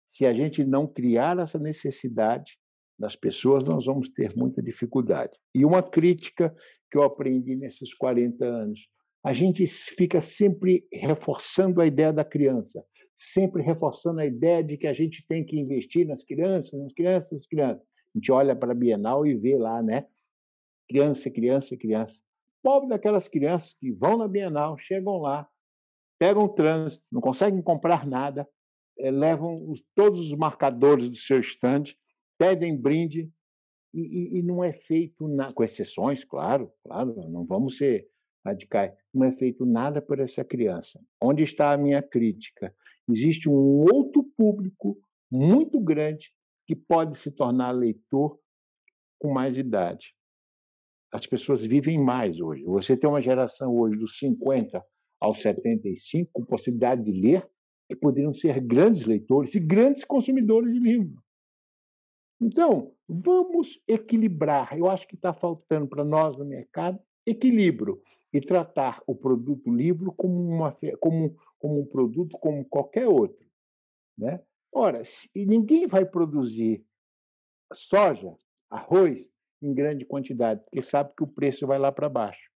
Se 0.07 0.25
a 0.25 0.33
gente 0.33 0.63
não 0.63 0.85
criar 0.85 1.39
essa 1.39 1.57
necessidade 1.57 2.59
das 2.99 3.15
pessoas, 3.15 3.63
nós 3.63 3.85
vamos 3.85 4.09
ter 4.09 4.35
muita 4.35 4.61
dificuldade. 4.61 5.31
E 5.55 5.65
uma 5.65 5.81
crítica 5.81 6.55
que 6.91 6.97
eu 6.97 7.03
aprendi 7.03 7.55
nesses 7.55 7.93
40 7.93 8.45
anos: 8.45 8.87
a 9.23 9.33
gente 9.33 9.65
fica 9.65 10.21
sempre 10.21 10.85
reforçando 10.93 11.81
a 11.81 11.85
ideia 11.87 12.13
da 12.13 12.23
criança, 12.23 12.83
sempre 13.15 13.63
reforçando 13.63 14.19
a 14.19 14.25
ideia 14.25 14.63
de 14.63 14.77
que 14.77 14.87
a 14.87 14.93
gente 14.93 15.25
tem 15.27 15.43
que 15.43 15.59
investir 15.59 16.05
nas 16.05 16.23
crianças, 16.23 16.79
nas 16.79 16.93
crianças, 16.93 17.31
nas 17.31 17.47
crianças. 17.47 17.83
A 18.13 18.17
gente 18.17 18.31
olha 18.31 18.55
para 18.55 18.71
a 18.71 18.75
Bienal 18.75 19.25
e 19.25 19.35
vê 19.35 19.57
lá, 19.57 19.81
né? 19.81 20.05
Criança, 20.87 21.29
criança, 21.31 21.77
criança. 21.77 22.21
Pobre 22.61 22.89
daquelas 22.89 23.27
crianças 23.27 23.73
que 23.73 23.91
vão 23.91 24.17
na 24.17 24.27
Bienal, 24.27 24.77
chegam 24.77 25.17
lá, 25.17 25.47
pegam 26.21 26.43
o 26.43 26.49
trânsito, 26.49 27.03
não 27.11 27.19
conseguem 27.19 27.63
comprar 27.63 28.05
nada, 28.05 28.47
eh, 28.99 29.09
levam 29.09 29.55
todos 29.95 30.19
os 30.19 30.35
marcadores 30.35 31.09
do 31.09 31.15
seu 31.15 31.39
estande, 31.39 31.97
pedem 32.37 32.79
brinde 32.79 33.27
e, 33.91 34.37
e, 34.37 34.43
não 34.43 34.63
é 34.63 34.71
feito, 34.71 35.27
na, 35.27 35.51
com 35.51 35.63
exceções, 35.63 36.23
claro, 36.23 36.71
claro, 36.83 37.15
não 37.27 37.43
vamos 37.43 37.75
ser 37.75 38.07
radicais, 38.45 38.93
não 39.11 39.25
é 39.25 39.31
feito 39.31 39.65
nada 39.65 39.99
por 39.99 40.19
essa 40.19 40.45
criança. 40.45 41.01
Onde 41.19 41.41
está 41.41 41.73
a 41.73 41.77
minha 41.77 42.03
crítica? 42.03 42.71
Existe 43.09 43.49
um 43.49 43.83
outro 43.91 44.23
público 44.37 44.99
muito 45.29 45.79
grande 45.79 46.31
que 46.67 46.75
pode 46.75 47.17
se 47.17 47.31
tornar 47.31 47.71
leitor 47.71 48.39
com 49.17 49.33
mais 49.33 49.57
idade. 49.57 50.13
As 51.11 51.25
pessoas 51.25 51.65
vivem 51.65 51.97
mais 51.97 52.39
hoje. 52.39 52.63
Você 52.65 52.95
tem 52.95 53.09
uma 53.09 53.23
geração 53.23 53.75
hoje 53.75 53.97
dos 53.97 54.19
50 54.19 54.85
aos 55.21 55.41
75, 55.41 56.31
com 56.33 56.43
possibilidade 56.43 57.03
de 57.03 57.11
ler, 57.11 57.47
que 57.87 57.95
poderiam 57.95 58.33
ser 58.33 58.59
grandes 58.59 59.05
leitores 59.05 59.53
e 59.53 59.59
grandes 59.59 60.03
consumidores 60.03 60.73
de 60.73 60.79
livro. 60.79 61.21
Então, 62.41 62.91
vamos 63.07 63.79
equilibrar. 63.87 64.75
Eu 64.75 64.89
acho 64.89 65.07
que 65.07 65.15
está 65.15 65.31
faltando 65.31 65.87
para 65.87 66.03
nós 66.03 66.35
no 66.35 66.43
mercado 66.43 66.99
equilíbrio 67.25 68.01
e 68.33 68.41
tratar 68.41 69.03
o 69.05 69.15
produto 69.15 69.69
livro 69.69 70.11
como, 70.11 70.41
uma, 70.41 70.75
como, 70.99 71.35
como 71.59 71.81
um 71.81 71.85
produto 71.85 72.37
como 72.39 72.65
qualquer 72.65 73.07
outro. 73.07 73.45
Né? 74.17 74.41
Ora, 74.73 75.03
se, 75.03 75.29
ninguém 75.35 75.85
vai 75.85 76.05
produzir 76.05 76.83
soja, 77.73 78.35
arroz, 78.69 79.29
em 79.61 79.73
grande 79.73 80.05
quantidade, 80.05 80.63
porque 80.63 80.81
sabe 80.81 81.13
que 81.15 81.23
o 81.23 81.27
preço 81.27 81.67
vai 81.67 81.77
lá 81.77 81.91
para 81.91 82.09
baixo. 82.09 82.50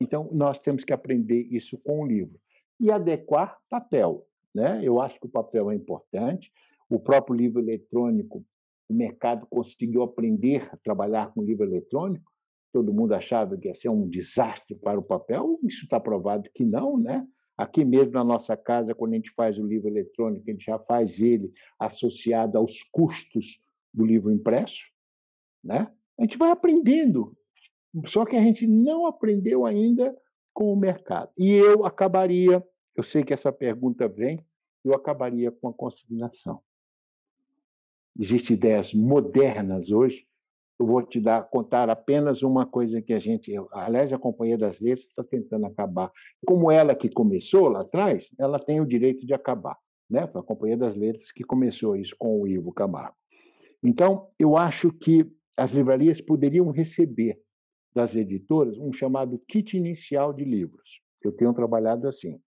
Então, 0.00 0.28
nós 0.32 0.58
temos 0.58 0.84
que 0.84 0.92
aprender 0.92 1.46
isso 1.50 1.78
com 1.78 2.00
o 2.00 2.06
livro. 2.06 2.38
E 2.80 2.90
adequar 2.90 3.58
papel. 3.68 4.26
Né? 4.54 4.80
Eu 4.82 5.00
acho 5.00 5.18
que 5.18 5.26
o 5.26 5.30
papel 5.30 5.70
é 5.70 5.74
importante. 5.74 6.52
O 6.88 6.98
próprio 6.98 7.36
livro 7.36 7.60
eletrônico, 7.60 8.44
o 8.88 8.94
mercado 8.94 9.46
conseguiu 9.46 10.02
aprender 10.02 10.68
a 10.72 10.76
trabalhar 10.76 11.32
com 11.32 11.42
livro 11.42 11.64
eletrônico. 11.64 12.30
Todo 12.72 12.92
mundo 12.92 13.14
achava 13.14 13.56
que 13.56 13.68
ia 13.68 13.74
ser 13.74 13.88
um 13.88 14.08
desastre 14.08 14.74
para 14.74 14.98
o 14.98 15.06
papel. 15.06 15.58
Isso 15.62 15.84
está 15.84 16.00
provado 16.00 16.50
que 16.52 16.64
não, 16.64 16.98
né? 16.98 17.26
Aqui 17.56 17.84
mesmo 17.84 18.12
na 18.14 18.24
nossa 18.24 18.56
casa, 18.56 18.94
quando 18.94 19.12
a 19.12 19.16
gente 19.16 19.30
faz 19.30 19.58
o 19.58 19.66
livro 19.66 19.88
eletrônico, 19.88 20.44
a 20.48 20.52
gente 20.52 20.64
já 20.64 20.78
faz 20.78 21.20
ele 21.20 21.52
associado 21.78 22.58
aos 22.58 22.82
custos 22.90 23.60
do 23.92 24.04
livro 24.04 24.32
impresso, 24.32 24.82
né? 25.62 25.92
A 26.18 26.22
gente 26.22 26.36
vai 26.36 26.50
aprendendo 26.50 27.36
só 28.06 28.24
que 28.24 28.36
a 28.36 28.42
gente 28.42 28.66
não 28.66 29.06
aprendeu 29.06 29.64
ainda 29.64 30.14
com 30.52 30.72
o 30.72 30.76
mercado. 30.76 31.30
E 31.36 31.50
eu 31.50 31.84
acabaria, 31.84 32.64
eu 32.96 33.02
sei 33.02 33.22
que 33.22 33.32
essa 33.32 33.52
pergunta 33.52 34.08
vem, 34.08 34.38
eu 34.84 34.94
acabaria 34.94 35.50
com 35.50 35.68
a 35.68 35.72
consignação. 35.72 36.60
Existem 38.18 38.56
ideias 38.56 38.92
modernas 38.92 39.90
hoje. 39.90 40.26
Eu 40.78 40.86
vou 40.86 41.02
te 41.02 41.20
dar 41.20 41.48
contar 41.48 41.88
apenas 41.88 42.42
uma 42.42 42.66
coisa 42.66 43.00
que 43.00 43.12
a 43.12 43.18
gente, 43.18 43.52
aliás, 43.72 44.12
a 44.12 44.18
Companhia 44.18 44.58
das 44.58 44.80
Letras 44.80 45.06
está 45.06 45.22
tentando 45.22 45.66
acabar. 45.66 46.10
Como 46.44 46.70
ela 46.70 46.94
que 46.94 47.08
começou 47.08 47.68
lá 47.68 47.80
atrás, 47.80 48.30
ela 48.38 48.58
tem 48.58 48.80
o 48.80 48.86
direito 48.86 49.24
de 49.24 49.32
acabar. 49.32 49.78
Né? 50.10 50.26
Foi 50.26 50.40
a 50.40 50.44
Companhia 50.44 50.76
das 50.76 50.96
Letras 50.96 51.30
que 51.30 51.44
começou 51.44 51.96
isso 51.96 52.14
com 52.18 52.40
o 52.40 52.46
Ivo 52.46 52.72
Camargo. 52.72 53.16
Então, 53.82 54.28
eu 54.38 54.56
acho 54.56 54.92
que 54.92 55.30
as 55.56 55.70
livrarias 55.70 56.20
poderiam 56.20 56.70
receber 56.70 57.40
das 57.94 58.16
editoras 58.16 58.76
um 58.76 58.92
chamado 58.92 59.38
kit 59.48 59.76
inicial 59.76 60.32
de 60.32 60.44
livros. 60.44 61.00
Eu 61.22 61.32
tenho 61.32 61.54
trabalhado 61.54 62.08
assim. 62.08 62.40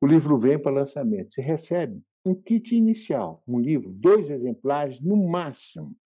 O 0.00 0.06
livro 0.06 0.38
vem 0.38 0.58
para 0.58 0.72
lançamento. 0.72 1.34
Você 1.34 1.42
recebe 1.42 2.02
um 2.24 2.34
kit 2.34 2.74
inicial, 2.74 3.42
um 3.46 3.60
livro, 3.60 3.92
dois 3.92 4.30
exemplares 4.30 5.00
no 5.00 5.16
máximo, 5.28 5.96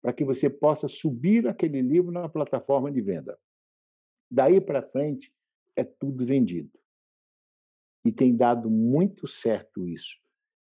para 0.00 0.12
que 0.12 0.24
você 0.24 0.48
possa 0.48 0.88
subir 0.88 1.46
aquele 1.46 1.82
livro 1.82 2.10
na 2.10 2.28
plataforma 2.28 2.90
de 2.90 3.00
venda. 3.00 3.38
Daí 4.30 4.60
para 4.60 4.82
frente 4.82 5.32
é 5.76 5.84
tudo 5.84 6.24
vendido. 6.24 6.70
E 8.04 8.12
tem 8.12 8.34
dado 8.36 8.70
muito 8.70 9.26
certo 9.26 9.86
isso, 9.86 10.16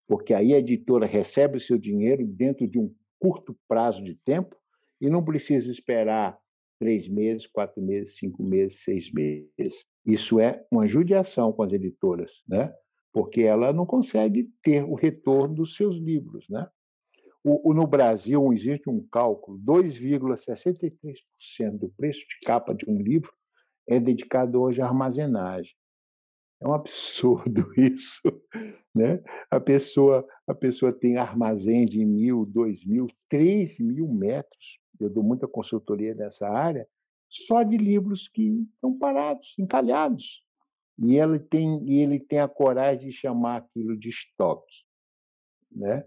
porque 0.07 0.33
aí 0.33 0.55
a 0.55 0.59
editora 0.59 1.07
recebe 1.07 1.57
o 1.57 1.61
seu 1.61 1.77
dinheiro 1.77 2.27
dentro 2.27 2.67
de 2.69 2.79
um 2.79 2.95
curto 3.19 3.57
prazo 3.69 4.03
de 4.03 4.15
tempo 4.25 4.57
e 5.01 5.09
não 5.09 5.25
precisa 5.25 5.71
esperar 5.71 6.41
três 6.83 7.07
meses, 7.07 7.47
quatro 7.47 7.81
meses, 7.81 8.17
cinco 8.17 8.43
meses, 8.43 8.83
seis 8.83 9.13
meses. 9.13 9.87
Isso 10.05 10.41
é 10.41 10.67
uma 10.69 10.85
judiação 10.85 11.53
com 11.53 11.63
as 11.63 11.73
editoras, 11.73 12.43
né? 12.49 12.75
porque 13.13 13.43
ela 13.43 13.73
não 13.73 13.87
consegue 13.87 14.51
ter 14.61 14.83
o 14.83 14.97
retorno 14.97 15.55
dos 15.55 15.77
seus 15.77 15.97
livros. 15.97 16.45
Né? 16.49 16.69
O, 17.45 17.71
o 17.71 17.75
no 17.75 17.87
Brasil 17.87 18.53
existe 18.53 18.91
um 18.91 19.07
cálculo: 19.07 19.61
2,63% 19.61 21.79
do 21.79 21.89
preço 21.91 22.19
de 22.19 22.41
capa 22.45 22.75
de 22.75 22.85
um 22.91 23.01
livro 23.01 23.33
é 23.89 24.01
dedicado 24.01 24.61
hoje 24.61 24.83
à 24.83 24.87
armazenagem. 24.87 25.77
É 26.61 26.67
um 26.67 26.75
absurdo 26.75 27.73
isso, 27.79 28.23
né? 28.93 29.23
A 29.53 29.61
pessoa, 29.61 30.27
a 30.49 30.55
pessoa 30.55 30.93
tem 30.93 31.17
armazém 31.17 31.87
de 31.87 32.05
mil, 32.05 32.45
dois 32.45 32.85
mil, 32.85 33.07
três 33.29 33.79
mil 33.79 34.09
metros. 34.09 34.82
Eu 35.05 35.11
dou 35.11 35.23
muita 35.23 35.49
consultoria 35.49 36.15
nessa 36.15 36.49
área, 36.49 36.87
só 37.29 37.63
de 37.63 37.77
livros 37.77 38.29
que 38.29 38.67
estão 38.75 38.97
parados, 38.99 39.55
encalhados. 39.59 40.43
E 40.99 41.17
ele 41.17 41.39
tem, 41.39 41.83
e 41.89 42.01
ele 42.01 42.19
tem 42.19 42.41
a 42.41 42.49
coragem 42.49 43.09
de 43.09 43.15
chamar 43.15 43.57
aquilo 43.57 43.97
de 43.97 44.09
estoque, 44.09 44.85
né? 45.71 46.07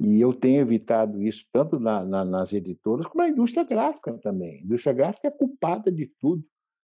E 0.00 0.20
eu 0.20 0.32
tenho 0.32 0.62
evitado 0.62 1.22
isso 1.22 1.46
tanto 1.52 1.78
na, 1.78 2.02
na, 2.02 2.24
nas 2.24 2.52
editoras 2.52 3.06
como 3.06 3.22
na 3.22 3.28
indústria 3.28 3.64
gráfica 3.64 4.16
também. 4.18 4.60
A 4.60 4.62
indústria 4.62 4.94
gráfica 4.94 5.28
é 5.28 5.30
culpada 5.30 5.92
de 5.92 6.06
tudo, 6.18 6.42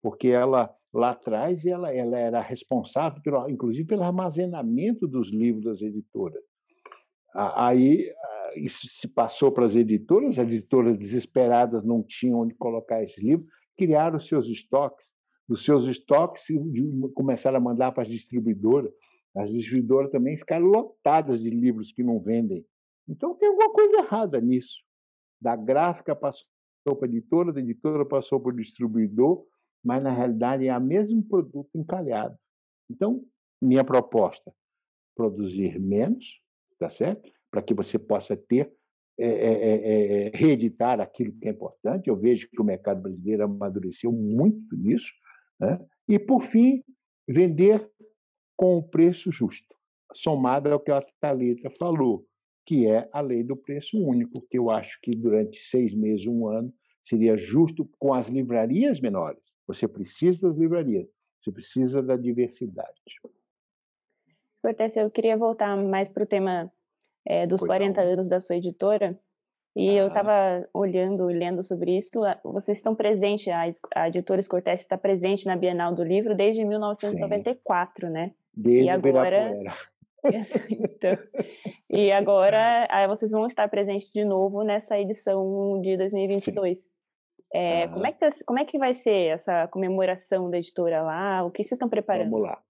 porque 0.02 0.28
ela 0.28 0.76
lá 0.92 1.10
atrás 1.10 1.64
ela, 1.64 1.94
ela 1.94 2.18
era 2.18 2.40
responsável, 2.40 3.22
pelo, 3.22 3.48
inclusive, 3.48 3.86
pelo 3.86 4.02
armazenamento 4.02 5.08
dos 5.08 5.30
livros 5.30 5.64
das 5.64 5.80
editoras. 5.80 6.42
Aí 7.34 8.04
isso 8.54 8.86
se 8.88 9.08
passou 9.08 9.50
para 9.50 9.64
as 9.64 9.74
editoras, 9.74 10.38
as 10.38 10.46
editoras 10.46 10.98
desesperadas 10.98 11.82
não 11.82 12.02
tinham 12.02 12.40
onde 12.40 12.54
colocar 12.54 13.02
esse 13.02 13.24
livro, 13.24 13.46
criaram 13.76 14.16
os 14.16 14.28
seus 14.28 14.46
estoques. 14.46 15.10
Os 15.48 15.64
seus 15.64 15.84
estoques 15.84 16.46
começaram 17.14 17.56
a 17.56 17.60
mandar 17.60 17.92
para 17.92 18.02
as 18.02 18.08
distribuidoras. 18.08 18.92
As 19.34 19.50
distribuidoras 19.50 20.10
também 20.10 20.36
ficaram 20.36 20.66
lotadas 20.66 21.42
de 21.42 21.50
livros 21.50 21.90
que 21.92 22.02
não 22.02 22.20
vendem. 22.20 22.64
Então 23.08 23.34
tem 23.34 23.48
alguma 23.48 23.72
coisa 23.72 23.96
errada 23.96 24.40
nisso. 24.40 24.82
Da 25.40 25.56
gráfica 25.56 26.14
passou 26.14 26.44
para 26.96 27.06
a 27.06 27.08
editora, 27.08 27.52
da 27.52 27.60
editora 27.60 28.04
passou 28.04 28.40
para 28.40 28.52
o 28.52 28.56
distribuidor, 28.56 29.44
mas 29.82 30.04
na 30.04 30.12
realidade 30.12 30.68
é 30.68 30.76
o 30.76 30.80
mesmo 30.80 31.22
produto 31.22 31.70
encalhado. 31.74 32.36
Então, 32.88 33.24
minha 33.60 33.82
proposta: 33.82 34.54
produzir 35.16 35.80
menos, 35.80 36.40
tá 36.82 36.88
certo? 36.88 37.30
Para 37.48 37.62
que 37.62 37.72
você 37.72 37.96
possa 37.96 38.36
ter, 38.36 38.72
é, 39.16 39.28
é, 39.28 40.26
é, 40.26 40.30
reeditar 40.34 41.00
aquilo 41.00 41.32
que 41.38 41.46
é 41.46 41.52
importante. 41.52 42.08
Eu 42.08 42.16
vejo 42.16 42.48
que 42.50 42.60
o 42.60 42.64
mercado 42.64 43.00
brasileiro 43.00 43.44
amadureceu 43.44 44.10
muito 44.10 44.76
nisso. 44.76 45.12
Né? 45.60 45.78
E, 46.08 46.18
por 46.18 46.42
fim, 46.42 46.82
vender 47.28 47.88
com 48.56 48.78
o 48.78 48.82
preço 48.82 49.30
justo, 49.30 49.76
somado 50.12 50.72
ao 50.72 50.80
que 50.80 50.90
a 50.90 51.00
Thalita 51.20 51.70
falou, 51.70 52.26
que 52.66 52.86
é 52.86 53.08
a 53.12 53.20
lei 53.20 53.44
do 53.44 53.56
preço 53.56 53.96
único, 53.96 54.44
que 54.50 54.58
eu 54.58 54.68
acho 54.68 54.98
que 55.00 55.14
durante 55.14 55.58
seis 55.58 55.94
meses, 55.94 56.26
um 56.26 56.48
ano, 56.48 56.74
seria 57.04 57.36
justo 57.36 57.88
com 57.98 58.12
as 58.12 58.28
livrarias 58.28 59.00
menores. 59.00 59.42
Você 59.68 59.86
precisa 59.86 60.48
das 60.48 60.56
livrarias, 60.56 61.06
você 61.40 61.52
precisa 61.52 62.02
da 62.02 62.16
diversidade. 62.16 63.00
Cortez, 64.62 64.96
eu 64.96 65.10
queria 65.10 65.36
voltar 65.36 65.76
mais 65.76 66.08
para 66.08 66.22
o 66.22 66.26
tema 66.26 66.72
é, 67.26 67.46
dos 67.46 67.60
pois 67.60 67.68
40 67.68 68.02
não. 68.02 68.12
anos 68.12 68.28
da 68.28 68.38
sua 68.38 68.56
editora. 68.56 69.18
E 69.74 69.90
ah. 69.90 70.02
eu 70.02 70.08
estava 70.08 70.68
olhando 70.72 71.30
e 71.30 71.34
lendo 71.34 71.64
sobre 71.64 71.96
isso. 71.96 72.20
Vocês 72.44 72.78
estão 72.78 72.94
presentes, 72.94 73.48
a, 73.48 73.62
a 74.02 74.08
editora 74.08 74.40
Cortez 74.48 74.80
está 74.80 74.96
presente 74.96 75.46
na 75.46 75.56
Bienal 75.56 75.94
do 75.94 76.04
Livro 76.04 76.34
desde 76.34 76.64
1994, 76.64 78.06
Sim. 78.06 78.12
né? 78.12 78.32
Desde 78.54 78.84
e 78.84 78.90
agora, 78.90 79.58
então, 80.70 81.18
e 81.88 82.12
agora 82.12 82.86
vocês 83.08 83.30
vão 83.30 83.46
estar 83.46 83.68
presentes 83.68 84.10
de 84.12 84.24
novo 84.24 84.62
nessa 84.62 84.98
edição 84.98 85.80
de 85.80 85.96
2022. 85.96 86.86
É, 87.54 87.88
como, 87.88 88.06
é 88.06 88.12
que, 88.12 88.44
como 88.46 88.58
é 88.58 88.64
que 88.64 88.78
vai 88.78 88.94
ser 88.94 89.32
essa 89.32 89.66
comemoração 89.68 90.50
da 90.50 90.58
editora 90.58 91.02
lá? 91.02 91.44
O 91.44 91.50
que 91.50 91.62
vocês 91.62 91.72
estão 91.72 91.88
preparando? 91.88 92.30
Vamos 92.30 92.48
lá. 92.48 92.62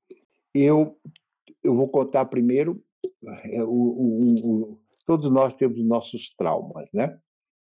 Eu, 0.54 0.96
eu 1.62 1.74
vou 1.74 1.88
contar 1.88 2.24
primeiro. 2.26 2.82
É, 3.44 3.62
o, 3.62 3.68
o, 3.68 4.72
o, 4.72 4.78
todos 5.06 5.30
nós 5.30 5.54
temos 5.54 5.82
nossos 5.84 6.34
traumas, 6.34 6.88
né? 6.92 7.18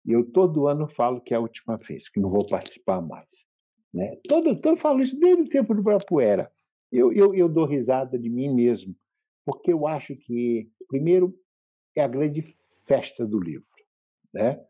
Eu 0.07 0.25
todo 0.25 0.67
ano 0.67 0.89
falo 0.89 1.21
que 1.21 1.35
é 1.35 1.37
a 1.37 1.41
última 1.41 1.77
vez, 1.77 2.09
que 2.09 2.21
não 2.21 2.31
vou 2.31 2.47
participar 2.47 3.01
mais. 3.01 3.47
Né? 3.93 4.17
Todo, 4.29 4.59
todo 4.61 4.77
falo 4.77 5.01
isso 5.01 5.19
desde 5.19 5.43
o 5.43 5.49
tempo 5.49 5.75
do 5.75 5.83
Brapuera. 5.83 6.51
Eu, 6.91 7.13
eu, 7.13 7.35
eu 7.35 7.49
dou 7.49 7.67
risada 7.67 8.19
de 8.19 8.31
mim 8.31 8.55
mesmo, 8.55 8.97
porque 9.45 9.73
eu 9.73 9.87
acho 9.87 10.17
que, 10.17 10.71
primeiro, 10.89 11.39
é 11.95 12.03
a 12.03 12.09
grande 12.09 12.43
festa 12.87 13.27
do 13.27 13.39
livro. 13.39 13.67
Né? 14.33 14.65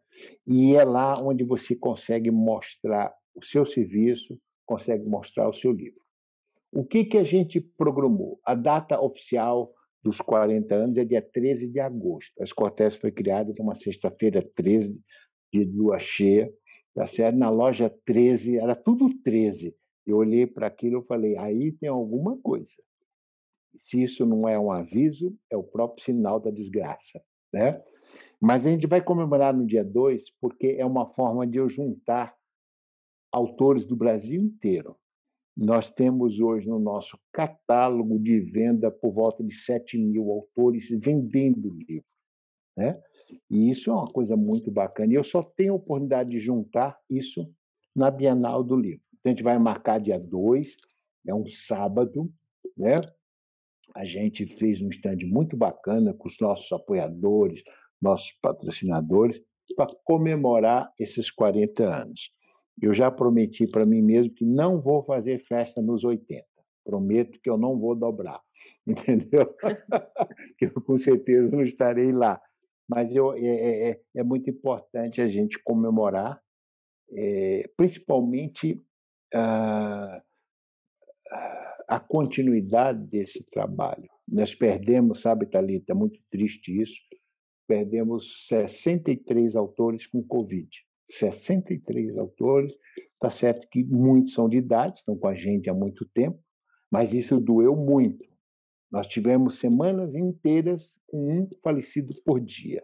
E 0.46 0.74
é 0.74 0.84
lá 0.84 1.20
onde 1.22 1.44
você 1.44 1.76
consegue 1.76 2.30
mostrar 2.30 3.14
o 3.34 3.44
seu 3.44 3.64
serviço, 3.64 4.36
consegue 4.66 5.04
mostrar 5.04 5.48
o 5.48 5.54
seu 5.54 5.70
livro. 5.70 6.00
O 6.72 6.84
que, 6.84 7.04
que 7.04 7.16
a 7.16 7.24
gente 7.24 7.60
programou? 7.60 8.40
A 8.44 8.54
data 8.54 9.00
oficial 9.00 9.72
dos 10.02 10.20
40 10.20 10.74
anos 10.74 10.98
é 10.98 11.04
dia 11.04 11.22
13 11.22 11.68
de 11.68 11.80
agosto. 11.80 12.32
A 12.40 12.44
Escortés 12.44 12.96
foi 12.96 13.10
criada 13.10 13.52
numa 13.58 13.74
sexta-feira 13.74 14.46
13, 14.54 15.00
de 15.52 15.64
lua 15.64 15.98
cheia, 15.98 16.52
tá 16.94 17.06
certo? 17.06 17.36
Na 17.36 17.50
loja 17.50 17.92
13, 18.04 18.58
era 18.58 18.76
tudo 18.76 19.08
13. 19.22 19.74
Eu 20.06 20.16
olhei 20.18 20.46
para 20.46 20.66
aquilo 20.66 21.00
e 21.00 21.06
falei, 21.06 21.38
aí 21.38 21.72
tem 21.72 21.88
alguma 21.88 22.36
coisa. 22.38 22.72
Se 23.76 24.02
isso 24.02 24.24
não 24.26 24.48
é 24.48 24.58
um 24.58 24.70
aviso, 24.70 25.36
é 25.50 25.56
o 25.56 25.62
próprio 25.62 26.04
sinal 26.04 26.40
da 26.40 26.50
desgraça, 26.50 27.22
né? 27.52 27.82
Mas 28.40 28.66
a 28.66 28.70
gente 28.70 28.86
vai 28.86 29.02
comemorar 29.02 29.54
no 29.54 29.66
dia 29.66 29.84
2 29.84 30.30
porque 30.40 30.76
é 30.78 30.84
uma 30.84 31.06
forma 31.12 31.46
de 31.46 31.58
eu 31.58 31.68
juntar 31.68 32.34
autores 33.32 33.84
do 33.84 33.96
Brasil 33.96 34.40
inteiro. 34.40 34.96
Nós 35.60 35.90
temos 35.90 36.38
hoje 36.38 36.68
no 36.68 36.78
nosso 36.78 37.18
catálogo 37.32 38.16
de 38.16 38.38
venda 38.38 38.92
por 38.92 39.12
volta 39.12 39.42
de 39.42 39.52
7 39.52 39.98
mil 39.98 40.30
autores 40.30 40.88
vendendo 40.88 41.68
livro. 41.70 42.06
Né? 42.76 43.02
E 43.50 43.68
isso 43.68 43.90
é 43.90 43.92
uma 43.92 44.06
coisa 44.06 44.36
muito 44.36 44.70
bacana. 44.70 45.12
E 45.12 45.16
eu 45.16 45.24
só 45.24 45.42
tenho 45.42 45.72
a 45.72 45.76
oportunidade 45.76 46.30
de 46.30 46.38
juntar 46.38 46.96
isso 47.10 47.52
na 47.92 48.08
Bienal 48.08 48.62
do 48.62 48.76
Livro. 48.76 49.02
Então, 49.14 49.24
a 49.24 49.28
gente 49.30 49.42
vai 49.42 49.58
marcar 49.58 49.98
dia 49.98 50.16
2, 50.16 50.76
é 51.26 51.34
um 51.34 51.48
sábado, 51.48 52.32
né? 52.76 53.00
A 53.96 54.04
gente 54.04 54.46
fez 54.46 54.80
um 54.80 54.90
stand 54.90 55.18
muito 55.24 55.56
bacana 55.56 56.14
com 56.14 56.28
os 56.28 56.38
nossos 56.38 56.70
apoiadores, 56.70 57.64
nossos 58.00 58.30
patrocinadores, 58.40 59.42
para 59.74 59.92
comemorar 60.04 60.92
esses 61.00 61.32
40 61.32 61.84
anos. 61.84 62.30
Eu 62.80 62.94
já 62.94 63.10
prometi 63.10 63.66
para 63.66 63.84
mim 63.84 64.02
mesmo 64.02 64.32
que 64.32 64.44
não 64.44 64.80
vou 64.80 65.02
fazer 65.02 65.38
festa 65.38 65.82
nos 65.82 66.04
80. 66.04 66.44
Prometo 66.84 67.40
que 67.40 67.50
eu 67.50 67.58
não 67.58 67.78
vou 67.78 67.94
dobrar, 67.94 68.40
entendeu? 68.86 69.54
que 70.56 70.66
eu 70.66 70.72
com 70.82 70.96
certeza 70.96 71.50
não 71.50 71.62
estarei 71.62 72.12
lá. 72.12 72.40
Mas 72.88 73.14
eu, 73.14 73.34
é, 73.34 73.40
é, 73.40 73.90
é, 73.90 74.00
é 74.16 74.22
muito 74.22 74.48
importante 74.48 75.20
a 75.20 75.26
gente 75.26 75.58
comemorar, 75.62 76.40
é, 77.12 77.64
principalmente 77.76 78.82
a, 79.34 80.22
a 81.88 82.00
continuidade 82.00 83.04
desse 83.06 83.42
trabalho. 83.44 84.08
Nós 84.26 84.54
perdemos, 84.54 85.20
sabe, 85.20 85.46
Thalita, 85.46 85.92
é 85.92 85.94
muito 85.94 86.20
triste 86.30 86.80
isso, 86.80 87.00
perdemos 87.66 88.46
63 88.48 89.54
autores 89.54 90.06
com 90.06 90.22
Covid. 90.22 90.68
63 91.08 92.16
autores. 92.18 92.74
Está 93.14 93.30
certo 93.30 93.68
que 93.68 93.82
muitos 93.84 94.32
são 94.32 94.48
de 94.48 94.58
idade, 94.58 94.98
estão 94.98 95.16
com 95.16 95.26
a 95.26 95.34
gente 95.34 95.68
há 95.68 95.74
muito 95.74 96.06
tempo, 96.06 96.38
mas 96.90 97.12
isso 97.12 97.40
doeu 97.40 97.74
muito. 97.74 98.26
Nós 98.90 99.06
tivemos 99.06 99.58
semanas 99.58 100.14
inteiras 100.14 100.92
com 101.06 101.40
um 101.40 101.48
falecido 101.62 102.14
por 102.24 102.40
dia. 102.40 102.82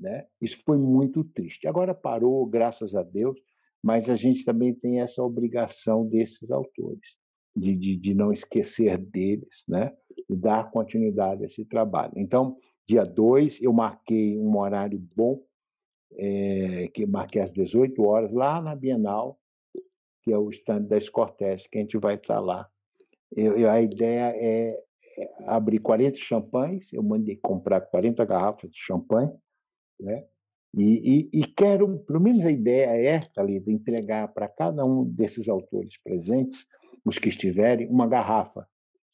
Né? 0.00 0.26
Isso 0.40 0.62
foi 0.64 0.78
muito 0.78 1.24
triste. 1.24 1.66
Agora 1.66 1.94
parou, 1.94 2.46
graças 2.46 2.94
a 2.94 3.02
Deus, 3.02 3.38
mas 3.82 4.08
a 4.08 4.14
gente 4.14 4.44
também 4.44 4.74
tem 4.74 5.00
essa 5.00 5.22
obrigação 5.22 6.06
desses 6.06 6.50
autores, 6.50 7.18
de, 7.54 7.76
de, 7.76 7.96
de 7.96 8.14
não 8.14 8.32
esquecer 8.32 8.96
deles, 8.96 9.64
né? 9.68 9.92
e 10.28 10.36
dar 10.36 10.70
continuidade 10.70 11.42
a 11.42 11.46
esse 11.46 11.64
trabalho. 11.64 12.12
Então, 12.16 12.56
dia 12.86 13.04
2, 13.04 13.62
eu 13.62 13.72
marquei 13.72 14.38
um 14.38 14.56
horário 14.56 14.98
bom, 15.14 15.42
é, 16.16 16.88
que 16.88 17.06
marquei 17.06 17.42
às 17.42 17.52
18 17.52 18.02
horas, 18.04 18.32
lá 18.32 18.60
na 18.60 18.74
Bienal, 18.74 19.38
que 20.22 20.32
é 20.32 20.38
o 20.38 20.50
stand 20.50 20.82
da 20.82 20.96
Escortes, 20.96 21.66
que 21.66 21.78
a 21.78 21.80
gente 21.80 21.96
vai 21.98 22.14
estar 22.14 22.40
lá. 22.40 22.68
Eu, 23.36 23.70
a 23.70 23.80
ideia 23.80 24.32
é, 24.36 24.70
é 25.18 25.28
abrir 25.46 25.80
40 25.80 26.16
champanhes, 26.18 26.92
eu 26.92 27.02
mandei 27.02 27.36
comprar 27.36 27.80
40 27.80 28.24
garrafas 28.24 28.70
de 28.70 28.78
champanhe, 28.78 29.32
né? 30.00 30.24
E, 30.76 31.28
e, 31.32 31.40
e, 31.40 31.46
quero, 31.46 31.98
pelo 32.00 32.20
menos 32.20 32.44
a 32.44 32.50
ideia 32.50 32.88
é, 32.90 33.18
de 33.18 33.72
entregar 33.72 34.28
para 34.28 34.46
cada 34.46 34.84
um 34.84 35.02
desses 35.04 35.48
autores 35.48 35.96
presentes, 36.02 36.66
os 37.04 37.18
que 37.18 37.30
estiverem, 37.30 37.88
uma 37.88 38.06
garrafa, 38.06 38.68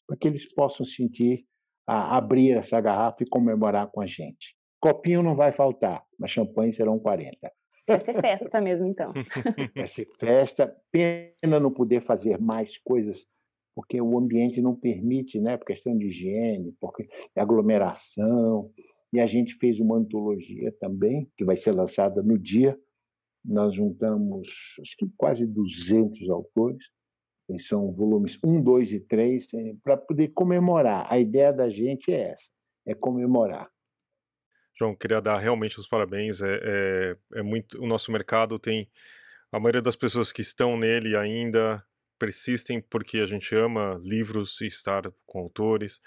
para 0.05 0.17
que 0.17 0.27
eles 0.27 0.45
possam 0.53 0.85
sentir 0.85 1.45
a 1.87 2.17
abrir 2.17 2.57
essa 2.57 2.81
garrafa 2.81 3.23
e 3.23 3.29
comemorar 3.29 3.89
com 3.89 4.01
a 4.01 4.05
gente. 4.05 4.54
Copinho 4.85 5.23
não 5.23 5.35
vai 5.35 5.51
faltar, 5.51 6.05
mas 6.19 6.29
champanhe 6.29 6.71
serão 6.71 6.99
40. 6.99 7.51
Vai 7.87 7.99
ser 8.01 8.21
festa 8.21 8.61
mesmo, 8.61 8.85
então. 8.85 9.11
Vai 9.75 9.87
ser 9.87 10.07
festa. 10.19 10.75
Pena 10.91 11.59
não 11.59 11.71
poder 11.71 12.01
fazer 12.01 12.39
mais 12.39 12.77
coisas, 12.77 13.25
porque 13.75 13.99
o 13.99 14.15
ambiente 14.15 14.61
não 14.61 14.75
permite, 14.75 15.39
né? 15.39 15.57
Por 15.57 15.65
questão 15.65 15.97
de 15.97 16.05
higiene, 16.05 16.71
porque 16.79 17.07
é 17.35 17.41
aglomeração. 17.41 18.71
E 19.11 19.19
a 19.19 19.25
gente 19.25 19.55
fez 19.55 19.79
uma 19.79 19.97
antologia 19.97 20.71
também, 20.79 21.27
que 21.35 21.43
vai 21.43 21.55
ser 21.55 21.71
lançada 21.71 22.21
no 22.21 22.37
dia. 22.37 22.79
Nós 23.43 23.73
juntamos, 23.73 24.75
acho 24.81 24.97
que 24.97 25.07
quase 25.17 25.47
200 25.47 26.29
autores. 26.29 26.85
E 27.49 27.59
são 27.59 27.91
volumes 27.91 28.37
1, 28.43 28.61
2 28.61 28.93
e 28.93 28.99
3, 28.99 29.47
para 29.83 29.97
poder 29.97 30.27
comemorar. 30.27 31.07
A 31.11 31.17
ideia 31.17 31.51
da 31.51 31.69
gente 31.69 32.13
é 32.13 32.33
essa, 32.33 32.51
é 32.85 32.93
comemorar. 32.93 33.67
João, 34.77 34.95
queria 34.95 35.21
dar 35.21 35.37
realmente 35.39 35.79
os 35.79 35.87
parabéns. 35.87 36.41
É, 36.41 36.59
é, 36.61 37.39
é, 37.39 37.41
muito. 37.41 37.81
O 37.81 37.87
nosso 37.87 38.11
mercado 38.11 38.59
tem. 38.59 38.89
A 39.51 39.59
maioria 39.59 39.81
das 39.81 39.95
pessoas 39.95 40.31
que 40.31 40.41
estão 40.41 40.77
nele 40.77 41.15
ainda 41.15 41.83
persistem 42.19 42.81
porque 42.81 43.19
a 43.19 43.25
gente 43.25 43.55
ama 43.55 43.99
livros 44.03 44.59
e 44.61 44.67
estar 44.67 45.03
com 45.25 45.39
autores. 45.39 46.01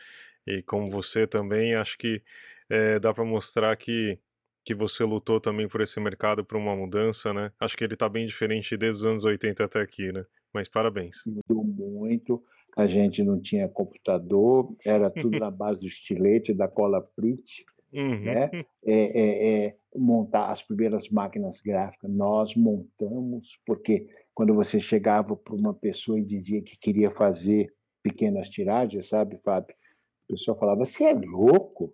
E 0.46 0.62
como 0.62 0.90
você 0.90 1.26
também, 1.26 1.74
acho 1.74 1.96
que 1.96 2.22
é, 2.68 2.98
dá 2.98 3.12
para 3.14 3.24
mostrar 3.24 3.74
que, 3.76 4.18
que 4.64 4.74
você 4.74 5.04
lutou 5.04 5.40
também 5.40 5.66
por 5.68 5.80
esse 5.80 5.98
mercado, 6.00 6.44
por 6.44 6.58
uma 6.58 6.76
mudança, 6.76 7.32
né? 7.32 7.52
Acho 7.58 7.76
que 7.76 7.84
ele 7.84 7.94
está 7.94 8.08
bem 8.08 8.26
diferente 8.26 8.76
desde 8.76 9.00
os 9.00 9.06
anos 9.06 9.24
80 9.24 9.64
até 9.64 9.80
aqui, 9.80 10.12
né? 10.12 10.26
Mas 10.52 10.68
parabéns. 10.68 11.24
Mudou 11.26 11.64
muito. 11.64 12.42
A 12.76 12.86
gente 12.86 13.22
não 13.22 13.40
tinha 13.40 13.68
computador, 13.68 14.74
era 14.84 15.10
tudo 15.10 15.38
na 15.40 15.50
base 15.50 15.80
do 15.80 15.86
estilete, 15.86 16.54
da 16.54 16.68
cola 16.68 17.00
print. 17.00 17.64
Uhum. 17.93 18.20
Né? 18.20 18.51
É, 18.91 18.95
é, 18.95 19.66
é, 19.66 19.76
montar 19.95 20.51
as 20.51 20.62
primeiras 20.62 21.11
máquinas 21.11 21.61
gráficas, 21.61 22.11
nós 22.11 22.55
montamos, 22.55 23.61
porque 23.66 24.07
quando 24.32 24.55
você 24.55 24.80
chegava 24.80 25.36
para 25.36 25.55
uma 25.55 25.74
pessoa 25.74 26.18
e 26.18 26.24
dizia 26.24 26.62
que 26.62 26.78
queria 26.78 27.11
fazer 27.11 27.70
pequenas 28.03 28.49
tiragens, 28.49 29.09
sabe, 29.09 29.39
Fábio? 29.45 29.74
A 30.24 30.32
pessoa 30.32 30.57
falava: 30.57 30.84
Você 30.84 31.05
é 31.05 31.12
louco, 31.12 31.93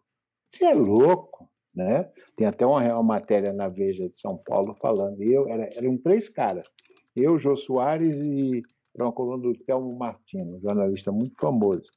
você 0.49 0.67
é 0.67 0.75
louco. 0.75 1.51
Né? 1.75 2.09
Tem 2.37 2.47
até 2.47 2.65
uma, 2.65 2.81
uma 2.83 3.03
matéria 3.03 3.53
na 3.53 3.67
Veja 3.67 4.09
de 4.09 4.17
São 4.21 4.37
Paulo 4.37 4.77
falando. 4.81 5.21
Eu, 5.21 5.49
era, 5.49 5.69
eram 5.75 5.97
três 5.99 6.29
caras: 6.29 6.69
eu, 7.17 7.39
Jô 7.39 7.57
Soares 7.57 8.15
e 8.17 8.63
era 8.95 9.05
uma 9.05 9.13
coluna 9.13 9.43
do 9.43 9.55
Telmo 9.65 9.97
Martino, 9.97 10.57
um 10.57 10.61
jornalista 10.61 11.11
muito 11.11 11.35
famoso, 11.41 11.91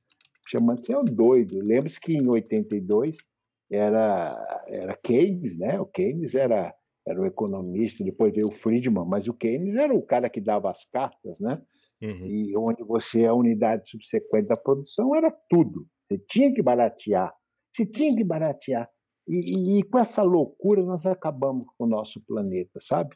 chamando 0.47 0.81
Você 0.81 0.93
é 0.93 0.97
um 0.97 1.05
doido. 1.05 1.59
Lembre-se 1.59 1.99
que 1.99 2.13
em 2.13 2.27
82 2.27 3.17
era, 3.71 4.63
era 4.67 4.97
Keynes, 4.97 5.57
né? 5.57 5.79
O 5.79 5.85
Keynes 5.85 6.35
era, 6.35 6.73
era 7.05 7.19
o 7.19 7.25
economista, 7.25 8.03
depois 8.03 8.33
veio 8.33 8.47
o 8.47 8.51
Friedman, 8.51 9.05
mas 9.05 9.27
o 9.27 9.33
Keynes 9.33 9.75
era 9.75 9.93
o 9.93 10.01
cara 10.01 10.29
que 10.29 10.39
dava 10.39 10.69
as 10.69 10.85
cartas, 10.85 11.39
né? 11.39 11.61
Uhum. 12.01 12.25
E 12.25 12.55
onde 12.55 12.83
você, 12.83 13.25
a 13.25 13.33
unidade 13.33 13.89
subsequente 13.89 14.47
da 14.47 14.57
produção, 14.57 15.15
era 15.15 15.31
tudo. 15.49 15.85
Você 16.07 16.17
tinha 16.29 16.53
que 16.53 16.61
baratear, 16.61 17.33
você 17.73 17.85
tinha 17.85 18.15
que 18.15 18.23
baratear. 18.23 18.89
E, 19.27 19.35
e, 19.35 19.79
e 19.79 19.83
com 19.83 19.99
essa 19.99 20.23
loucura 20.23 20.83
nós 20.83 21.05
acabamos 21.05 21.67
com 21.77 21.83
o 21.83 21.87
nosso 21.87 22.21
planeta, 22.21 22.79
sabe? 22.79 23.15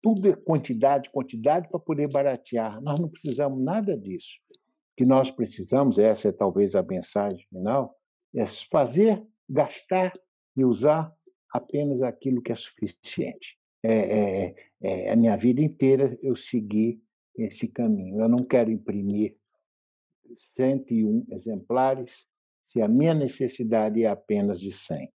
Tudo 0.00 0.28
é 0.28 0.36
quantidade, 0.36 1.10
quantidade 1.10 1.68
para 1.68 1.80
poder 1.80 2.08
baratear. 2.08 2.80
Nós 2.80 3.00
não 3.00 3.08
precisamos 3.08 3.62
nada 3.62 3.96
disso. 3.96 4.36
O 4.50 4.96
que 4.96 5.04
nós 5.04 5.30
precisamos, 5.30 5.98
essa 5.98 6.28
é 6.28 6.32
talvez 6.32 6.74
a 6.74 6.82
mensagem 6.82 7.44
final, 7.48 7.96
é 8.36 8.44
fazer 8.70 9.24
gastar 9.52 10.12
e 10.56 10.64
usar 10.64 11.14
apenas 11.52 12.02
aquilo 12.02 12.42
que 12.42 12.50
é 12.50 12.54
suficiente. 12.54 13.58
É, 13.84 13.94
é, 13.94 14.54
é, 14.82 15.10
a 15.10 15.16
minha 15.16 15.36
vida 15.36 15.60
inteira 15.60 16.18
eu 16.22 16.34
segui 16.34 17.02
esse 17.36 17.68
caminho. 17.68 18.20
Eu 18.20 18.28
não 18.28 18.44
quero 18.44 18.70
imprimir 18.70 19.36
101 20.34 21.26
exemplares 21.30 22.26
se 22.64 22.80
a 22.80 22.88
minha 22.88 23.12
necessidade 23.12 24.02
é 24.02 24.08
apenas 24.08 24.58
de 24.60 24.72
100. 24.72 25.12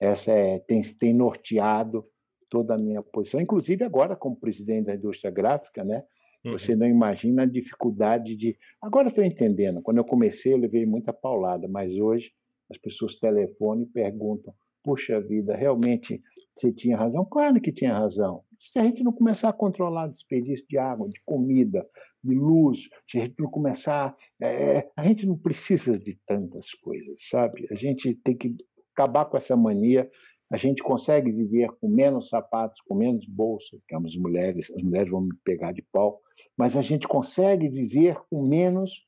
Essa 0.00 0.32
é, 0.32 0.58
tem, 0.58 0.82
tem 0.82 1.14
norteado 1.14 2.04
toda 2.48 2.74
a 2.74 2.78
minha 2.78 3.02
posição, 3.02 3.40
inclusive 3.40 3.84
agora 3.84 4.16
como 4.16 4.36
presidente 4.36 4.86
da 4.86 4.94
indústria 4.94 5.30
gráfica, 5.30 5.84
né? 5.84 6.04
Você 6.44 6.72
uhum. 6.72 6.78
não 6.78 6.86
imagina 6.86 7.42
a 7.42 7.46
dificuldade 7.46 8.36
de. 8.36 8.56
Agora 8.80 9.08
estou 9.08 9.24
entendendo. 9.24 9.82
Quando 9.82 9.98
eu 9.98 10.04
comecei, 10.04 10.52
eu 10.52 10.58
levei 10.58 10.86
muita 10.86 11.12
paulada, 11.12 11.66
mas 11.66 11.92
hoje 11.98 12.32
as 12.70 12.78
pessoas 12.78 13.16
telefonam 13.16 13.82
e 13.82 13.86
perguntam: 13.86 14.54
puxa 14.82 15.20
vida, 15.20 15.56
realmente 15.56 16.22
você 16.54 16.72
tinha 16.72 16.96
razão? 16.96 17.24
Claro 17.24 17.60
que 17.60 17.72
tinha 17.72 17.92
razão. 17.92 18.42
Se 18.58 18.78
a 18.78 18.84
gente 18.84 19.02
não 19.02 19.12
começar 19.12 19.50
a 19.50 19.52
controlar 19.52 20.08
o 20.08 20.12
desperdício 20.12 20.66
de 20.68 20.78
água, 20.78 21.08
de 21.08 21.20
comida, 21.24 21.86
de 22.26 22.34
luz, 22.34 22.88
se 23.08 23.18
a 23.18 23.20
gente 23.22 23.34
não 23.38 23.50
começar. 23.50 24.16
É, 24.40 24.88
a 24.96 25.06
gente 25.06 25.26
não 25.26 25.38
precisa 25.38 25.98
de 25.98 26.18
tantas 26.26 26.72
coisas, 26.74 27.28
sabe? 27.28 27.66
A 27.70 27.74
gente 27.74 28.14
tem 28.14 28.36
que 28.36 28.56
acabar 28.94 29.26
com 29.26 29.36
essa 29.36 29.56
mania. 29.56 30.10
A 30.50 30.56
gente 30.56 30.82
consegue 30.82 31.32
viver 31.32 31.68
com 31.80 31.88
menos 31.88 32.28
sapatos, 32.28 32.80
com 32.82 32.94
menos 32.94 33.26
bolsa, 33.26 33.76
que 33.88 33.94
as 33.94 34.16
mulheres, 34.16 34.70
as 34.70 34.82
mulheres 34.82 35.10
vão 35.10 35.22
me 35.22 35.34
pegar 35.44 35.72
de 35.72 35.82
pau, 35.92 36.20
mas 36.56 36.76
a 36.76 36.82
gente 36.82 37.08
consegue 37.08 37.68
viver 37.68 38.16
com 38.30 38.46
menos 38.46 39.04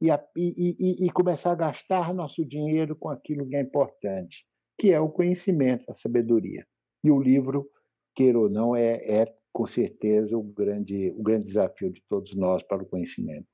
e, 0.00 0.10
a, 0.10 0.22
e, 0.36 1.06
e, 1.06 1.10
começar 1.10 1.52
a 1.52 1.56
gastar 1.56 2.12
nosso 2.12 2.44
dinheiro 2.44 2.94
com 2.94 3.08
aquilo 3.08 3.48
que 3.48 3.56
é 3.56 3.62
importante, 3.62 4.44
que 4.78 4.92
é 4.92 5.00
o 5.00 5.08
conhecimento, 5.08 5.90
a 5.90 5.94
sabedoria. 5.94 6.66
E 7.02 7.10
o 7.10 7.20
livro, 7.20 7.70
queira 8.14 8.38
ou 8.38 8.50
não, 8.50 8.76
é, 8.76 8.96
é 8.96 9.34
com 9.52 9.66
certeza 9.66 10.36
o 10.36 10.42
grande, 10.42 11.10
o 11.16 11.22
grande 11.22 11.46
desafio 11.46 11.90
de 11.90 12.02
todos 12.08 12.34
nós 12.34 12.62
para 12.62 12.82
o 12.82 12.86
conhecimento. 12.86 13.46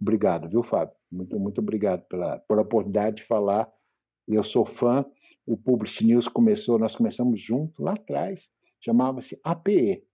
Obrigado, 0.00 0.48
viu, 0.48 0.62
Fábio? 0.62 0.94
Muito, 1.10 1.38
muito 1.38 1.60
obrigado 1.60 2.04
pela, 2.08 2.38
pela 2.40 2.62
oportunidade 2.62 3.16
de 3.16 3.22
falar. 3.22 3.70
Eu 4.26 4.42
sou 4.42 4.66
fã. 4.66 5.06
O 5.46 5.56
Publish 5.56 6.04
News 6.04 6.28
começou, 6.28 6.78
nós 6.78 6.94
começamos 6.94 7.40
junto 7.40 7.82
lá 7.82 7.92
atrás, 7.92 8.50
chamava-se 8.80 9.40
APE. 9.42 10.04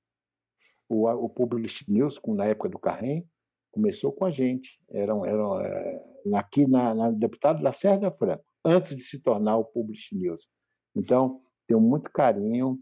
O, 0.89 1.09
o 1.09 1.29
Publish 1.29 1.91
News, 1.91 2.21
na 2.29 2.45
época 2.45 2.69
do 2.69 2.79
Carrem, 2.79 3.27
começou 3.75 4.12
com 4.12 4.25
a 4.25 4.31
gente. 4.31 4.81
Eram, 4.89 5.27
eram 5.27 5.61
é, 5.61 6.05
aqui 6.35 6.66
na, 6.66 6.95
na 6.95 7.11
deputado 7.11 7.62
Lacerda 7.62 8.11
Franco, 8.11 8.45
antes 8.64 8.95
de 8.95 9.03
se 9.03 9.20
tornar 9.20 9.57
o 9.57 9.64
Publish 9.64 10.14
News. 10.14 10.49
Então, 10.97 11.43
tenho 11.66 11.81
muito 11.81 12.11
carinho. 12.11 12.79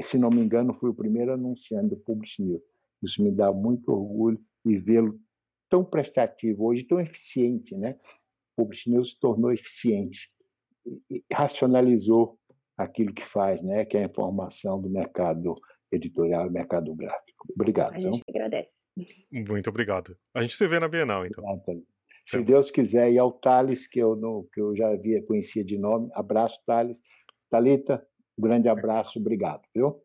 Se 0.00 0.18
não 0.18 0.28
me 0.28 0.40
engano, 0.40 0.74
fui 0.74 0.90
o 0.90 0.94
primeiro 0.94 1.32
anunciante 1.32 1.90
do 1.90 1.96
Publish 1.96 2.42
News. 2.42 2.62
Isso 3.02 3.22
me 3.22 3.30
dá 3.30 3.52
muito 3.52 3.92
orgulho 3.92 4.40
e 4.66 4.76
vê-lo 4.76 5.18
tão 5.70 5.84
prestativo 5.84 6.66
hoje, 6.66 6.82
tão 6.82 7.00
eficiente, 7.00 7.76
né? 7.76 7.96
O 8.56 8.62
Publish 8.62 8.90
News 8.90 9.12
se 9.12 9.20
tornou 9.20 9.52
eficiente 9.52 10.30
e 11.08 11.22
racionalizou 11.32 12.36
aquilo 12.76 13.14
que 13.14 13.24
faz, 13.24 13.62
né? 13.62 13.84
Que 13.84 13.98
é 13.98 14.02
a 14.02 14.06
informação 14.06 14.80
do 14.80 14.90
mercado 14.90 15.54
editorial 15.92 16.46
e 16.48 16.50
mercado 16.50 16.92
gráfico. 16.94 17.46
Obrigado. 17.54 17.94
A 17.94 18.00
gente 18.00 18.22
agradece. 18.28 18.77
Muito 19.30 19.70
obrigado. 19.70 20.16
A 20.34 20.42
gente 20.42 20.54
se 20.54 20.66
vê 20.66 20.78
na 20.80 20.88
Bienal, 20.88 21.26
então. 21.26 21.44
Se 22.26 22.42
Deus 22.42 22.70
quiser, 22.70 23.10
e 23.10 23.18
ao 23.18 23.32
Thales, 23.32 23.86
que 23.86 23.98
eu, 23.98 24.14
não, 24.14 24.46
que 24.52 24.60
eu 24.60 24.76
já 24.76 24.88
havia 24.88 25.24
conhecia 25.24 25.64
de 25.64 25.78
nome, 25.78 26.10
abraço, 26.12 26.60
Thales. 26.66 27.00
Talita, 27.48 28.06
um 28.38 28.42
grande 28.42 28.68
abraço, 28.68 29.18
obrigado, 29.18 29.62
viu? 29.74 30.02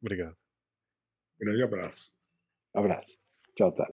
Obrigado. 0.00 0.36
Grande 1.38 1.62
abraço. 1.62 2.12
Abraço. 2.74 3.18
Tchau, 3.54 3.70
Thales. 3.70 3.92